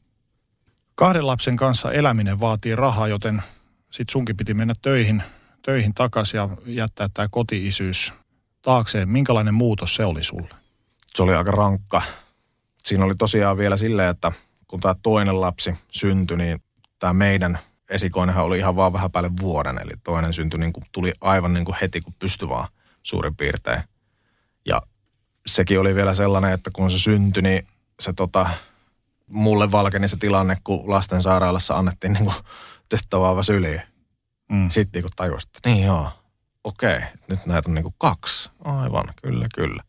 [0.96, 3.44] Kahden lapsen kanssa eläminen vaatii rahaa, joten
[3.92, 5.24] sit sunkin piti mennä töihin,
[5.62, 8.14] töihin takaisin ja jättää tämä kotiisyys
[8.62, 9.10] taakseen.
[9.10, 10.66] Minkälainen muutos se oli sulle?
[11.16, 12.02] se oli aika rankka.
[12.84, 14.32] Siinä oli tosiaan vielä silleen, että
[14.68, 16.64] kun tämä toinen lapsi syntyi, niin
[17.00, 17.60] tämä meidän
[17.90, 19.78] esikoinenhan oli ihan vaan vähän päälle vuoden.
[19.78, 22.68] Eli toinen syntyi niin kuin, tuli aivan niin kuin heti, kun pystyi vaan
[23.04, 23.82] suurin piirtein.
[24.66, 24.82] Ja
[25.48, 27.68] sekin oli vielä sellainen, että kun se syntyi, niin
[28.00, 28.50] se tota,
[29.28, 32.36] mulle valkeni se tilanne, kun lastensairaalassa annettiin niin kuin
[32.90, 33.82] tyttövauva syliin.
[34.50, 34.70] Mm.
[34.70, 36.10] Sitten kun tajusin, että niin joo,
[36.64, 38.50] okei, nyt näitä on niin kuin kaksi.
[38.64, 39.84] Aivan, kyllä, kyllä.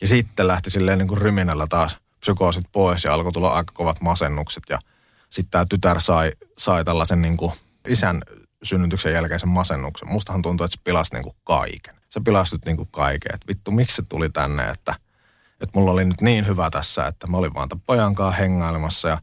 [0.00, 4.00] Ja sitten lähti silleen niin kuin ryminällä taas psykoosit pois ja alkoi tulla aika kovat
[4.00, 4.62] masennukset.
[4.68, 4.78] Ja
[5.30, 7.52] sitten tämä tytär sai, sai tällaisen niin kuin
[7.88, 8.22] isän
[8.62, 10.08] synnytyksen jälkeisen masennuksen.
[10.08, 11.94] Mustahan tuntuu, että se pilasi niin kuin kaiken.
[12.08, 13.34] Se pilasi nyt niin kuin kaiken.
[13.34, 14.94] Että vittu, miksi se tuli tänne, että,
[15.60, 19.08] että mulla oli nyt niin hyvä tässä, että mä olin vaan tämän pojan kanssa hengailemassa
[19.08, 19.18] ja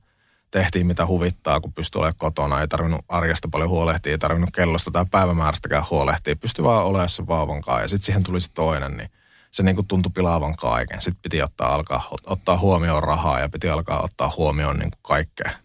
[0.52, 2.62] tehtiin mitä huvittaa, kun pystyi olemaan kotona.
[2.62, 6.36] Ei tarvinnut arjesta paljon huolehtia, ei tarvinnut kellosta tai päivämäärästäkään huolehtia.
[6.36, 7.82] Pystyi vaan olemaan sen vauvan kanssa.
[7.82, 9.10] Ja sitten siihen tuli se toinen, niin
[9.52, 11.02] se niin kuin tuntui pilaavan kaiken.
[11.02, 15.65] Sitten piti ottaa, alkaa, ottaa huomioon rahaa ja piti alkaa ottaa huomioon niin kuin kaikkea.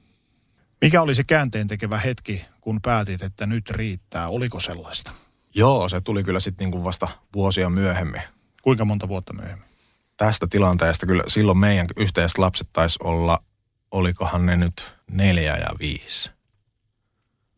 [0.81, 4.29] Mikä oli se käänteen tekevä hetki, kun päätit, että nyt riittää?
[4.29, 5.13] Oliko sellaista?
[5.55, 8.23] Joo, se tuli kyllä sitten niin kuin vasta vuosia myöhemmin.
[8.63, 9.69] Kuinka monta vuotta myöhemmin?
[10.17, 13.43] Tästä tilanteesta kyllä silloin meidän yhteiset lapset taisi olla,
[13.91, 16.31] olikohan ne nyt neljä ja viisi.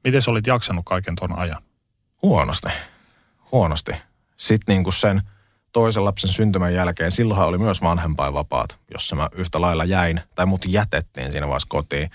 [0.04, 1.62] Miten sä olit jaksanut kaiken ton ajan?
[2.22, 2.68] Huonosti.
[3.52, 3.92] Huonosti.
[4.36, 5.22] Sitten niin kuin sen
[5.72, 10.64] toisen lapsen syntymän jälkeen, silloinhan oli myös vanhempainvapaat, jossa mä yhtä lailla jäin, tai mut
[10.68, 12.10] jätettiin siinä vaiheessa kotiin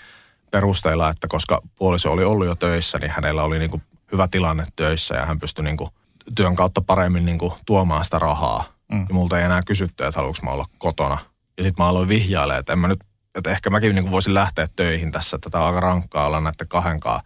[0.50, 3.82] perusteella, että koska puoliso oli ollut jo töissä, niin hänellä oli niin kuin
[4.12, 5.90] hyvä tilanne töissä ja hän pystyi niin kuin
[6.34, 8.64] työn kautta paremmin niin kuin tuomaan sitä rahaa.
[8.92, 9.06] Mm.
[9.08, 11.18] Ja multa ei enää kysytty, että haluanko mä olla kotona.
[11.58, 14.34] Ja sitten mä aloin vihjailemaan, että en mä nyt, että ehkä mäkin niin kuin voisin
[14.34, 17.20] lähteä töihin tässä, että tätä on aika rankkaa olla näiden kahdenkaan.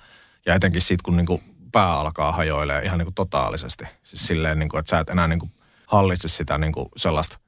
[0.46, 1.42] Ja etenkin sitten, kun niin kuin
[1.72, 3.84] pää alkaa hajoilee ihan niin kuin totaalisesti.
[4.02, 5.52] Siis silleen, niin kuin, että sä et enää niin kuin
[5.86, 7.38] hallitse sitä niin kuin sellaista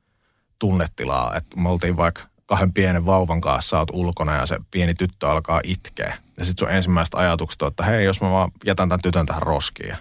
[0.58, 1.36] tunnetilaa.
[1.36, 5.61] Että me oltiin vaikka kahden pienen vauvan kanssa, oot ulkona ja se pieni tyttö alkaa
[5.64, 6.18] itkeä.
[6.38, 9.42] Ja sitten sun ensimmäistä ajatukset on, että hei, jos mä vaan jätän tämän tytön tähän
[9.42, 9.97] roskiin ja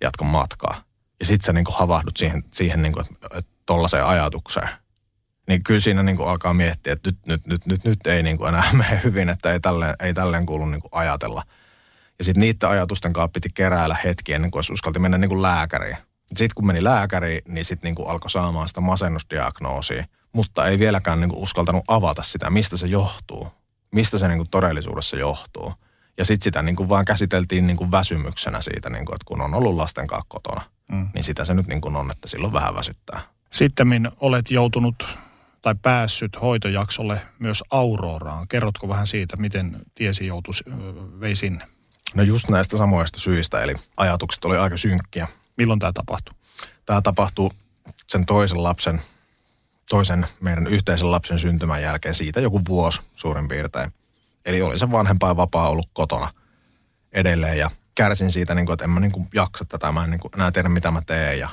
[0.00, 0.82] jatkan matkaa.
[1.20, 4.68] Ja sitten sä niin kuin havahdut siihen, siihen niin kuin, että, tollaiseen ajatukseen.
[5.48, 8.38] Niin kyllä siinä niin kuin alkaa miettiä, että nyt, nyt, nyt, nyt, nyt ei niin
[8.38, 11.42] kuin enää mene hyvin, että ei tälleen, ei tälleen kuulu niin kuin ajatella.
[12.18, 15.96] Ja sitten niiden ajatusten kanssa piti keräillä hetki ennen kuin uskalti mennä niin kuin lääkäriin.
[16.28, 20.04] Sitten kun meni lääkäriin, niin sitten niin kuin alkoi saamaan sitä masennusdiagnoosia,
[20.34, 23.48] mutta ei vieläkään niin kuin uskaltanut avata sitä, mistä se johtuu.
[23.90, 25.72] Mistä se niin kuin todellisuudessa johtuu.
[26.18, 29.40] Ja sitten sitä niin kuin vaan käsiteltiin niin kuin väsymyksenä siitä, niin kuin, että kun
[29.40, 31.08] on ollut lasten kanssa kotona, Mm.
[31.14, 33.20] niin sitä se nyt niin kuin on, että silloin vähän väsyttää.
[33.52, 35.06] Sitten olet joutunut
[35.62, 38.48] tai päässyt hoitojaksolle myös Auroraan.
[38.48, 40.70] Kerrotko vähän siitä, miten tiesi joutui, ö,
[41.20, 41.66] vei sinne?
[42.14, 45.28] No just näistä samoista syistä, eli ajatukset oli aika synkkiä.
[45.56, 46.34] Milloin tämä tapahtui?
[46.86, 47.50] Tämä tapahtui
[48.06, 49.00] sen toisen lapsen,
[49.88, 53.92] toisen meidän yhteisen lapsen syntymän jälkeen siitä joku vuosi suurin piirtein.
[54.46, 56.32] Eli oli se vanhempainvapaa ollut kotona
[57.12, 60.10] edelleen ja kärsin siitä, niin kuin, että en mä niin kuin jaksa tätä, mä en
[60.10, 61.48] niin kuin enää tiedä mitä mä teen ja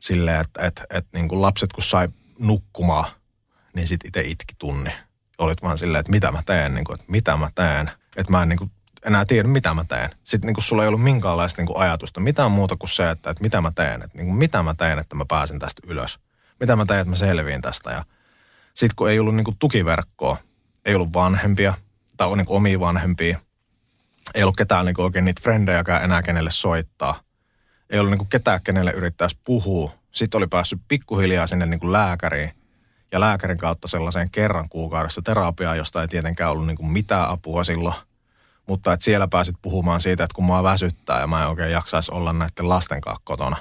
[0.00, 2.08] silleen, että, että, että niin kuin lapset kun sai
[2.38, 3.10] nukkumaan,
[3.74, 4.90] niin sit itse itki tunni.
[5.38, 8.42] Olit vaan silleen, että mitä mä teen, niin kuin, että mitä mä teen, että mä
[8.42, 8.70] en niin kuin
[9.06, 10.10] enää tiedä, mitä mä teen.
[10.24, 13.30] Sitten niin kuin sulla ei ollut minkäänlaista niin kuin ajatusta, mitään muuta kuin se, että,
[13.30, 16.18] että mitä mä teen, että niin kuin mitä mä teen, että mä pääsen tästä ylös.
[16.60, 17.90] Mitä mä teen, että mä selviin tästä.
[17.90, 18.04] Ja
[18.74, 20.36] sitten kun ei ollut niin kuin tukiverkkoa,
[20.84, 21.74] ei ollut vanhempia
[22.16, 23.38] tai niin kuin omia vanhempia,
[24.34, 27.20] ei ollut ketään niin kuin oikein niitä frendejäkään enää kenelle soittaa.
[27.90, 29.92] Ei ollut niin kuin ketään, kenelle yrittäisi puhua.
[30.10, 32.52] Sitten oli päässyt pikkuhiljaa sinne niin kuin lääkäriin
[33.12, 37.64] ja lääkärin kautta sellaiseen kerran kuukaudessa terapiaan, josta ei tietenkään ollut niin kuin mitään apua
[37.64, 37.94] silloin.
[38.66, 42.12] Mutta että siellä pääsit puhumaan siitä, että kun mua väsyttää ja mä en oikein jaksaisi
[42.12, 43.56] olla näiden lasten kanssa kotona.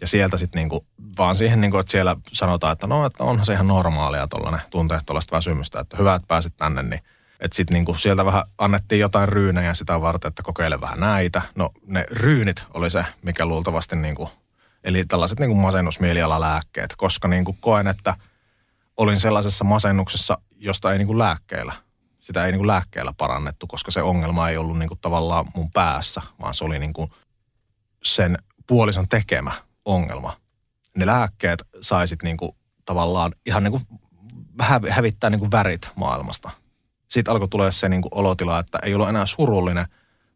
[0.00, 0.86] Ja sieltä sitten niinku,
[1.18, 5.06] vaan siihen, niinku, että siellä sanotaan, että no, että onhan se ihan normaalia tuollainen tunteet
[5.06, 7.00] tuollaista väsymystä, että hyvä, että pääsit tänne, niin
[7.40, 11.42] että sitten niinku sieltä vähän annettiin jotain ryynejä sitä varten, että kokeile vähän näitä.
[11.54, 14.30] No ne ryynit oli se, mikä luultavasti niinku,
[14.84, 18.16] eli tällaiset niinku masennusmielialalääkkeet, koska niinku koen, että
[18.96, 21.72] olin sellaisessa masennuksessa, josta ei niinku lääkkeellä,
[22.20, 26.54] sitä ei niinku lääkkeellä parannettu, koska se ongelma ei ollut niinku tavallaan mun päässä, vaan
[26.54, 27.10] se oli niinku
[28.04, 28.36] sen
[28.66, 29.52] puolison tekemä
[29.86, 30.36] ongelma.
[30.96, 33.80] Ne lääkkeet saisit niinku tavallaan ihan niinku
[34.88, 36.50] hävittää niinku värit maailmasta
[37.08, 39.86] sitten alkoi tulla se niin kuin olotila, että ei ollut enää surullinen,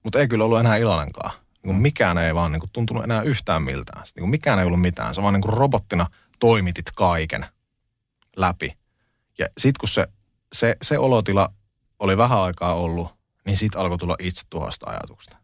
[0.02, 1.30] mutta ei kyllä ollut enää iloinenkaan.
[1.52, 4.06] Niin kuin mikään ei vaan niin kuin tuntunut enää yhtään miltään.
[4.06, 5.14] Sitten niin kuin mikään ei ollut mitään.
[5.14, 6.06] Sä vaan niin kuin robottina
[6.38, 7.46] toimitit kaiken
[8.36, 8.76] läpi.
[9.38, 10.06] Ja sitten kun se,
[10.52, 11.48] se, se olotila
[11.98, 13.14] oli vähän aikaa ollut,
[13.46, 15.36] niin sitten alkoi tulla itse tuosta ajatuksesta.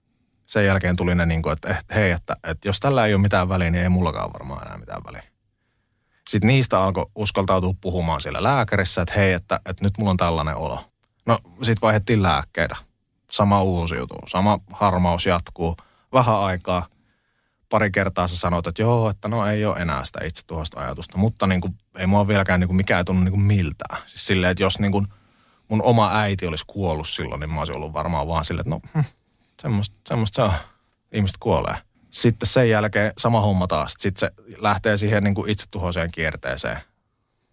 [0.46, 3.48] Sen jälkeen tuli ne niin kuin, että, hei, että, että jos tällä ei ole mitään
[3.48, 5.22] väliä, niin ei mullakaan varmaan enää mitään väliä.
[6.28, 10.56] Sitten niistä alkoi uskaltautua puhumaan siellä lääkärissä, että hei, että, että nyt mulla on tällainen
[10.56, 10.84] olo.
[11.26, 12.76] No sit vaihdettiin lääkkeitä.
[13.30, 15.76] Sama uusiutuu, sama harmaus jatkuu.
[16.12, 16.86] Vähän aikaa,
[17.68, 21.18] pari kertaa sä sanot, että joo, että no ei ole enää sitä itse tuosta ajatusta.
[21.18, 24.02] Mutta niin kuin, ei mua vieläkään niin kuin, mikään ei tunnu niin kuin miltään.
[24.06, 25.06] Siis silleen, että jos niin kuin,
[25.68, 29.02] mun oma äiti olisi kuollut silloin, niin mä olisin ollut varmaan vaan silleen, että no
[29.02, 29.10] hm,
[29.62, 30.52] semmoista, semmoista se on.
[31.12, 31.74] Ihmiset kuolee.
[32.10, 33.94] Sitten sen jälkeen sama homma taas.
[33.98, 36.80] Sitten se lähtee siihen niin kuin itsetuhoiseen kierteeseen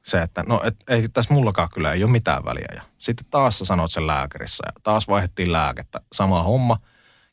[0.03, 2.67] se, että no et, ei tässä mullakaan kyllä ei ole mitään väliä.
[2.75, 6.77] Ja sitten taas sä sanot sen lääkärissä ja taas vaihdettiin lääkettä, sama homma.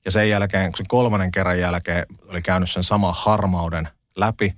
[0.04, 4.54] Ja sen jälkeen, kun se kolmannen kerran jälkeen oli käynyt sen sama harmauden läpi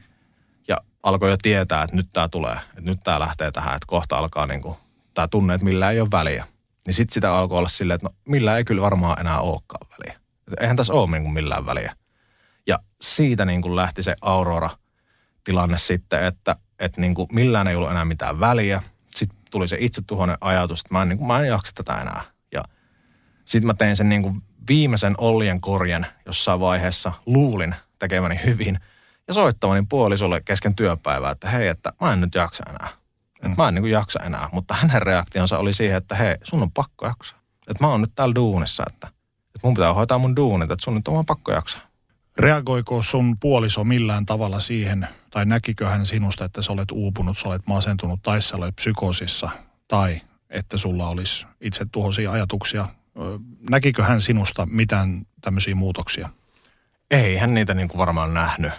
[0.69, 4.17] ja alkoi jo tietää, että nyt tämä tulee, että nyt tämä lähtee tähän, että kohta
[4.19, 4.77] alkaa niin kuin,
[5.15, 6.47] tämä tunne, että millä ei ole väliä.
[6.87, 10.21] Niin sitten sitä alkoi olla silleen, että no millä ei kyllä varmaan enää olekaan väliä.
[10.49, 11.97] Että eihän tässä ole niin millään väliä.
[12.67, 17.91] Ja siitä niin kuin lähti se Aurora-tilanne sitten, että että niin kuin millään ei ollut
[17.91, 18.83] enää mitään väliä.
[19.09, 22.23] Sitten tuli se itsetuhoinen ajatus, että mä en, niin kuin, mä en jaksa tätä enää.
[22.53, 22.63] Ja
[23.45, 27.13] sitten mä tein sen niin kuin viimeisen ollien korjen jossain vaiheessa.
[27.27, 28.79] Luulin tekeväni hyvin
[29.29, 32.89] ja soittavani puolisolle kesken työpäivää, että hei, että mä en nyt jaksa enää.
[33.43, 33.55] Että mm.
[33.59, 34.49] mä en niin kuin jaksa enää.
[34.53, 37.39] Mutta hänen reaktionsa oli siihen, että hei, sun on pakko jaksaa.
[37.69, 39.07] Että mä oon nyt täällä duunissa, että,
[39.47, 41.83] että mun pitää hoitaa mun duunit, että sun nyt on vaan pakko jaksaa.
[42.39, 47.49] Reagoiko sun puoliso millään tavalla siihen, tai näkikö hän sinusta, että sä olet uupunut, sä
[47.49, 49.51] olet masentunut, tai sä olet psykoosissa,
[49.89, 50.21] tai
[50.51, 52.89] että sulla olisi itse tuhoisia ajatuksia?
[53.71, 56.29] Näkikö hän sinusta mitään tämmöisiä muutoksia?
[57.11, 58.73] Ei hän niitä niin kuin varmaan nähnyt,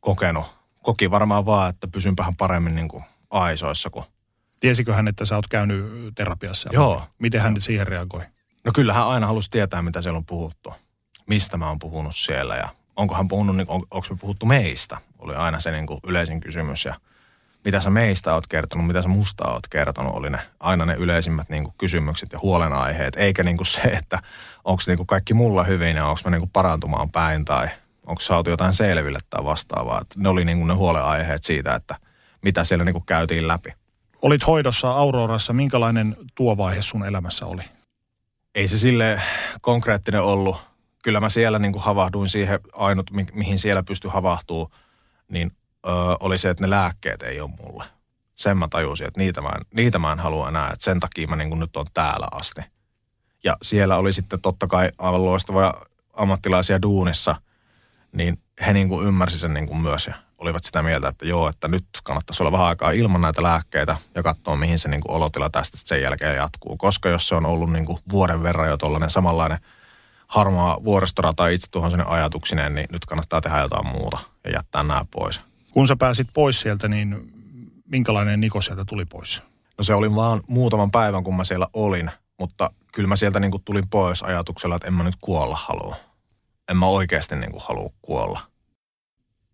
[0.00, 0.58] kokenut.
[0.82, 3.90] Koki varmaan vaan, että pysynpähän paremmin niin kuin aisoissa.
[3.90, 4.04] Kun...
[4.60, 5.84] Tiesikö hän, että sä oot käynyt
[6.14, 6.68] terapiassa?
[6.72, 7.02] Joo.
[7.18, 8.22] Miten hän siihen reagoi?
[8.64, 10.74] No kyllä hän aina halusi tietää, mitä siellä on puhuttu.
[11.26, 14.96] Mistä mä oon puhunut siellä ja onkohan puhunut, niin on, onko me puhuttu meistä?
[15.18, 16.94] Oli aina se niin kuin yleisin kysymys ja
[17.64, 21.48] mitä sä meistä oot kertonut, mitä sä musta oot kertonut, oli ne aina ne yleisimmät
[21.48, 24.22] niin kuin kysymykset ja huolenaiheet, eikä niin kuin se, että
[24.64, 27.68] onko niin kuin kaikki mulla hyvin ja onko mä niin kuin parantumaan päin tai
[28.06, 30.00] onko saatu jotain selville tai vastaavaa.
[30.00, 31.96] Että ne oli niin kuin ne huolenaiheet siitä, että
[32.42, 33.70] mitä siellä niin kuin käytiin läpi.
[34.22, 37.62] Olit hoidossa Aurorassa, minkälainen tuo vaihe sun elämässä oli?
[38.54, 39.20] Ei se sille
[39.60, 40.68] konkreettinen ollut
[41.02, 44.70] kyllä mä siellä niin kuin havahduin siihen, ainut mi- mihin siellä pystyi havahtuu,
[45.28, 45.50] niin
[45.86, 45.90] ö,
[46.20, 47.84] oli se, että ne lääkkeet ei ole mulle.
[48.36, 51.28] Sen mä tajusin, että niitä mä en, niitä mä en halua enää, että sen takia
[51.28, 52.60] mä niin kuin nyt on täällä asti.
[53.44, 55.74] Ja siellä oli sitten totta kai aivan loistavia
[56.12, 57.36] ammattilaisia duunissa,
[58.12, 61.48] niin he niin kuin ymmärsi sen niin kuin myös ja olivat sitä mieltä, että joo,
[61.48, 65.16] että nyt kannattaisi olla vähän aikaa ilman näitä lääkkeitä ja katsoa, mihin se niin kuin
[65.16, 66.76] olotila tästä sen jälkeen jatkuu.
[66.76, 69.58] Koska jos se on ollut niin kuin vuoden verran jo tuollainen samanlainen–
[70.28, 75.04] harmaa vuoristorata itse tuohon sinne ajatuksineen, niin nyt kannattaa tehdä jotain muuta ja jättää nämä
[75.10, 75.40] pois.
[75.70, 77.32] Kun sä pääsit pois sieltä, niin
[77.90, 79.42] minkälainen Niko sieltä tuli pois?
[79.78, 83.50] No se oli vaan muutaman päivän, kun mä siellä olin, mutta kyllä mä sieltä niin
[83.50, 85.96] kuin tulin pois ajatuksella, että en mä nyt kuolla halua.
[86.70, 88.40] En mä oikeasti niin kuin halua kuolla.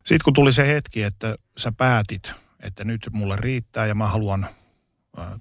[0.04, 4.46] Sitten kun tuli se hetki, että sä päätit, että nyt mulle riittää ja mä haluan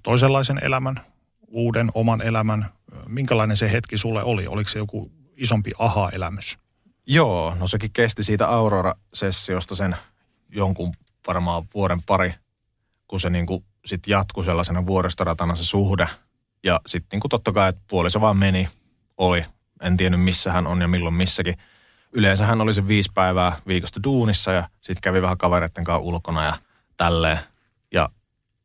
[0.02, 1.00] toisenlaisen elämän,
[1.46, 2.66] uuden oman elämän.
[3.08, 4.46] Minkälainen se hetki sulle oli?
[4.46, 6.58] Oliko se joku isompi aha-elämys?
[7.06, 9.96] Joo, no sekin kesti siitä Aurora-sessiosta sen
[10.48, 10.92] jonkun
[11.26, 12.34] varmaan vuoden pari,
[13.08, 16.08] kun se niin kuin sit jatkui sellaisena vuoristoratana se suhde.
[16.62, 18.68] Ja sitten niin kuin totta kai, että puoliso vaan meni,
[19.18, 19.44] oli.
[19.82, 21.54] En tiennyt missä hän on ja milloin missäkin.
[22.14, 26.44] Yleensä hän oli se viisi päivää viikosta duunissa ja sitten kävi vähän kavereiden kanssa ulkona
[26.44, 26.56] ja
[26.96, 27.38] tälleen.
[27.92, 28.08] Ja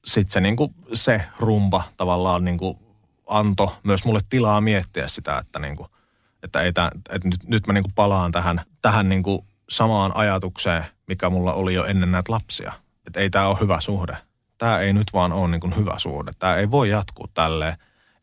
[0.05, 0.55] sitten se, niin
[0.93, 2.76] se rumpa tavallaan niin kuin
[3.27, 5.89] antoi myös mulle tilaa miettiä sitä, että, niin kuin,
[6.43, 9.39] että, ei tämän, että nyt, nyt mä niin kuin palaan tähän, tähän niin kuin
[9.69, 12.73] samaan ajatukseen, mikä mulla oli jo ennen näitä lapsia.
[13.07, 14.17] Että ei tämä ole hyvä suhde.
[14.57, 16.31] Tämä ei nyt vaan ole niin kuin hyvä suhde.
[16.39, 17.73] Tämä ei voi jatkuu tälleen.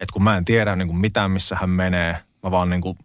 [0.01, 2.99] Että kun mä en tiedä niin kuin mitään, missä hän menee, mä vaan niin kuin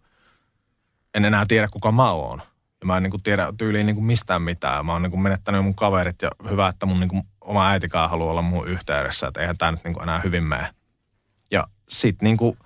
[1.14, 2.42] en enää tiedä, kuka mä oon.
[2.82, 4.86] Ja mä en niin kuin tiedä tyyliin niin kuin mistään mitään.
[4.86, 8.10] Mä oon niin kuin menettänyt mun kaverit ja hyvä, että mun niin kuin oma äitikään
[8.10, 9.28] haluaa olla mun yhteydessä.
[9.28, 10.74] Että eihän tämä nyt niin kuin enää hyvin mene.
[11.52, 12.58] Ja sit niin kuin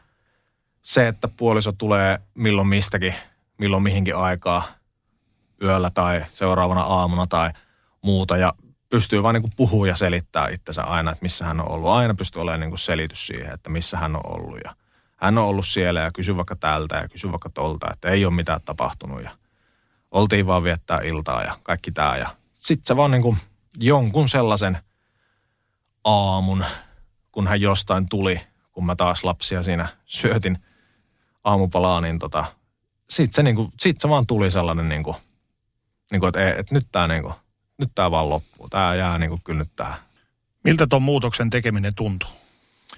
[0.83, 3.15] se, että puoliso tulee milloin mistäkin,
[3.57, 4.63] milloin mihinkin aikaa,
[5.61, 7.51] yöllä tai seuraavana aamuna tai
[8.01, 8.37] muuta.
[8.37, 8.53] Ja
[8.89, 11.89] pystyy vain niin puhua ja selittää itsensä aina, että missä hän on ollut.
[11.89, 14.59] Aina pystyy olemaan niin kuin selitys siihen, että missä hän on ollut.
[14.63, 14.75] Ja
[15.15, 18.33] hän on ollut siellä ja kysy vaikka täältä ja kysy vaikka tolta, että ei ole
[18.33, 19.23] mitään tapahtunut.
[19.23, 19.29] Ja
[20.11, 22.17] oltiin vaan viettää iltaa ja kaikki tämä.
[22.17, 23.37] Ja sitten se vaan niin kuin
[23.79, 24.77] jonkun sellaisen
[26.03, 26.65] aamun,
[27.31, 30.57] kun hän jostain tuli, kun mä taas lapsia siinä syötin
[31.43, 32.45] aamupalaa, niin tota,
[33.09, 35.15] sitten se, niin kuin, sit se vaan tuli sellainen, niin kuin,
[36.11, 37.33] niin kuin, että, että nyt tämä niin kuin,
[37.77, 38.69] nyt tää vaan loppuu.
[38.69, 39.95] Tämä jää niin kuin kyllä nyt tää.
[40.63, 42.29] Miltä tuon muutoksen tekeminen tuntui?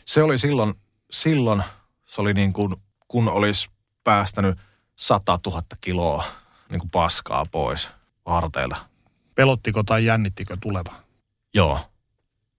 [0.05, 0.73] Se oli silloin,
[1.11, 1.63] silloin
[2.07, 2.75] se oli niin kuin,
[3.07, 3.69] kun olisi
[4.03, 4.59] päästänyt
[4.95, 6.23] 100 000 kiloa
[6.69, 7.89] niin kuin paskaa pois
[8.25, 8.75] harteilta.
[9.35, 10.93] Pelottiko tai jännittikö tuleva?
[11.53, 11.79] Joo.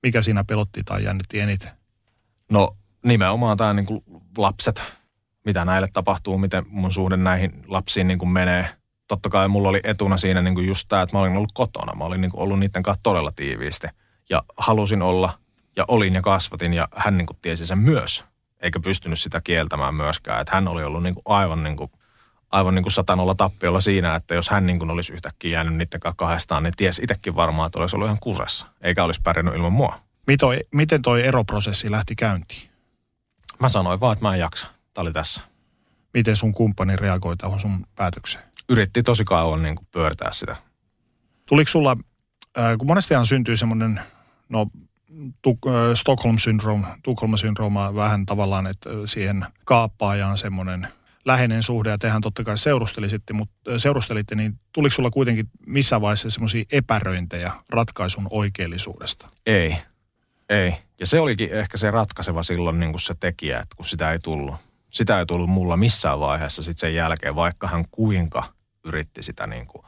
[0.03, 1.71] Mikä siinä pelotti tai jännitti eniten?
[2.51, 2.69] No
[3.05, 4.05] nimenomaan tämä niin kuin
[4.39, 4.83] lapset,
[5.45, 8.69] mitä näille tapahtuu, miten mun suhde näihin lapsiin niin kuin menee.
[9.09, 11.95] Totta kai mulla oli etuna siinä niin kuin just tämä, että mä olin ollut kotona.
[11.95, 13.87] Mä olin niin kuin ollut niiden kanssa todella tiiviisti.
[14.31, 15.39] Ja halusin olla
[15.77, 18.25] ja olin ja kasvatin ja hän niin kuin tiesi sen myös.
[18.61, 20.41] Eikä pystynyt sitä kieltämään myöskään.
[20.41, 21.91] Että hän oli ollut niin kuin aivan niin kuin
[22.51, 26.01] aivan niin kuin satanolla tappiolla siinä, että jos hän niin kuin olisi yhtäkkiä jäänyt niiden
[26.17, 30.01] kahdestaan, niin ties itsekin varmaan, että olisi ollut ihan kusessa, eikä olisi pärjännyt ilman mua.
[30.27, 32.71] Miten, miten toi eroprosessi lähti käyntiin?
[33.61, 34.67] Mä sanoin vaan, että mä en jaksa.
[34.95, 35.43] Tämä oli tässä.
[36.15, 38.45] Miten sun kumppani reagoi tähän sun päätökseen?
[38.69, 40.57] Yritti tosi kauan niin kuin pyörtää sitä.
[41.47, 41.97] Tuliko sulla,
[42.59, 44.01] äh, kun monestihan syntyy semmoinen,
[44.49, 44.67] no
[45.43, 50.89] tuk, äh, Stockholm syndrome, Tukholman syndrooma vähän tavallaan, että siihen kaappaajaan semmoinen
[51.25, 56.31] läheinen suhde ja tehän totta kai seurustelisitte, mutta, seurustelitte, niin tuliko sulla kuitenkin missä vaiheessa
[56.31, 59.27] semmoisia epäröintejä ratkaisun oikeellisuudesta?
[59.47, 59.77] Ei,
[60.49, 60.75] ei.
[61.01, 64.19] Ja se olikin ehkä se ratkaiseva silloin niin kuin se tekijä, että kun sitä ei
[64.19, 64.55] tullut.
[64.91, 68.45] Sitä ei tullut mulla missään vaiheessa sitten sen jälkeen, vaikka hän kuinka
[68.85, 69.85] yritti sitä niin kuin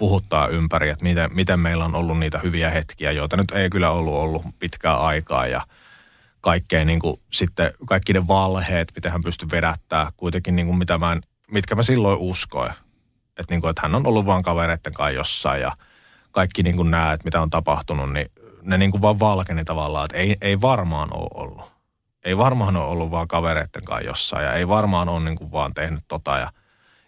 [0.00, 3.90] puhuttaa ympäri, että miten, miten meillä on ollut niitä hyviä hetkiä, joita nyt ei kyllä
[3.90, 5.60] ollut ollut pitkää aikaa ja–
[6.40, 10.98] kaikkeen niin kuin, sitten kaikki ne valheet, miten hän pystyi vedättää kuitenkin niin kuin, mitä
[10.98, 12.72] mä en, mitkä mä silloin uskoin.
[13.28, 15.72] Että, niin kuin, että hän on ollut vaan kavereiden kanssa jossain ja
[16.30, 18.26] kaikki niin kuin nämä, että mitä on tapahtunut, niin
[18.62, 21.72] ne niin kuin vaan valkeni tavallaan, että ei, ei varmaan ole ollut.
[22.24, 25.74] Ei varmaan ole ollut vaan kavereiden kanssa jossain ja ei varmaan ole niin kuin vaan
[25.74, 26.50] tehnyt tota ja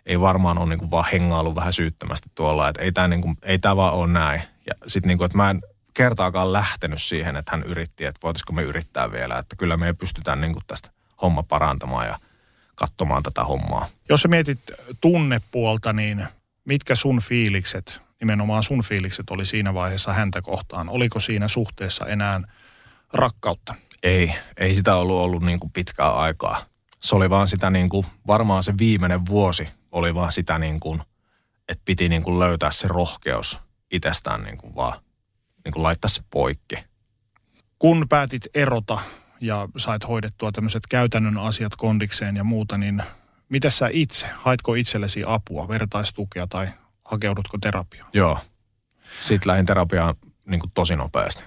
[0.06, 3.36] ei varmaan ole niin kuin vaan hengailu vähän syyttömästi tuolla, että ei tämä niin kuin,
[3.42, 4.42] ei vaan ole näin.
[4.66, 5.60] Ja sitten niin kuin, että mä en,
[5.94, 9.38] kertaakaan lähtenyt siihen, että hän yritti, että voitaisiko me yrittää vielä.
[9.38, 10.90] Että kyllä me pystytään niin kuin tästä
[11.22, 12.18] homma parantamaan ja
[12.74, 13.88] katsomaan tätä hommaa.
[14.08, 14.60] Jos sä mietit
[15.00, 16.26] tunnepuolta, niin
[16.64, 20.88] mitkä sun fiilikset, nimenomaan sun fiilikset oli siinä vaiheessa häntä kohtaan?
[20.88, 22.40] Oliko siinä suhteessa enää
[23.12, 23.74] rakkautta?
[24.02, 26.66] Ei, ei sitä ollut ollut niin kuin pitkää aikaa.
[27.00, 31.02] Se oli vaan sitä niin kuin, varmaan se viimeinen vuosi oli vaan sitä niin kuin,
[31.68, 33.60] että piti niin kuin löytää se rohkeus
[33.92, 35.00] itsestään niin kuin vaan
[35.64, 36.76] niin kuin laittaa se poikki.
[37.78, 38.98] Kun päätit erota
[39.40, 43.02] ja sait hoidettua tämmöiset käytännön asiat kondikseen ja muuta, niin
[43.48, 44.26] mitä sä itse?
[44.34, 46.68] Haitko itsellesi apua, vertaistukea tai
[47.04, 48.10] hakeudutko terapiaan?
[48.12, 48.38] Joo.
[49.20, 50.14] Sitten lähdin terapiaan
[50.44, 51.44] niin kuin tosi nopeasti.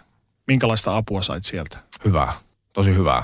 [0.48, 1.78] Minkälaista apua sait sieltä?
[2.06, 2.34] Hyvää.
[2.74, 3.24] Tosi hyvää.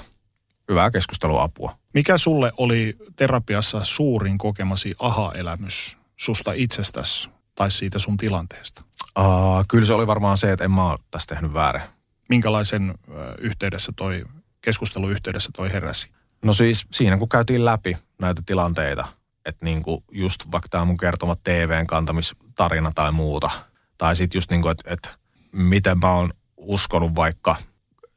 [0.72, 1.77] Hyvää keskusteluapua.
[1.93, 8.81] Mikä sulle oli terapiassa suurin kokemasi aha-elämys susta itsestäsi tai siitä sun tilanteesta?
[9.19, 9.26] Uh,
[9.68, 11.81] kyllä se oli varmaan se, että en mä ole tästä tehnyt väärin.
[12.30, 14.26] Minkälaisen uh, yhteydessä toi,
[14.61, 16.10] keskusteluyhteydessä toi heräsi?
[16.45, 19.07] No siis siinä kun käytiin läpi näitä tilanteita,
[19.45, 23.49] että niinku just vaikka tämä mun kertoma TVn kantamistarina tai muuta,
[23.98, 25.10] tai sitten just niinku, että et
[25.52, 27.56] miten mä oon uskonut vaikka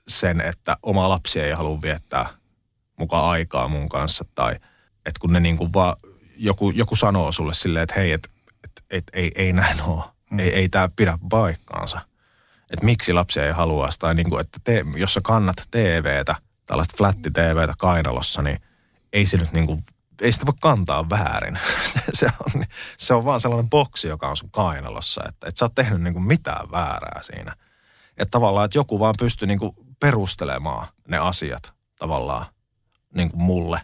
[0.08, 2.43] sen, että oma lapsi ei halua viettää
[2.98, 4.54] mukaan aikaa mun kanssa, tai
[4.96, 5.96] että kun ne niinku vaan,
[6.36, 8.28] joku, joku sanoo sulle silleen, että hei, että
[8.64, 10.04] et, et, ei, ei näin ole
[10.34, 10.38] Mm.
[10.38, 12.00] Ei, ei tämä pidä paikkaansa.
[12.70, 16.34] Että miksi lapsia ei halua tai niin kuin, että te, jos sä kannat TVtä,
[16.66, 18.60] tällaista flätti TVtä kainalossa, niin
[19.12, 19.82] ei se nyt niin kuin,
[20.20, 21.58] ei sitä voi kantaa väärin.
[21.92, 22.64] se, se, on,
[22.98, 26.14] se on vaan sellainen boksi, joka on sun kainalossa, että et sä oot tehnyt niin
[26.14, 27.56] kuin mitään väärää siinä.
[28.16, 32.46] Että tavallaan, että joku vaan pystyy niin kuin perustelemaan ne asiat tavallaan
[33.14, 33.80] niin kuin mulle.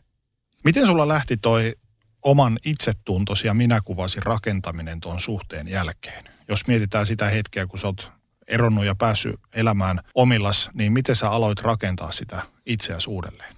[0.64, 1.74] Miten sulla lähti toi
[2.22, 6.24] oman itsetuntosi ja minäkuvasi rakentaminen tuon suhteen jälkeen?
[6.48, 8.12] Jos mietitään sitä hetkeä, kun sä oot
[8.46, 13.56] eronnut ja päässyt elämään omillas, niin miten sä aloit rakentaa sitä itseäsi uudelleen?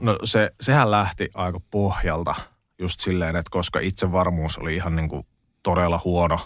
[0.00, 2.34] No se, sehän lähti aika pohjalta
[2.78, 5.26] just silleen, että koska itsevarmuus oli ihan niin kuin
[5.62, 6.40] todella huono.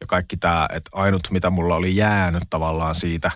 [0.00, 3.30] Ja kaikki tämä, että ainut mitä mulla oli jäänyt tavallaan siitä,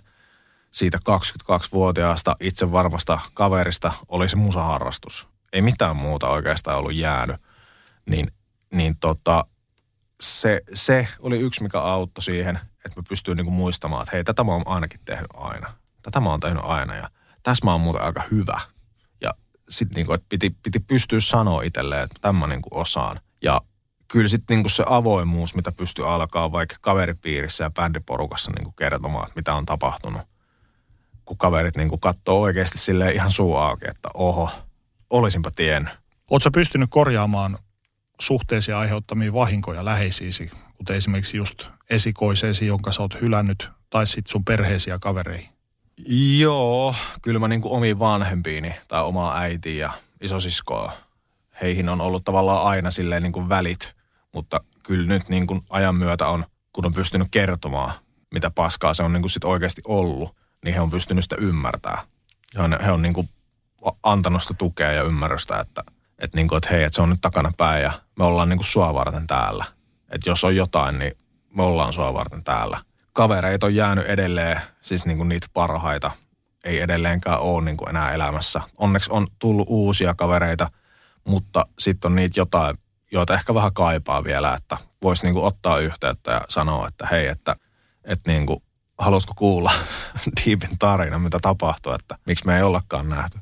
[0.72, 5.28] siitä 22-vuotiaasta itsevarmasta kaverista oli se musaharrastus.
[5.52, 7.36] Ei mitään muuta oikeastaan ollut jäänyt.
[8.06, 8.32] Niin,
[8.72, 9.44] niin tota,
[10.20, 14.44] se, se oli yksi, mikä auttoi siihen, että mä pystyin niinku muistamaan, että hei, tätä
[14.44, 15.74] mä oon ainakin tehnyt aina.
[16.02, 17.10] Tätä mä oon tehnyt aina ja
[17.42, 18.60] tässä mä oon muuten aika hyvä.
[19.20, 19.30] Ja
[19.68, 23.20] sitten niinku, että piti, piti pystyä sanoa itselleen, että tämän mä niinku osaan.
[23.42, 23.60] Ja
[24.08, 29.38] kyllä sitten niinku se avoimuus, mitä pystyy alkaa vaikka kaveripiirissä ja bändiporukassa niinku kertomaan, että
[29.40, 30.31] mitä on tapahtunut.
[31.24, 34.50] Kun kaverit niinku katsoo oikeasti sille ihan suu auki, että oho,
[35.10, 35.94] olisinpa tiennyt.
[36.30, 37.58] Oletko pystynyt korjaamaan
[38.20, 44.44] suhteisia aiheuttamia vahinkoja läheisiisi, kuten esimerkiksi just esikoiseesi, jonka sä oot hylännyt, tai sitten sun
[44.44, 45.48] perheesi ja kavereihin?
[46.38, 50.92] Joo, kyllä mä niinku omiin vanhempiini tai omaa äitiä ja isosiskoa,
[51.62, 53.94] heihin on ollut tavallaan aina silleen niinku välit,
[54.32, 57.92] mutta kyllä nyt niinku ajan myötä on, kun on pystynyt kertomaan,
[58.30, 62.02] mitä paskaa se on niinku sit oikeasti ollut, niin he on pystynyt sitä ymmärtää.
[62.56, 63.28] He on, he on niinku
[64.02, 65.82] antanut sitä tukea ja ymmärrystä, että,
[66.18, 68.94] että, niinku, että hei, että se on nyt takana päin ja me ollaan niinku sua
[68.94, 69.64] varten täällä.
[70.08, 71.12] Että jos on jotain, niin
[71.56, 72.78] me ollaan sua varten täällä.
[73.12, 76.10] Kavereita on jäänyt edelleen, siis niinku niitä parhaita,
[76.64, 78.60] ei edelleenkään ole niinku enää elämässä.
[78.78, 80.70] Onneksi on tullut uusia kavereita,
[81.24, 82.78] mutta sitten on niitä jotain,
[83.12, 87.56] joita ehkä vähän kaipaa vielä, että voisi niinku ottaa yhteyttä ja sanoa, että hei, että,
[88.04, 88.62] että niinku,
[89.02, 89.72] haluatko kuulla
[90.36, 93.38] Deepin tarina, mitä tapahtuu, että miksi me ei ollakaan nähty.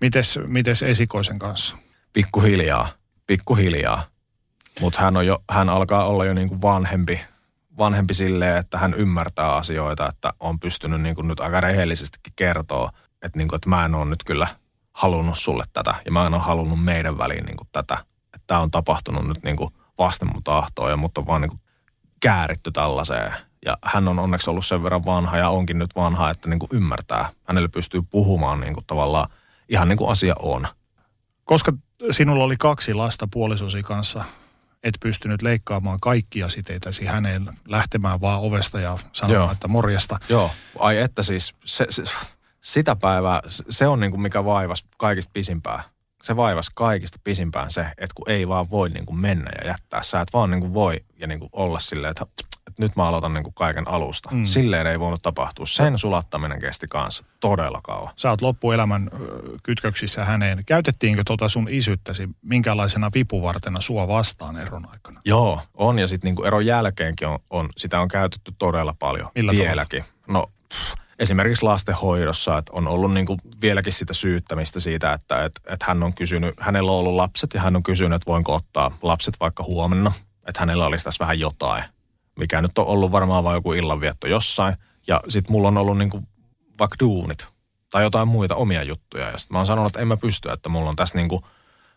[0.00, 1.76] Mites, mites esikoisen kanssa?
[2.12, 2.88] Pikkuhiljaa,
[3.26, 4.02] pikkuhiljaa.
[4.80, 7.20] Mutta hän, on jo, hän alkaa olla jo niinku vanhempi,
[7.78, 12.90] vanhempi silleen, että hän ymmärtää asioita, että on pystynyt niinku nyt aika rehellisestikin kertoa,
[13.22, 14.46] että, niinku, että mä en ole nyt kyllä
[14.92, 17.98] halunnut sulle tätä ja mä en ole halunnut meidän väliin niinku tätä.
[18.34, 21.58] Että tämä on tapahtunut nyt niinku vasten mun tahtoa ja mut on vaan niinku
[22.20, 23.32] kääritty tällaiseen.
[23.66, 27.28] Ja hän on onneksi ollut sen verran vanha ja onkin nyt vanha, että niinku ymmärtää.
[27.44, 29.30] Hänelle pystyy puhumaan niinku tavallaan
[29.68, 30.68] ihan niin kuin asia on.
[31.44, 31.72] Koska
[32.10, 34.24] sinulla oli kaksi lasta puolisosi kanssa,
[34.82, 39.52] et pystynyt leikkaamaan kaikkia siteitäsi häneen lähtemään vaan ovesta ja sanomaan, Joo.
[39.52, 40.18] että morjesta.
[40.28, 42.02] Joo, ai että siis se, se,
[42.60, 43.40] sitä päivää,
[43.70, 45.82] se on niin kuin mikä vaivas kaikista pisimpää.
[46.22, 50.02] Se vaivas kaikista pisimpään se, että kun ei vaan voi niin kuin mennä ja jättää.
[50.02, 52.26] Sä et vaan niin kuin voi ja niin kuin olla silleen, että
[52.66, 54.28] että nyt mä aloitan niin kuin kaiken alusta.
[54.32, 54.44] Mm.
[54.44, 55.66] Silleen ei voinut tapahtua.
[55.66, 58.12] Sen sulattaminen kesti kanssa todella kauan.
[58.16, 59.10] Sä oot loppuelämän
[59.62, 60.64] kytköksissä häneen.
[60.64, 65.20] Käytettiinkö tota sun isyttäsi minkälaisena vipuvartena sua vastaan eron aikana?
[65.24, 69.28] Joo, on ja sitten niin eron jälkeenkin on, on, sitä on käytetty todella paljon.
[69.34, 70.04] Millä vieläkin.
[70.04, 70.16] Tavalla?
[70.28, 75.60] No pff, esimerkiksi lastenhoidossa, että on ollut niin kuin vieläkin sitä syyttämistä siitä, että, että,
[75.72, 78.98] että hän on kysynyt, hänellä on ollut lapset ja hän on kysynyt, että voinko ottaa
[79.02, 80.12] lapset vaikka huomenna,
[80.48, 81.84] että hänellä olisi tässä vähän jotain
[82.36, 84.76] mikä nyt on ollut varmaan vain joku illanvietto jossain.
[85.06, 86.22] Ja sitten mulla on ollut niinku
[86.78, 87.46] vaikka duunit
[87.90, 89.30] tai jotain muita omia juttuja.
[89.30, 91.42] Ja sitten mä oon sanonut, että en mä pysty, että mulla on tässä niinku,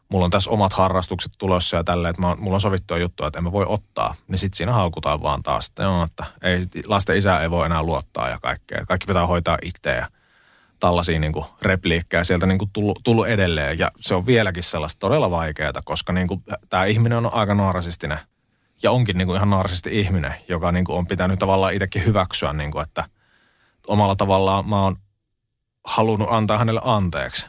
[0.10, 3.40] mulla on tässä omat harrastukset tulossa ja tälleen, että mä, mulla on sovittua juttuja, että
[3.40, 4.16] en mä voi ottaa.
[4.28, 7.84] Niin sitten siinä haukutaan vaan taas, että, joo, että ei, lasten isä ei voi enää
[7.84, 8.86] luottaa ja kaikkea.
[8.86, 10.08] Kaikki pitää hoitaa itse ja
[10.80, 13.80] tällaisia niin repliikkejä sieltä niin tullut, tullut edelleen.
[13.80, 16.28] Ja se on vieläkin sellaista todella vaikeaa, koska niin
[16.70, 18.20] tämä ihminen on aika narsistinen
[18.84, 22.54] ja onkin niin kuin ihan naarisesti ihminen, joka niin kuin on pitänyt tavallaan itsekin hyväksyä,
[22.54, 23.04] niin kuin, että
[23.88, 24.96] omalla tavallaan mä oon
[25.86, 27.48] halunnut antaa hänelle anteeksi.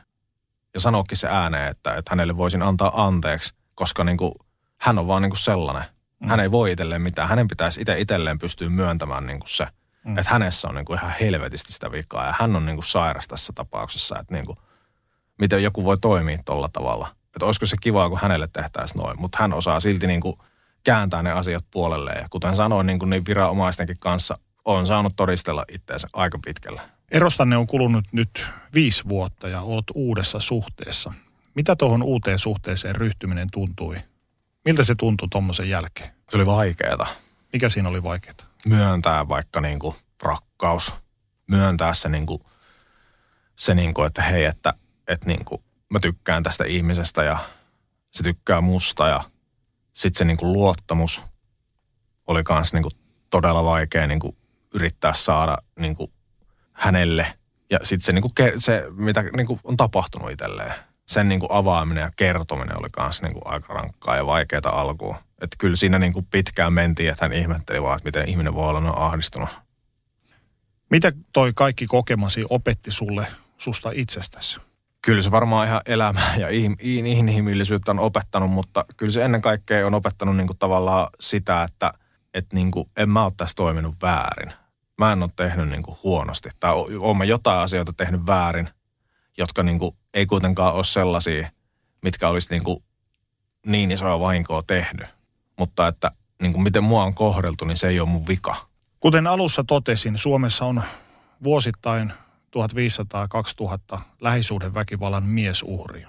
[0.74, 4.32] Ja sanoakin se ääneen, että, että hänelle voisin antaa anteeksi, koska niin kuin,
[4.78, 5.84] hän on vaan niin kuin sellainen.
[6.20, 6.28] Mm.
[6.28, 7.28] Hän ei voi itselleen mitään.
[7.28, 9.66] Hänen pitäisi itse itselleen pystyä myöntämään niin kuin se,
[10.04, 10.18] mm.
[10.18, 12.26] että hänessä on niin kuin ihan helvetisti sitä vikaa.
[12.26, 14.58] Ja hän on niin kuin sairas tässä tapauksessa, että niin kuin,
[15.38, 17.08] miten joku voi toimia tuolla tavalla.
[17.24, 19.20] Että olisiko se kivaa, kun hänelle tehtäisiin noin.
[19.20, 20.36] Mutta hän osaa silti niin kuin
[20.84, 22.10] kääntää ne asiat puolelle.
[22.10, 26.88] Ja kuten sanoin, niin kuin niin viranomaistenkin kanssa on saanut todistella itseensä aika pitkällä.
[27.10, 31.12] Erostanne on kulunut nyt viisi vuotta ja olet uudessa suhteessa.
[31.54, 33.96] Mitä tuohon uuteen suhteeseen ryhtyminen tuntui?
[34.64, 36.10] Miltä se tuntui tuommoisen jälkeen?
[36.30, 37.06] Se oli vaikeaa.
[37.52, 38.34] Mikä siinä oli vaikeaa?
[38.66, 40.94] Myöntää vaikka niin kuin rakkaus.
[41.46, 42.42] Myöntää se, niin kuin,
[43.56, 44.74] se niin kuin, että hei, että,
[45.08, 47.38] että niin kuin, mä tykkään tästä ihmisestä ja
[48.10, 49.24] se tykkää musta ja
[50.00, 51.22] sitten se niin kuin luottamus
[52.26, 52.84] oli myös niin
[53.30, 54.36] todella vaikea niin kuin
[54.74, 56.12] yrittää saada niin kuin
[56.72, 57.34] hänelle.
[57.70, 60.74] Ja sitten se, niin kuin, se, mitä niin kuin on tapahtunut itselleen.
[61.06, 65.16] sen niin kuin avaaminen ja kertominen oli kanssa niin kuin aika rankkaa ja vaikeaa alkuun.
[65.42, 68.68] Että kyllä siinä niin kuin pitkään mentiin, että hän ihmetteli vaan, että miten ihminen voi
[68.68, 69.48] olla noin ahdistunut.
[70.90, 73.26] Mitä toi kaikki kokemasi opetti sulle
[73.58, 74.60] susta itsestäsi?
[75.02, 76.48] Kyllä se varmaan ihan elämää ja
[76.80, 81.92] inhimillisyyttä on opettanut, mutta kyllä se ennen kaikkea on opettanut niin kuin tavallaan sitä, että,
[82.34, 84.52] että niin kuin en mä ole tässä toiminut väärin.
[84.98, 88.68] Mä en ole tehnyt niin kuin huonosti tai olen mä jotain asioita tehnyt väärin,
[89.38, 91.50] jotka niin kuin ei kuitenkaan ole sellaisia,
[92.02, 92.78] mitkä olisi niin, kuin
[93.66, 95.06] niin isoa vahinkoa tehnyt.
[95.58, 96.10] Mutta että
[96.42, 98.56] niin kuin miten mua on kohdeltu, niin se ei ole mun vika.
[99.00, 100.82] Kuten alussa totesin, Suomessa on
[101.44, 102.12] vuosittain
[103.96, 106.08] 1500-2000 lähisuhdeväkivallan miesuhria.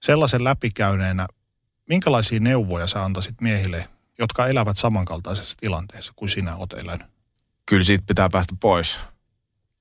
[0.00, 1.26] Sellaisen läpikäyneenä,
[1.88, 3.88] minkälaisia neuvoja sä antaisit miehille,
[4.18, 7.06] jotka elävät samankaltaisessa tilanteessa kuin sinä olet elänyt?
[7.66, 9.00] Kyllä siitä pitää päästä pois.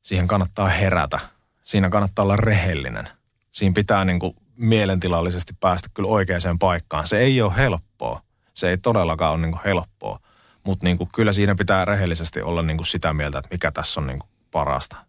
[0.01, 1.19] Siihen kannattaa herätä.
[1.63, 3.09] Siinä kannattaa olla rehellinen.
[3.51, 7.07] Siinä pitää niin kuin mielentilallisesti päästä kyllä oikeaan paikkaan.
[7.07, 8.21] Se ei ole helppoa.
[8.53, 10.19] Se ei todellakaan ole niin kuin helppoa.
[10.63, 14.07] Mutta niin kyllä siinä pitää rehellisesti olla niin kuin sitä mieltä, että mikä tässä on
[14.07, 15.08] niin kuin parasta.